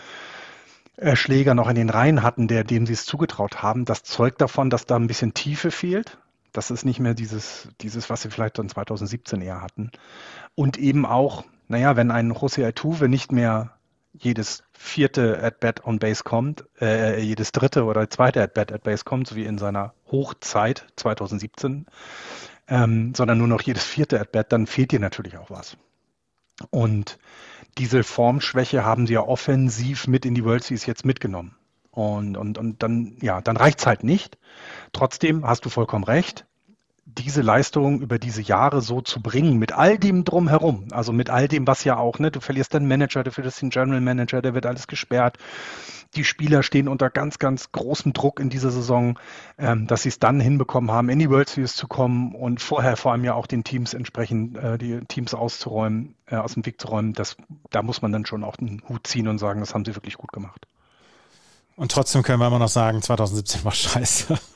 Schläger 1.14 1.54
noch 1.54 1.70
in 1.70 1.76
den 1.76 1.90
Reihen 1.90 2.24
hatten, 2.24 2.48
der, 2.48 2.64
dem 2.64 2.86
sie 2.86 2.94
es 2.94 3.06
zugetraut 3.06 3.62
haben. 3.62 3.86
Das 3.86 4.04
zeugt 4.04 4.42
davon, 4.42 4.70
dass 4.70 4.86
da 4.86 4.96
ein 4.96 5.08
bisschen 5.08 5.34
Tiefe 5.34 5.72
fehlt. 5.72 6.18
Das 6.54 6.72
ist 6.72 6.86
nicht 6.86 7.00
mehr 7.00 7.14
dieses, 7.14 7.70
dieses, 7.82 8.10
was 8.10 8.24
sie 8.24 8.32
vielleicht 8.32 8.58
dann 8.58 8.70
2017 8.70 9.42
eher 9.42 9.62
hatten. 9.62 9.92
Und 10.56 10.78
eben 10.78 11.06
auch, 11.06 11.44
naja, 11.68 11.96
wenn 11.96 12.10
ein 12.10 12.34
José 12.34 12.66
Altuve 12.66 13.10
nicht 13.10 13.32
mehr 13.32 13.78
jedes 14.14 14.64
vierte 14.74 15.44
At-Bat 15.44 15.86
on 15.86 16.00
Base 16.00 16.24
kommt, 16.24 16.66
äh, 16.82 17.22
jedes 17.22 17.52
dritte 17.52 17.84
oder 17.86 18.10
zweite 18.10 18.42
At-Bat 18.42 18.72
at 18.72 18.84
Base 18.84 19.04
kommt, 19.04 19.28
so 19.28 19.36
wie 19.36 19.46
in 19.46 19.60
seiner 19.60 19.94
Hochzeit 20.12 20.88
2017, 20.96 21.86
ähm, 22.68 23.14
sondern 23.14 23.38
nur 23.38 23.48
noch 23.48 23.62
jedes 23.62 23.84
vierte 23.84 24.20
At-Bat, 24.20 24.52
dann 24.52 24.66
fehlt 24.66 24.92
dir 24.92 25.00
natürlich 25.00 25.38
auch 25.38 25.52
was. 25.52 25.78
Und 26.70 27.20
diese 27.78 28.04
Formschwäche 28.04 28.84
haben 28.84 29.08
sie 29.08 29.14
ja 29.14 29.22
offensiv 29.22 30.08
mit 30.08 30.26
in 30.26 30.36
die 30.36 30.44
World 30.44 30.64
Series 30.64 30.86
jetzt 30.86 31.06
mitgenommen. 31.06 31.56
Und, 31.92 32.38
und, 32.38 32.58
und 32.58 32.84
dann, 32.84 33.18
ja, 33.22 33.42
dann 33.42 33.58
reicht's 33.58 33.86
halt 33.86 34.04
nicht. 34.04 34.38
Trotzdem 34.94 35.46
hast 35.46 35.66
du 35.66 35.70
vollkommen 35.70 36.04
recht 36.04 36.46
diese 37.08 37.42
Leistung 37.42 38.02
über 38.02 38.20
diese 38.20 38.42
Jahre 38.42 38.82
so 38.82 39.02
zu 39.02 39.22
bringen, 39.22 39.58
mit 39.58 39.72
all 39.72 39.98
dem 39.98 40.26
drumherum, 40.26 40.88
also 40.92 41.14
mit 41.14 41.30
all 41.30 41.48
dem, 41.48 41.66
was 41.66 41.86
ja 41.86 41.98
auch, 41.98 42.20
ne, 42.20 42.32
du 42.32 42.42
verlierst 42.42 42.74
deinen 42.74 42.88
Manager, 42.88 43.24
du 43.24 43.32
verlierst 43.32 43.62
den 43.62 43.70
General 43.70 44.02
Manager, 44.02 44.42
der 44.42 44.54
wird 44.54 44.66
alles 44.66 44.88
gesperrt. 44.88 45.38
Die 46.16 46.24
Spieler 46.24 46.64
stehen 46.64 46.88
unter 46.88 47.10
ganz, 47.10 47.40
ganz 47.40 47.72
großem 47.72 48.14
Druck 48.14 48.40
in 48.40 48.50
dieser 48.50 48.72
Saison, 48.72 49.20
ähm, 49.58 49.88
dass 49.88 50.04
sie 50.04 50.10
es 50.10 50.20
dann 50.20 50.40
hinbekommen 50.40 50.92
haben, 50.92 51.10
in 51.10 51.20
die 51.20 51.30
World 51.30 51.50
Series 51.50 51.76
zu 51.76 51.88
kommen 51.88 52.34
und 52.34 52.62
vorher 52.62 52.98
vor 52.98 53.12
allem 53.12 53.24
ja 53.24 53.34
auch 53.34 53.48
den 53.48 53.64
Teams 53.64 53.94
entsprechend 53.94 54.58
äh, 54.58 54.78
die 54.78 55.02
Teams 55.06 55.34
auszuräumen, 55.34 56.16
äh, 56.28 56.38
aus 56.38 56.54
dem 56.54 56.66
Weg 56.66 56.80
zu 56.80 56.88
räumen. 56.88 57.14
Das, 57.14 57.38
da 57.70 57.84
muss 57.84 58.02
man 58.02 58.12
dann 58.12 58.26
schon 58.26 58.44
auch 58.44 58.56
den 58.56 58.82
Hut 58.88 59.06
ziehen 59.08 59.28
und 59.28 59.38
sagen, 59.38 59.60
das 59.60 59.74
haben 59.74 59.86
sie 59.86 59.96
wirklich 59.96 60.18
gut 60.18 60.32
gemacht. 60.32 60.68
Und 61.76 61.92
trotzdem 61.92 62.24
können 62.24 62.40
wir 62.40 62.48
immer 62.48 62.60
noch 62.60 62.70
sagen, 62.70 63.02
2017 63.02 63.64
war 63.64 63.72
scheiße. 63.72 64.38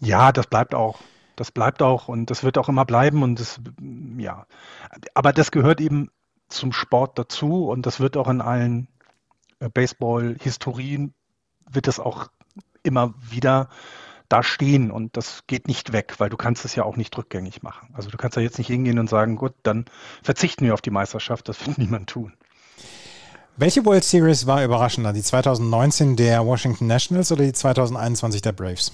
Ja, 0.00 0.32
das 0.32 0.48
bleibt 0.48 0.74
auch. 0.74 0.98
Das 1.36 1.52
bleibt 1.52 1.82
auch 1.82 2.08
und 2.08 2.30
das 2.30 2.42
wird 2.42 2.58
auch 2.58 2.68
immer 2.68 2.84
bleiben 2.84 3.22
und 3.22 3.38
das, 3.38 3.60
ja. 4.16 4.44
Aber 5.14 5.32
das 5.32 5.52
gehört 5.52 5.80
eben 5.80 6.10
zum 6.48 6.72
Sport 6.72 7.16
dazu 7.16 7.68
und 7.68 7.86
das 7.86 8.00
wird 8.00 8.16
auch 8.16 8.26
in 8.26 8.40
allen 8.40 8.88
Baseball-Historien 9.60 11.14
wird 11.70 11.86
das 11.86 12.00
auch 12.00 12.28
immer 12.82 13.14
wieder 13.18 13.68
da 14.28 14.42
stehen 14.42 14.90
und 14.90 15.16
das 15.16 15.44
geht 15.46 15.68
nicht 15.68 15.92
weg, 15.92 16.14
weil 16.18 16.28
du 16.28 16.36
kannst 16.36 16.64
es 16.64 16.74
ja 16.74 16.84
auch 16.84 16.96
nicht 16.96 17.16
rückgängig 17.16 17.62
machen. 17.62 17.88
Also 17.94 18.10
du 18.10 18.16
kannst 18.18 18.36
ja 18.36 18.42
jetzt 18.42 18.58
nicht 18.58 18.66
hingehen 18.66 18.98
und 18.98 19.08
sagen, 19.08 19.36
gut, 19.36 19.54
dann 19.62 19.86
verzichten 20.22 20.64
wir 20.64 20.74
auf 20.74 20.82
die 20.82 20.90
Meisterschaft, 20.90 21.48
das 21.48 21.66
wird 21.66 21.78
niemand 21.78 22.10
tun. 22.10 22.34
Welche 23.56 23.84
World 23.84 24.04
Series 24.04 24.46
war 24.46 24.62
überraschender? 24.62 25.12
Die 25.12 25.22
2019 25.22 26.14
der 26.14 26.46
Washington 26.46 26.86
Nationals 26.86 27.32
oder 27.32 27.44
die 27.44 27.52
2021 27.52 28.42
der 28.42 28.52
Braves? 28.52 28.92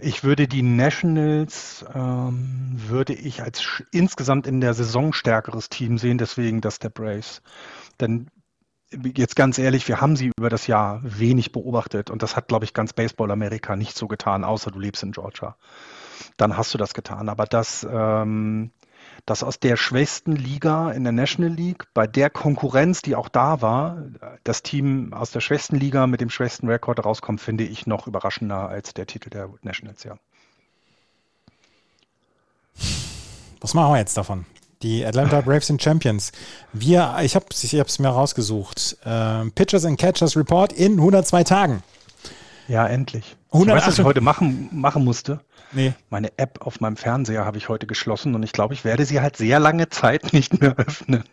Ich 0.00 0.24
würde 0.24 0.48
die 0.48 0.62
Nationals 0.62 1.84
ähm, 1.94 2.74
würde 2.74 3.14
ich 3.14 3.42
als 3.42 3.82
insgesamt 3.92 4.46
in 4.46 4.60
der 4.60 4.74
Saison 4.74 5.12
stärkeres 5.12 5.68
Team 5.68 5.98
sehen, 5.98 6.18
deswegen 6.18 6.60
das 6.60 6.78
der 6.78 6.88
Braves. 6.90 7.42
Denn 8.00 8.28
jetzt 8.90 9.36
ganz 9.36 9.58
ehrlich, 9.58 9.88
wir 9.88 10.00
haben 10.00 10.16
sie 10.16 10.30
über 10.36 10.50
das 10.50 10.66
Jahr 10.66 11.00
wenig 11.02 11.52
beobachtet 11.52 12.10
und 12.10 12.22
das 12.22 12.36
hat, 12.36 12.48
glaube 12.48 12.64
ich, 12.64 12.74
ganz 12.74 12.92
Baseball 12.92 13.30
Amerika 13.30 13.76
nicht 13.76 13.96
so 13.96 14.08
getan, 14.08 14.44
außer 14.44 14.70
du 14.70 14.78
lebst 14.78 15.02
in 15.02 15.12
Georgia. 15.12 15.56
Dann 16.36 16.56
hast 16.56 16.74
du 16.74 16.78
das 16.78 16.94
getan. 16.94 17.28
Aber 17.28 17.46
das, 17.46 17.86
ähm, 17.88 18.70
dass 19.26 19.42
aus 19.42 19.58
der 19.58 19.76
schwächsten 19.76 20.32
Liga 20.32 20.92
in 20.92 21.04
der 21.04 21.12
National 21.12 21.50
League, 21.50 21.86
bei 21.94 22.06
der 22.06 22.30
Konkurrenz, 22.30 23.02
die 23.02 23.16
auch 23.16 23.28
da 23.28 23.60
war, 23.60 24.02
das 24.44 24.62
Team 24.62 25.12
aus 25.12 25.30
der 25.30 25.40
schwächsten 25.40 25.76
Liga 25.76 26.06
mit 26.06 26.20
dem 26.20 26.30
schwächsten 26.30 26.68
Rekord 26.68 27.04
rauskommt, 27.04 27.40
finde 27.40 27.64
ich 27.64 27.86
noch 27.86 28.06
überraschender 28.06 28.68
als 28.68 28.94
der 28.94 29.06
Titel 29.06 29.30
der 29.30 29.50
Nationals, 29.62 30.04
ja. 30.04 30.16
Was 33.60 33.72
machen 33.72 33.92
wir 33.92 33.98
jetzt 33.98 34.16
davon? 34.16 34.44
Die 34.82 35.06
Atlanta 35.06 35.40
Braves 35.40 35.68
sind 35.68 35.82
Champions. 35.82 36.32
Wir, 36.74 37.16
ich 37.22 37.34
habe 37.34 37.46
ich 37.50 37.72
es 37.72 37.98
mir 37.98 38.08
rausgesucht. 38.08 38.98
Ähm, 39.06 39.50
Pitchers 39.52 39.86
and 39.86 39.98
Catchers 39.98 40.36
Report 40.36 40.74
in 40.74 40.98
102 40.98 41.44
Tagen. 41.44 41.82
Ja, 42.68 42.86
endlich. 42.86 43.36
108. 43.52 43.76
Weißt 43.76 43.86
du, 43.86 43.90
was 43.90 43.98
ich 43.98 44.04
heute 44.04 44.20
machen, 44.20 44.68
machen 44.72 45.04
musste? 45.04 45.40
Nee. 45.72 45.92
Meine 46.10 46.36
App 46.38 46.60
auf 46.62 46.80
meinem 46.80 46.96
Fernseher 46.96 47.44
habe 47.44 47.58
ich 47.58 47.68
heute 47.68 47.86
geschlossen 47.86 48.34
und 48.34 48.42
ich 48.42 48.52
glaube, 48.52 48.74
ich 48.74 48.84
werde 48.84 49.04
sie 49.04 49.20
halt 49.20 49.36
sehr 49.36 49.60
lange 49.60 49.88
Zeit 49.88 50.32
nicht 50.32 50.60
mehr 50.60 50.74
öffnen. 50.76 51.24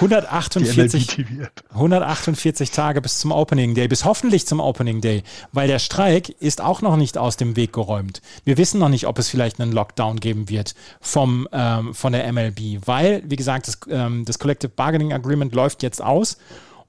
148, 0.00 1.24
148 1.70 2.70
Tage 2.70 3.00
bis 3.00 3.18
zum 3.18 3.30
Opening 3.30 3.74
Day, 3.74 3.88
bis 3.88 4.04
hoffentlich 4.04 4.46
zum 4.46 4.60
Opening 4.60 5.00
Day, 5.00 5.22
weil 5.52 5.68
der 5.68 5.78
Streik 5.78 6.28
ist 6.28 6.60
auch 6.60 6.82
noch 6.82 6.96
nicht 6.96 7.16
aus 7.16 7.36
dem 7.36 7.56
Weg 7.56 7.72
geräumt. 7.72 8.20
Wir 8.44 8.58
wissen 8.58 8.80
noch 8.80 8.88
nicht, 8.88 9.06
ob 9.06 9.18
es 9.18 9.28
vielleicht 9.28 9.60
einen 9.60 9.72
Lockdown 9.72 10.18
geben 10.18 10.48
wird 10.48 10.74
vom, 11.00 11.48
ähm, 11.52 11.94
von 11.94 12.12
der 12.12 12.30
MLB, 12.32 12.86
weil, 12.86 13.22
wie 13.26 13.36
gesagt, 13.36 13.68
das, 13.68 13.78
ähm, 13.88 14.24
das 14.24 14.38
Collective 14.38 14.72
Bargaining 14.74 15.12
Agreement 15.12 15.54
läuft 15.54 15.82
jetzt 15.82 16.02
aus 16.02 16.36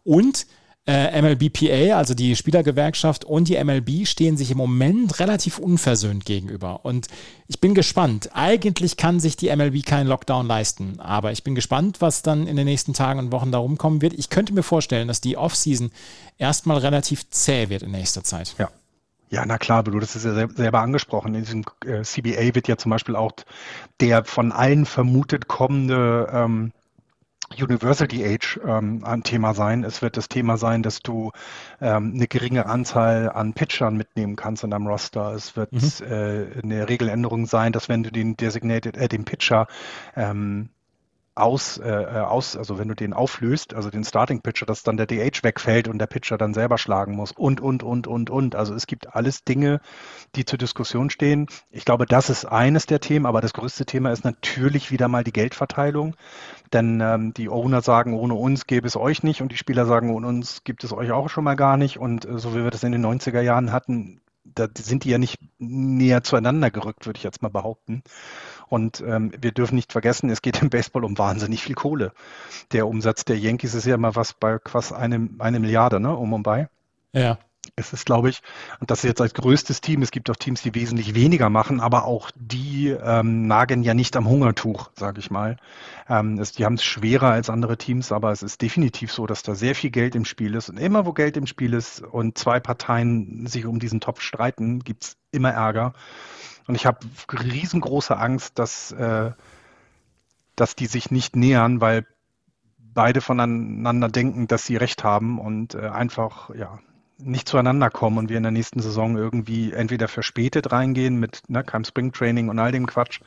und 0.03 0.47
äh, 0.87 1.21
MLBPA, 1.21 1.97
also 1.97 2.13
die 2.13 2.35
Spielergewerkschaft 2.35 3.25
und 3.25 3.49
die 3.49 3.61
MLB 3.61 4.07
stehen 4.07 4.37
sich 4.37 4.51
im 4.51 4.57
Moment 4.57 5.19
relativ 5.19 5.59
unversöhnt 5.59 6.25
gegenüber. 6.25 6.85
Und 6.85 7.07
ich 7.47 7.59
bin 7.59 7.73
gespannt. 7.75 8.29
Eigentlich 8.33 8.95
kann 8.95 9.19
sich 9.19 9.35
die 9.35 9.53
MLB 9.53 9.85
keinen 9.85 10.07
Lockdown 10.07 10.47
leisten, 10.47 10.99
aber 10.99 11.33
ich 11.33 11.43
bin 11.43 11.55
gespannt, 11.55 11.97
was 11.99 12.21
dann 12.21 12.47
in 12.47 12.55
den 12.55 12.65
nächsten 12.65 12.93
Tagen 12.93 13.19
und 13.19 13.31
Wochen 13.33 13.51
darum 13.51 13.77
kommen 13.77 14.01
wird. 14.01 14.13
Ich 14.13 14.29
könnte 14.29 14.53
mir 14.53 14.63
vorstellen, 14.63 15.09
dass 15.09 15.19
die 15.19 15.35
Offseason 15.35 15.91
erstmal 16.37 16.77
relativ 16.77 17.29
zäh 17.29 17.67
wird 17.67 17.83
in 17.83 17.91
nächster 17.91 18.23
Zeit. 18.23 18.55
Ja. 18.57 18.69
Ja, 19.29 19.45
na 19.45 19.57
klar, 19.57 19.83
du 19.83 19.99
hast 19.99 20.15
es 20.15 20.23
ja 20.23 20.47
selber 20.47 20.79
angesprochen. 20.79 21.35
In 21.35 21.43
diesem 21.43 21.65
äh, 21.85 22.01
CBA 22.01 22.55
wird 22.55 22.69
ja 22.69 22.77
zum 22.77 22.91
Beispiel 22.91 23.17
auch 23.17 23.33
der 23.99 24.23
von 24.23 24.53
allen 24.53 24.85
vermutet 24.85 25.49
kommende 25.49 26.29
ähm, 26.31 26.71
University 27.55 28.25
Age 28.25 28.59
ähm, 28.65 29.03
ein 29.03 29.23
Thema 29.23 29.53
sein. 29.53 29.83
Es 29.83 30.01
wird 30.01 30.17
das 30.17 30.29
Thema 30.29 30.57
sein, 30.57 30.83
dass 30.83 30.99
du 30.99 31.31
ähm, 31.81 32.13
eine 32.15 32.27
geringe 32.27 32.65
Anzahl 32.65 33.29
an 33.29 33.53
Pitchern 33.53 33.95
mitnehmen 33.95 34.35
kannst 34.35 34.63
in 34.63 34.71
deinem 34.71 34.87
Roster. 34.87 35.33
Es 35.33 35.55
wird 35.55 35.71
mhm. 35.71 36.05
äh, 36.05 36.61
eine 36.61 36.89
Regeländerung 36.89 37.45
sein, 37.45 37.71
dass 37.71 37.89
wenn 37.89 38.03
du 38.03 38.11
den 38.11 38.35
Designated, 38.37 38.97
äh, 38.97 39.07
den 39.07 39.25
Pitcher 39.25 39.67
ähm, 40.15 40.69
aus, 41.37 41.77
äh, 41.77 41.87
äh, 41.87 42.19
aus, 42.19 42.57
also 42.57 42.79
wenn 42.79 42.87
du 42.87 42.95
den 42.95 43.13
auflöst, 43.13 43.73
also 43.73 43.89
den 43.89 44.03
Starting 44.03 44.41
Pitcher, 44.41 44.65
dass 44.65 44.83
dann 44.83 44.97
der 44.97 45.05
DH 45.05 45.43
wegfällt 45.43 45.87
und 45.87 45.99
der 45.99 46.07
Pitcher 46.07 46.37
dann 46.37 46.53
selber 46.53 46.77
schlagen 46.77 47.15
muss 47.15 47.31
und, 47.31 47.61
und, 47.61 47.83
und, 47.83 48.07
und, 48.07 48.29
und. 48.29 48.55
Also 48.55 48.73
es 48.73 48.87
gibt 48.87 49.15
alles 49.15 49.43
Dinge, 49.43 49.79
die 50.35 50.45
zur 50.45 50.57
Diskussion 50.57 51.09
stehen. 51.09 51.47
Ich 51.69 51.85
glaube, 51.85 52.05
das 52.05 52.29
ist 52.29 52.45
eines 52.45 52.87
der 52.87 52.99
Themen, 52.99 53.25
aber 53.25 53.41
das 53.41 53.53
größte 53.53 53.85
Thema 53.85 54.11
ist 54.11 54.23
natürlich 54.23 54.91
wieder 54.91 55.07
mal 55.07 55.23
die 55.23 55.33
Geldverteilung. 55.33 56.15
Denn 56.73 57.01
ähm, 57.01 57.33
die 57.33 57.49
Owner 57.49 57.81
sagen, 57.81 58.13
ohne 58.13 58.33
uns 58.33 58.67
gäbe 58.67 58.87
es 58.87 58.97
euch 58.97 59.23
nicht 59.23 59.41
und 59.41 59.51
die 59.51 59.57
Spieler 59.57 59.85
sagen, 59.85 60.13
ohne 60.13 60.27
uns 60.27 60.63
gibt 60.63 60.83
es 60.83 60.93
euch 60.93 61.11
auch 61.11 61.29
schon 61.29 61.43
mal 61.43 61.55
gar 61.55 61.77
nicht. 61.77 61.97
Und 61.97 62.25
äh, 62.25 62.37
so 62.37 62.53
wie 62.53 62.63
wir 62.63 62.71
das 62.71 62.83
in 62.83 62.91
den 62.91 63.05
90er 63.05 63.41
Jahren 63.41 63.71
hatten, 63.71 64.21
da 64.43 64.67
sind 64.77 65.03
die 65.03 65.09
ja 65.09 65.17
nicht 65.17 65.39
näher 65.59 66.23
zueinander 66.23 66.71
gerückt, 66.71 67.05
würde 67.05 67.17
ich 67.17 67.23
jetzt 67.23 67.41
mal 67.41 67.49
behaupten. 67.49 68.03
Und 68.67 69.01
ähm, 69.01 69.31
wir 69.39 69.51
dürfen 69.51 69.75
nicht 69.75 69.91
vergessen, 69.91 70.29
es 70.29 70.41
geht 70.41 70.61
im 70.61 70.69
Baseball 70.69 71.03
um 71.03 71.17
wahnsinnig 71.17 71.63
viel 71.63 71.75
Kohle. 71.75 72.11
Der 72.71 72.87
Umsatz 72.87 73.25
der 73.25 73.37
Yankees 73.37 73.73
ist 73.73 73.85
ja 73.85 73.95
immer 73.95 74.15
was 74.15 74.33
bei 74.33 74.59
fast 74.65 74.93
einem, 74.93 75.35
eine 75.39 75.59
Milliarde, 75.59 75.99
ne, 75.99 76.15
um 76.15 76.33
und 76.33 76.43
bei. 76.43 76.69
Ja. 77.13 77.37
Es 77.75 77.93
ist, 77.93 78.05
glaube 78.05 78.29
ich, 78.29 78.41
und 78.79 78.91
das 78.91 78.99
ist 78.99 79.03
jetzt 79.05 79.21
als 79.21 79.33
größtes 79.33 79.81
Team, 79.81 80.01
es 80.01 80.11
gibt 80.11 80.29
auch 80.29 80.35
Teams, 80.35 80.61
die 80.61 80.75
wesentlich 80.75 81.15
weniger 81.15 81.49
machen, 81.49 81.79
aber 81.79 82.05
auch 82.05 82.31
die 82.35 82.89
ähm, 82.89 83.47
nagen 83.47 83.83
ja 83.83 83.93
nicht 83.93 84.15
am 84.15 84.27
Hungertuch, 84.27 84.91
sage 84.95 85.19
ich 85.19 85.31
mal. 85.31 85.57
Ähm, 86.09 86.39
es, 86.39 86.53
die 86.53 86.65
haben 86.65 86.75
es 86.75 86.83
schwerer 86.83 87.31
als 87.31 87.49
andere 87.49 87.77
Teams, 87.77 88.11
aber 88.11 88.31
es 88.31 88.43
ist 88.43 88.61
definitiv 88.61 89.11
so, 89.11 89.27
dass 89.27 89.43
da 89.43 89.55
sehr 89.55 89.75
viel 89.75 89.89
Geld 89.89 90.15
im 90.15 90.25
Spiel 90.25 90.55
ist. 90.55 90.69
Und 90.69 90.77
immer 90.77 91.05
wo 91.05 91.13
Geld 91.13 91.37
im 91.37 91.47
Spiel 91.47 91.73
ist 91.73 92.01
und 92.01 92.37
zwei 92.37 92.59
Parteien 92.59 93.47
sich 93.47 93.65
um 93.65 93.79
diesen 93.79 93.99
Topf 93.99 94.21
streiten, 94.21 94.79
gibt 94.79 95.03
es 95.03 95.17
immer 95.31 95.51
Ärger. 95.51 95.93
Und 96.67 96.75
ich 96.75 96.85
habe 96.85 96.99
riesengroße 97.31 98.17
Angst, 98.17 98.59
dass, 98.59 98.91
äh, 98.91 99.31
dass 100.55 100.75
die 100.75 100.87
sich 100.87 101.11
nicht 101.11 101.35
nähern, 101.35 101.81
weil 101.81 102.05
beide 102.97 103.21
voneinander 103.21 104.09
denken, 104.09 104.47
dass 104.47 104.65
sie 104.65 104.75
recht 104.75 105.03
haben 105.03 105.39
und 105.39 105.75
äh, 105.75 105.87
einfach 105.89 106.53
ja 106.55 106.79
nicht 107.17 107.49
zueinander 107.49 107.89
kommen 107.89 108.17
und 108.17 108.29
wir 108.29 108.37
in 108.37 108.43
der 108.43 108.51
nächsten 108.51 108.81
Saison 108.81 109.17
irgendwie 109.17 109.73
entweder 109.73 110.07
verspätet 110.07 110.71
reingehen 110.71 111.19
mit 111.19 111.41
ne, 111.47 111.63
keinem 111.63 111.85
Springtraining 111.85 112.49
und 112.49 112.59
all 112.59 112.71
dem 112.71 112.85
Quatsch 112.85 113.21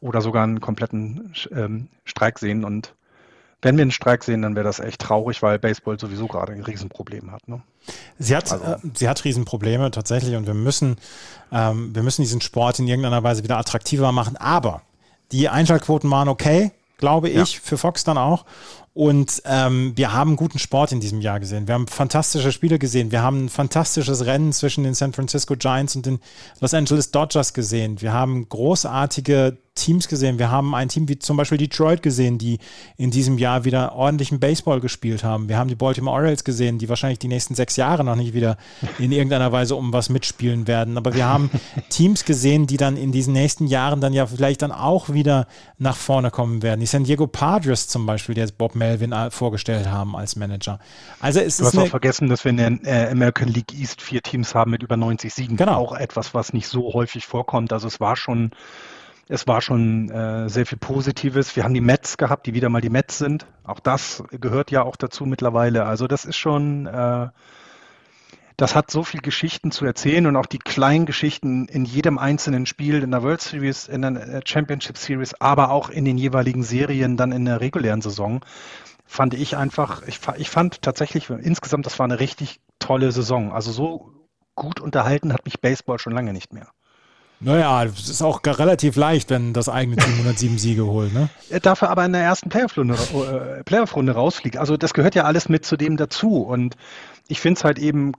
oder 0.00 0.20
sogar 0.20 0.44
einen 0.44 0.60
kompletten 0.60 1.32
ähm, 1.52 1.88
Streik 2.04 2.38
sehen. 2.38 2.64
Und 2.64 2.94
wenn 3.62 3.76
wir 3.76 3.82
einen 3.82 3.90
Streik 3.90 4.24
sehen, 4.24 4.42
dann 4.42 4.54
wäre 4.54 4.64
das 4.64 4.78
echt 4.78 5.00
traurig, 5.00 5.42
weil 5.42 5.58
Baseball 5.58 5.98
sowieso 5.98 6.26
gerade 6.26 6.52
ein 6.52 6.62
Riesenproblem 6.62 7.32
hat. 7.32 7.48
Ne? 7.48 7.62
Sie 8.18 8.36
hat, 8.36 8.52
also. 8.52 8.64
äh, 8.64 8.78
sie 8.94 9.08
hat 9.08 9.24
Riesenprobleme 9.24 9.90
tatsächlich 9.90 10.36
und 10.36 10.46
wir 10.46 10.54
müssen, 10.54 10.96
ähm, 11.50 11.94
wir 11.94 12.02
müssen 12.02 12.22
diesen 12.22 12.42
Sport 12.42 12.78
in 12.78 12.86
irgendeiner 12.86 13.22
Weise 13.22 13.42
wieder 13.42 13.56
attraktiver 13.56 14.12
machen. 14.12 14.36
Aber 14.36 14.82
die 15.32 15.48
Einschaltquoten 15.48 16.10
waren 16.10 16.28
okay, 16.28 16.72
glaube 16.98 17.28
ich, 17.28 17.54
ja. 17.54 17.60
für 17.62 17.78
Fox 17.78 18.04
dann 18.04 18.18
auch. 18.18 18.44
Und 18.94 19.42
ähm, 19.44 19.92
wir 19.96 20.12
haben 20.12 20.36
guten 20.36 20.60
Sport 20.60 20.92
in 20.92 21.00
diesem 21.00 21.20
Jahr 21.20 21.40
gesehen. 21.40 21.66
Wir 21.66 21.74
haben 21.74 21.88
fantastische 21.88 22.52
Spiele 22.52 22.78
gesehen. 22.78 23.10
Wir 23.10 23.22
haben 23.22 23.46
ein 23.46 23.48
fantastisches 23.48 24.24
Rennen 24.24 24.52
zwischen 24.52 24.84
den 24.84 24.94
San 24.94 25.12
Francisco 25.12 25.56
Giants 25.56 25.96
und 25.96 26.06
den 26.06 26.20
Los 26.60 26.74
Angeles 26.74 27.10
Dodgers 27.10 27.54
gesehen. 27.54 28.00
Wir 28.00 28.12
haben 28.12 28.48
großartige 28.48 29.58
Teams 29.74 30.06
gesehen. 30.06 30.38
Wir 30.38 30.50
haben 30.50 30.74
ein 30.74 30.88
Team 30.88 31.08
wie 31.08 31.18
zum 31.18 31.36
Beispiel 31.36 31.58
Detroit 31.58 32.00
gesehen, 32.02 32.38
die 32.38 32.58
in 32.96 33.10
diesem 33.10 33.38
Jahr 33.38 33.64
wieder 33.64 33.94
ordentlichen 33.94 34.38
Baseball 34.38 34.80
gespielt 34.80 35.24
haben. 35.24 35.48
Wir 35.48 35.58
haben 35.58 35.68
die 35.68 35.74
Baltimore 35.74 36.14
Orioles 36.14 36.44
gesehen, 36.44 36.78
die 36.78 36.88
wahrscheinlich 36.88 37.18
die 37.18 37.28
nächsten 37.28 37.56
sechs 37.56 37.74
Jahre 37.76 38.04
noch 38.04 38.14
nicht 38.14 38.34
wieder 38.34 38.56
in 38.98 39.10
irgendeiner 39.10 39.50
Weise 39.50 39.74
um 39.74 39.92
was 39.92 40.10
mitspielen 40.10 40.68
werden. 40.68 40.96
Aber 40.96 41.14
wir 41.14 41.26
haben 41.26 41.50
Teams 41.88 42.24
gesehen, 42.24 42.68
die 42.68 42.76
dann 42.76 42.96
in 42.96 43.10
diesen 43.10 43.32
nächsten 43.32 43.66
Jahren 43.66 44.00
dann 44.00 44.12
ja 44.12 44.26
vielleicht 44.26 44.62
dann 44.62 44.70
auch 44.70 45.08
wieder 45.08 45.48
nach 45.78 45.96
vorne 45.96 46.30
kommen 46.30 46.62
werden. 46.62 46.80
Die 46.80 46.86
San 46.86 47.02
Diego 47.02 47.26
Padres 47.26 47.88
zum 47.88 48.06
Beispiel, 48.06 48.36
die 48.36 48.42
jetzt 48.42 48.56
Bob 48.56 48.76
Melvin 48.76 49.12
vorgestellt 49.30 49.88
haben 49.88 50.14
als 50.14 50.36
Manager. 50.36 50.78
Also 51.18 51.40
es 51.40 51.56
du 51.56 51.64
ist 51.64 51.74
hast 51.74 51.78
auch 51.78 51.88
vergessen, 51.88 52.28
dass 52.28 52.44
wir 52.44 52.50
in 52.50 52.56
der 52.56 52.78
äh, 52.84 53.10
American 53.10 53.48
League 53.48 53.74
East 53.74 54.00
vier 54.00 54.22
Teams 54.22 54.54
haben 54.54 54.70
mit 54.70 54.84
über 54.84 54.96
90 54.96 55.34
Siegen. 55.34 55.56
Genau. 55.56 55.74
Auch 55.74 55.92
etwas, 55.94 56.32
was 56.32 56.52
nicht 56.52 56.68
so 56.68 56.92
häufig 56.94 57.26
vorkommt. 57.26 57.72
Also 57.72 57.88
es 57.88 57.98
war 57.98 58.14
schon 58.14 58.52
es 59.28 59.46
war 59.46 59.62
schon 59.62 60.10
äh, 60.10 60.48
sehr 60.48 60.66
viel 60.66 60.78
Positives. 60.78 61.56
Wir 61.56 61.64
haben 61.64 61.74
die 61.74 61.80
Mets 61.80 62.18
gehabt, 62.18 62.46
die 62.46 62.54
wieder 62.54 62.68
mal 62.68 62.80
die 62.80 62.90
Mets 62.90 63.18
sind. 63.18 63.46
Auch 63.64 63.80
das 63.80 64.22
gehört 64.30 64.70
ja 64.70 64.82
auch 64.82 64.96
dazu 64.96 65.24
mittlerweile. 65.24 65.86
Also 65.86 66.06
das 66.06 66.24
ist 66.24 66.36
schon, 66.36 66.86
äh, 66.86 67.28
das 68.56 68.74
hat 68.74 68.90
so 68.90 69.02
viel 69.02 69.20
Geschichten 69.20 69.70
zu 69.70 69.86
erzählen 69.86 70.26
und 70.26 70.36
auch 70.36 70.46
die 70.46 70.58
kleinen 70.58 71.06
Geschichten 71.06 71.66
in 71.68 71.84
jedem 71.84 72.18
einzelnen 72.18 72.66
Spiel, 72.66 73.02
in 73.02 73.10
der 73.10 73.22
World 73.22 73.40
Series, 73.40 73.88
in 73.88 74.02
der 74.02 74.42
Championship 74.44 74.98
Series, 74.98 75.34
aber 75.40 75.70
auch 75.70 75.88
in 75.88 76.04
den 76.04 76.18
jeweiligen 76.18 76.62
Serien 76.62 77.16
dann 77.16 77.32
in 77.32 77.46
der 77.46 77.60
regulären 77.60 78.02
Saison, 78.02 78.44
fand 79.06 79.34
ich 79.34 79.56
einfach, 79.56 80.02
ich, 80.06 80.20
ich 80.36 80.50
fand 80.50 80.82
tatsächlich 80.82 81.30
insgesamt, 81.30 81.86
das 81.86 81.98
war 81.98 82.04
eine 82.04 82.20
richtig 82.20 82.60
tolle 82.78 83.10
Saison. 83.10 83.52
Also 83.52 83.72
so 83.72 84.12
gut 84.54 84.80
unterhalten 84.80 85.32
hat 85.32 85.46
mich 85.46 85.60
Baseball 85.60 85.98
schon 85.98 86.12
lange 86.12 86.32
nicht 86.32 86.52
mehr. 86.52 86.68
Naja, 87.44 87.84
es 87.84 88.08
ist 88.08 88.22
auch 88.22 88.40
relativ 88.42 88.96
leicht, 88.96 89.28
wenn 89.28 89.52
das 89.52 89.68
eigene 89.68 89.96
Team 89.96 90.14
107 90.14 90.56
Siege 90.56 90.86
holt. 90.86 91.12
Ne? 91.12 91.28
Darf 91.60 91.82
aber 91.82 92.04
in 92.04 92.12
der 92.12 92.22
ersten 92.22 92.48
Playoff-Runde 92.48 92.94
äh, 92.94 93.62
Playoff 93.64 93.94
rausfliegen. 93.94 94.58
Also 94.58 94.78
das 94.78 94.94
gehört 94.94 95.14
ja 95.14 95.24
alles 95.24 95.50
mit 95.50 95.66
zu 95.66 95.76
dem 95.76 95.98
dazu. 95.98 96.42
Und 96.42 96.76
ich 97.28 97.40
finde 97.40 97.58
es 97.58 97.64
halt 97.64 97.78
eben 97.78 98.12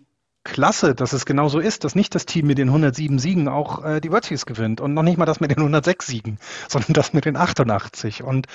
klasse, 0.43 0.93
dass 0.93 1.11
es 1.11 1.25
genau 1.25 1.49
so 1.49 1.59
ist, 1.59 1.83
dass 1.83 1.95
nicht 1.95 2.13
das 2.13 2.27
Team 2.27 2.45
mit 2.45 2.59
den 2.59 2.67
107 2.67 3.17
Siegen 3.17 3.47
auch 3.47 3.83
äh, 3.83 3.99
die 3.99 4.11
World 4.11 4.25
Series 4.25 4.45
gewinnt 4.45 4.79
und 4.79 4.93
noch 4.93 5.01
nicht 5.01 5.17
mal 5.17 5.25
das 5.25 5.39
mit 5.39 5.49
den 5.49 5.57
106 5.57 6.05
Siegen, 6.05 6.37
sondern 6.69 6.93
das 6.93 7.13
mit 7.13 7.25
den 7.25 7.35
88. 7.35 8.21
Und 8.21 8.45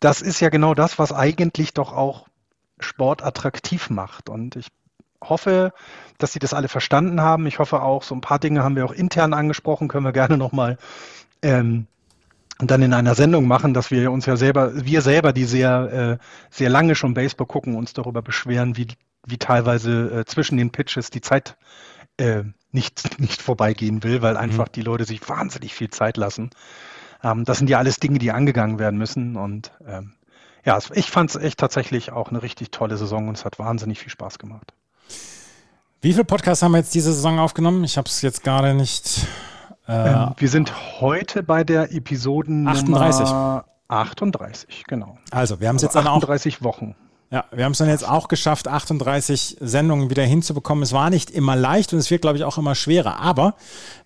das 0.00 0.20
ist 0.20 0.40
ja 0.40 0.48
genau 0.48 0.74
das, 0.74 0.98
was 0.98 1.12
eigentlich 1.12 1.72
doch 1.72 1.92
auch 1.92 2.26
Sport 2.80 3.22
attraktiv 3.22 3.90
macht. 3.90 4.28
Und 4.28 4.56
ich 4.56 4.66
hoffe, 5.28 5.72
dass 6.18 6.32
Sie 6.32 6.38
das 6.38 6.54
alle 6.54 6.68
verstanden 6.68 7.20
haben. 7.20 7.46
Ich 7.46 7.58
hoffe 7.58 7.82
auch, 7.82 8.02
so 8.02 8.14
ein 8.14 8.20
paar 8.20 8.38
Dinge 8.38 8.62
haben 8.62 8.76
wir 8.76 8.84
auch 8.84 8.92
intern 8.92 9.34
angesprochen, 9.34 9.88
können 9.88 10.04
wir 10.04 10.12
gerne 10.12 10.36
nochmal 10.38 10.78
ähm, 11.42 11.86
dann 12.58 12.82
in 12.82 12.94
einer 12.94 13.14
Sendung 13.14 13.46
machen, 13.46 13.74
dass 13.74 13.90
wir 13.90 14.12
uns 14.12 14.26
ja 14.26 14.36
selber, 14.36 14.84
wir 14.84 15.02
selber, 15.02 15.32
die 15.32 15.44
sehr, 15.44 16.18
äh, 16.20 16.24
sehr 16.50 16.70
lange 16.70 16.94
schon 16.94 17.14
Baseball 17.14 17.46
gucken, 17.46 17.74
uns 17.74 17.92
darüber 17.92 18.22
beschweren, 18.22 18.76
wie, 18.76 18.88
wie 19.26 19.38
teilweise 19.38 20.20
äh, 20.20 20.24
zwischen 20.24 20.56
den 20.56 20.70
Pitches 20.70 21.10
die 21.10 21.20
Zeit 21.20 21.56
äh, 22.16 22.44
nicht, 22.70 23.18
nicht 23.20 23.42
vorbeigehen 23.42 24.02
will, 24.02 24.22
weil 24.22 24.36
einfach 24.36 24.68
mhm. 24.68 24.72
die 24.72 24.82
Leute 24.82 25.04
sich 25.04 25.28
wahnsinnig 25.28 25.74
viel 25.74 25.90
Zeit 25.90 26.16
lassen. 26.16 26.50
Ähm, 27.22 27.44
das 27.44 27.58
sind 27.58 27.70
ja 27.70 27.78
alles 27.78 27.98
Dinge, 27.98 28.18
die 28.18 28.30
angegangen 28.30 28.78
werden 28.78 28.98
müssen. 28.98 29.36
Und 29.36 29.72
ähm, 29.86 30.14
ja, 30.64 30.78
ich 30.92 31.10
fand 31.10 31.30
es 31.30 31.36
echt 31.36 31.58
tatsächlich 31.58 32.12
auch 32.12 32.30
eine 32.30 32.42
richtig 32.42 32.70
tolle 32.70 32.96
Saison 32.96 33.28
und 33.28 33.36
es 33.36 33.44
hat 33.44 33.58
wahnsinnig 33.58 33.98
viel 33.98 34.10
Spaß 34.10 34.38
gemacht. 34.38 34.72
Wie 36.00 36.12
viele 36.12 36.24
Podcasts 36.24 36.62
haben 36.62 36.72
wir 36.72 36.78
jetzt 36.78 36.94
diese 36.94 37.12
Saison 37.12 37.38
aufgenommen? 37.38 37.82
Ich 37.84 37.96
habe 37.96 38.08
es 38.08 38.20
jetzt 38.22 38.44
gerade 38.44 38.74
nicht. 38.74 39.26
Äh, 39.88 40.12
ähm, 40.12 40.34
wir 40.36 40.48
sind 40.48 41.00
heute 41.00 41.42
bei 41.42 41.64
der 41.64 41.92
Episoden 41.92 42.68
38. 42.68 43.26
38, 43.88 44.84
genau. 44.86 45.18
Also, 45.30 45.60
wir 45.60 45.68
haben 45.68 45.76
es 45.76 45.84
also 45.84 45.98
jetzt 45.98 46.06
dann 46.06 46.12
auch. 46.12 46.16
38 46.16 46.62
Wochen. 46.62 46.94
Ja, 47.30 47.44
wir 47.50 47.64
haben 47.64 47.72
es 47.72 47.78
dann 47.78 47.88
jetzt 47.88 48.08
auch 48.08 48.28
geschafft, 48.28 48.68
38 48.68 49.56
Sendungen 49.60 50.10
wieder 50.10 50.22
hinzubekommen. 50.22 50.84
Es 50.84 50.92
war 50.92 51.10
nicht 51.10 51.30
immer 51.30 51.56
leicht 51.56 51.92
und 51.92 51.98
es 51.98 52.10
wird, 52.10 52.22
glaube 52.22 52.36
ich, 52.36 52.44
auch 52.44 52.58
immer 52.58 52.74
schwerer. 52.74 53.18
Aber 53.18 53.54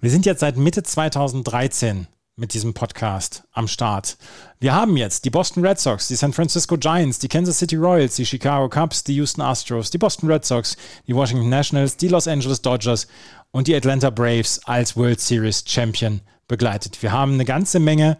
wir 0.01 0.11
sind 0.11 0.25
jetzt 0.25 0.41
seit 0.41 0.57
Mitte 0.57 0.83
2013 0.83 2.07
mit 2.39 2.55
diesem 2.55 2.73
Podcast 2.73 3.43
am 3.53 3.67
Start. 3.67 4.17
Wir 4.61 4.75
haben 4.75 4.97
jetzt 4.97 5.25
die 5.25 5.31
Boston 5.31 5.67
Red 5.67 5.79
Sox, 5.81 6.09
die 6.09 6.15
San 6.15 6.33
Francisco 6.33 6.79
Giants, 6.79 7.19
die 7.19 7.29
Kansas 7.29 7.59
City 7.59 7.77
Royals, 7.77 8.15
die 8.15 8.25
Chicago 8.25 8.69
Cubs, 8.69 9.03
die 9.03 9.15
Houston 9.17 9.43
Astros, 9.43 9.91
die 9.91 9.99
Boston 9.99 10.31
Red 10.31 10.45
Sox, 10.45 10.77
die 11.07 11.15
Washington 11.15 11.49
Nationals, 11.49 11.97
die 11.97 12.09
Los 12.09 12.29
Angeles 12.29 12.63
Dodgers 12.63 13.09
und 13.51 13.67
die 13.67 13.75
Atlanta 13.75 14.11
Braves 14.11 14.61
als 14.65 14.97
World 14.97 15.21
Series 15.21 15.65
Champion 15.67 16.21
begleitet. 16.47 17.03
Wir 17.03 17.13
haben 17.13 17.35
eine 17.35 17.45
ganze 17.45 17.81
Menge 17.81 18.19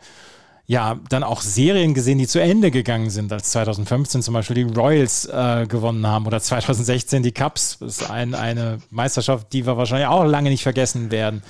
ja, 0.71 1.01
dann 1.09 1.25
auch 1.25 1.41
Serien 1.41 1.95
gesehen, 1.95 2.19
die 2.19 2.27
zu 2.27 2.43
Ende 2.43 2.71
gegangen 2.71 3.09
sind, 3.09 3.33
als 3.33 3.53
2015 3.53 4.21
zum 4.21 4.35
Beispiel 4.35 4.67
die 4.67 4.75
Royals 4.75 5.25
äh, 5.25 5.67
gewonnen 5.67 6.07
haben 6.07 6.27
oder 6.27 6.41
2016 6.43 7.23
die 7.23 7.33
Cubs. 7.33 7.79
Das 7.81 8.01
ist 8.01 8.11
ein, 8.11 8.35
eine 8.35 8.79
Meisterschaft, 8.91 9.51
die 9.55 9.65
wir 9.65 9.79
wahrscheinlich 9.79 10.09
auch 10.09 10.25
lange 10.25 10.51
nicht 10.51 10.63
vergessen 10.63 11.11
werden. 11.11 11.43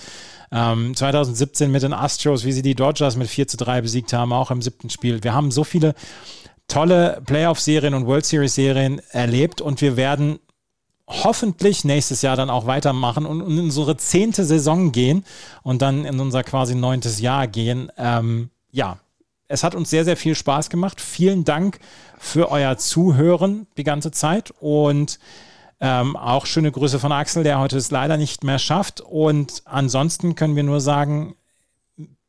Ähm, 0.50 0.94
2017 0.96 1.70
mit 1.70 1.82
den 1.82 1.92
Astros, 1.92 2.44
wie 2.44 2.52
sie 2.52 2.62
die 2.62 2.74
Dodgers 2.74 3.16
mit 3.16 3.28
4 3.28 3.48
zu 3.48 3.56
3 3.56 3.82
besiegt 3.82 4.12
haben, 4.12 4.32
auch 4.32 4.50
im 4.50 4.62
siebten 4.62 4.90
Spiel. 4.90 5.22
Wir 5.22 5.34
haben 5.34 5.50
so 5.50 5.64
viele 5.64 5.94
tolle 6.68 7.22
Playoff-Serien 7.24 7.94
und 7.94 8.06
World 8.06 8.26
Series-Serien 8.26 9.00
erlebt 9.10 9.60
und 9.60 9.80
wir 9.80 9.96
werden 9.96 10.38
hoffentlich 11.06 11.84
nächstes 11.84 12.22
Jahr 12.22 12.36
dann 12.36 12.50
auch 12.50 12.66
weitermachen 12.66 13.24
und 13.24 13.40
in 13.40 13.58
unsere 13.58 13.96
zehnte 13.96 14.44
Saison 14.44 14.92
gehen 14.92 15.24
und 15.62 15.80
dann 15.80 16.04
in 16.04 16.20
unser 16.20 16.44
quasi 16.44 16.74
neuntes 16.74 17.20
Jahr 17.20 17.46
gehen. 17.46 17.90
Ähm, 17.96 18.50
ja, 18.70 18.98
es 19.48 19.64
hat 19.64 19.74
uns 19.74 19.88
sehr, 19.88 20.04
sehr 20.04 20.18
viel 20.18 20.34
Spaß 20.34 20.68
gemacht. 20.68 21.00
Vielen 21.00 21.44
Dank 21.44 21.78
für 22.18 22.50
euer 22.50 22.76
Zuhören 22.76 23.66
die 23.78 23.84
ganze 23.84 24.10
Zeit 24.10 24.52
und 24.60 25.18
ähm, 25.80 26.16
auch 26.16 26.46
schöne 26.46 26.72
Grüße 26.72 26.98
von 26.98 27.12
Axel, 27.12 27.44
der 27.44 27.58
heute 27.58 27.76
es 27.76 27.90
leider 27.90 28.16
nicht 28.16 28.44
mehr 28.44 28.58
schafft. 28.58 29.00
Und 29.00 29.62
ansonsten 29.64 30.34
können 30.34 30.56
wir 30.56 30.62
nur 30.62 30.80
sagen, 30.80 31.34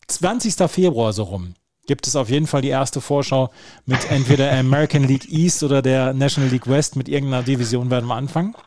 20. 0.07 0.69
Februar 0.69 1.13
so 1.13 1.23
rum 1.23 1.53
gibt 1.85 2.05
es 2.05 2.15
auf 2.15 2.29
jeden 2.29 2.45
Fall 2.45 2.61
die 2.61 2.67
erste 2.67 3.01
Vorschau 3.01 3.51
mit 3.87 4.11
entweder 4.11 4.51
American 4.51 5.05
League 5.05 5.27
East 5.31 5.63
oder 5.63 5.81
der 5.81 6.13
National 6.13 6.51
League 6.51 6.67
West. 6.67 6.95
Mit 6.95 7.09
irgendeiner 7.09 7.41
Division 7.41 7.89
werden 7.89 8.05
wir 8.05 8.15
anfangen. 8.15 8.55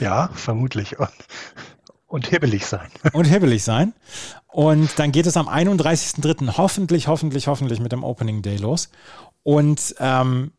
Ja, 0.00 0.28
vermutlich. 0.34 0.98
Und, 0.98 1.10
und 2.06 2.28
hibbelig 2.28 2.66
sein. 2.66 2.90
Und 3.12 3.24
hibbelig 3.24 3.64
sein. 3.64 3.92
Und 4.46 4.98
dann 4.98 5.10
geht 5.10 5.26
es 5.26 5.36
am 5.36 5.48
31.03. 5.48 6.56
hoffentlich, 6.56 7.08
hoffentlich, 7.08 7.48
hoffentlich 7.48 7.80
mit 7.80 7.90
dem 7.90 8.04
Opening 8.04 8.42
Day 8.42 8.56
los. 8.56 8.90
Und 9.42 9.96
ähm, 9.98 10.52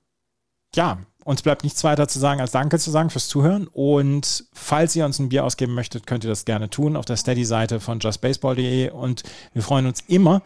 ja, 0.76 0.98
uns 1.26 1.42
bleibt 1.42 1.64
nichts 1.64 1.84
weiter 1.84 2.08
zu 2.08 2.20
sagen, 2.20 2.40
als 2.40 2.52
Danke 2.52 2.78
zu 2.78 2.92
sagen 2.92 3.10
fürs 3.10 3.28
Zuhören. 3.28 3.68
Und 3.68 4.46
falls 4.54 4.96
ihr 4.96 5.06
uns 5.06 5.18
ein 5.18 5.30
Bier 5.30 5.44
ausgeben 5.44 5.74
möchtet, 5.74 6.06
könnt 6.06 6.24
ihr 6.24 6.30
das 6.30 6.46
gerne 6.46 6.70
tun 6.70 6.96
auf 6.96 7.06
der 7.06 7.18
Steady-Seite 7.18 7.80
von 7.80 8.00
justbaseball.de. 8.00 8.92
Und 8.92 9.24
wir 9.52 9.64
freuen 9.64 9.88
uns 9.88 10.02
immer 10.08 10.44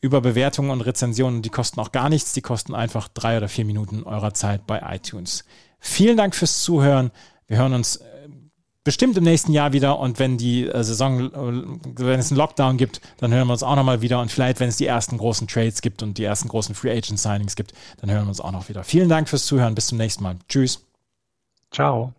über 0.00 0.20
Bewertungen 0.20 0.70
und 0.70 0.82
Rezensionen. 0.82 1.42
Die 1.42 1.48
kosten 1.48 1.80
auch 1.80 1.90
gar 1.90 2.08
nichts. 2.08 2.32
Die 2.32 2.42
kosten 2.42 2.76
einfach 2.76 3.08
drei 3.08 3.38
oder 3.38 3.48
vier 3.48 3.64
Minuten 3.64 4.04
eurer 4.04 4.32
Zeit 4.32 4.68
bei 4.68 4.80
iTunes. 4.94 5.44
Vielen 5.80 6.16
Dank 6.16 6.36
fürs 6.36 6.62
Zuhören. 6.62 7.10
Wir 7.48 7.58
hören 7.58 7.74
uns 7.74 7.96
äh, 7.96 8.19
bestimmt 8.84 9.16
im 9.16 9.24
nächsten 9.24 9.52
Jahr 9.52 9.72
wieder 9.72 9.98
und 9.98 10.18
wenn 10.18 10.38
die 10.38 10.66
äh, 10.66 10.82
Saison, 10.82 11.20
äh, 11.20 12.02
wenn 12.02 12.18
es 12.18 12.30
einen 12.30 12.38
Lockdown 12.38 12.76
gibt, 12.76 13.00
dann 13.18 13.32
hören 13.32 13.46
wir 13.46 13.52
uns 13.52 13.62
auch 13.62 13.76
nochmal 13.76 14.00
wieder 14.00 14.20
und 14.20 14.30
vielleicht, 14.30 14.60
wenn 14.60 14.68
es 14.68 14.76
die 14.76 14.86
ersten 14.86 15.18
großen 15.18 15.46
Trades 15.46 15.82
gibt 15.82 16.02
und 16.02 16.18
die 16.18 16.24
ersten 16.24 16.48
großen 16.48 16.74
Free 16.74 16.90
Agent 16.90 17.18
Signings 17.18 17.56
gibt, 17.56 17.72
dann 18.00 18.10
hören 18.10 18.24
wir 18.24 18.30
uns 18.30 18.40
auch 18.40 18.52
noch 18.52 18.68
wieder. 18.68 18.84
Vielen 18.84 19.08
Dank 19.08 19.28
fürs 19.28 19.44
Zuhören. 19.44 19.74
Bis 19.74 19.88
zum 19.88 19.98
nächsten 19.98 20.22
Mal. 20.22 20.36
Tschüss. 20.48 20.86
Ciao. 21.70 22.14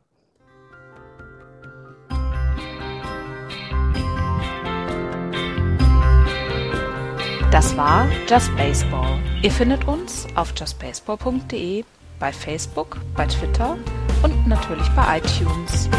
Das 7.51 7.76
war 7.76 8.07
Just 8.30 8.55
Baseball. 8.55 9.20
Ihr 9.43 9.51
findet 9.51 9.86
uns 9.86 10.26
auf 10.36 10.53
justbaseball.de, 10.57 11.84
bei 12.18 12.32
Facebook, 12.32 12.97
bei 13.14 13.26
Twitter 13.26 13.78
und 14.24 14.47
natürlich 14.47 14.88
bei 14.95 15.18
iTunes. 15.18 15.89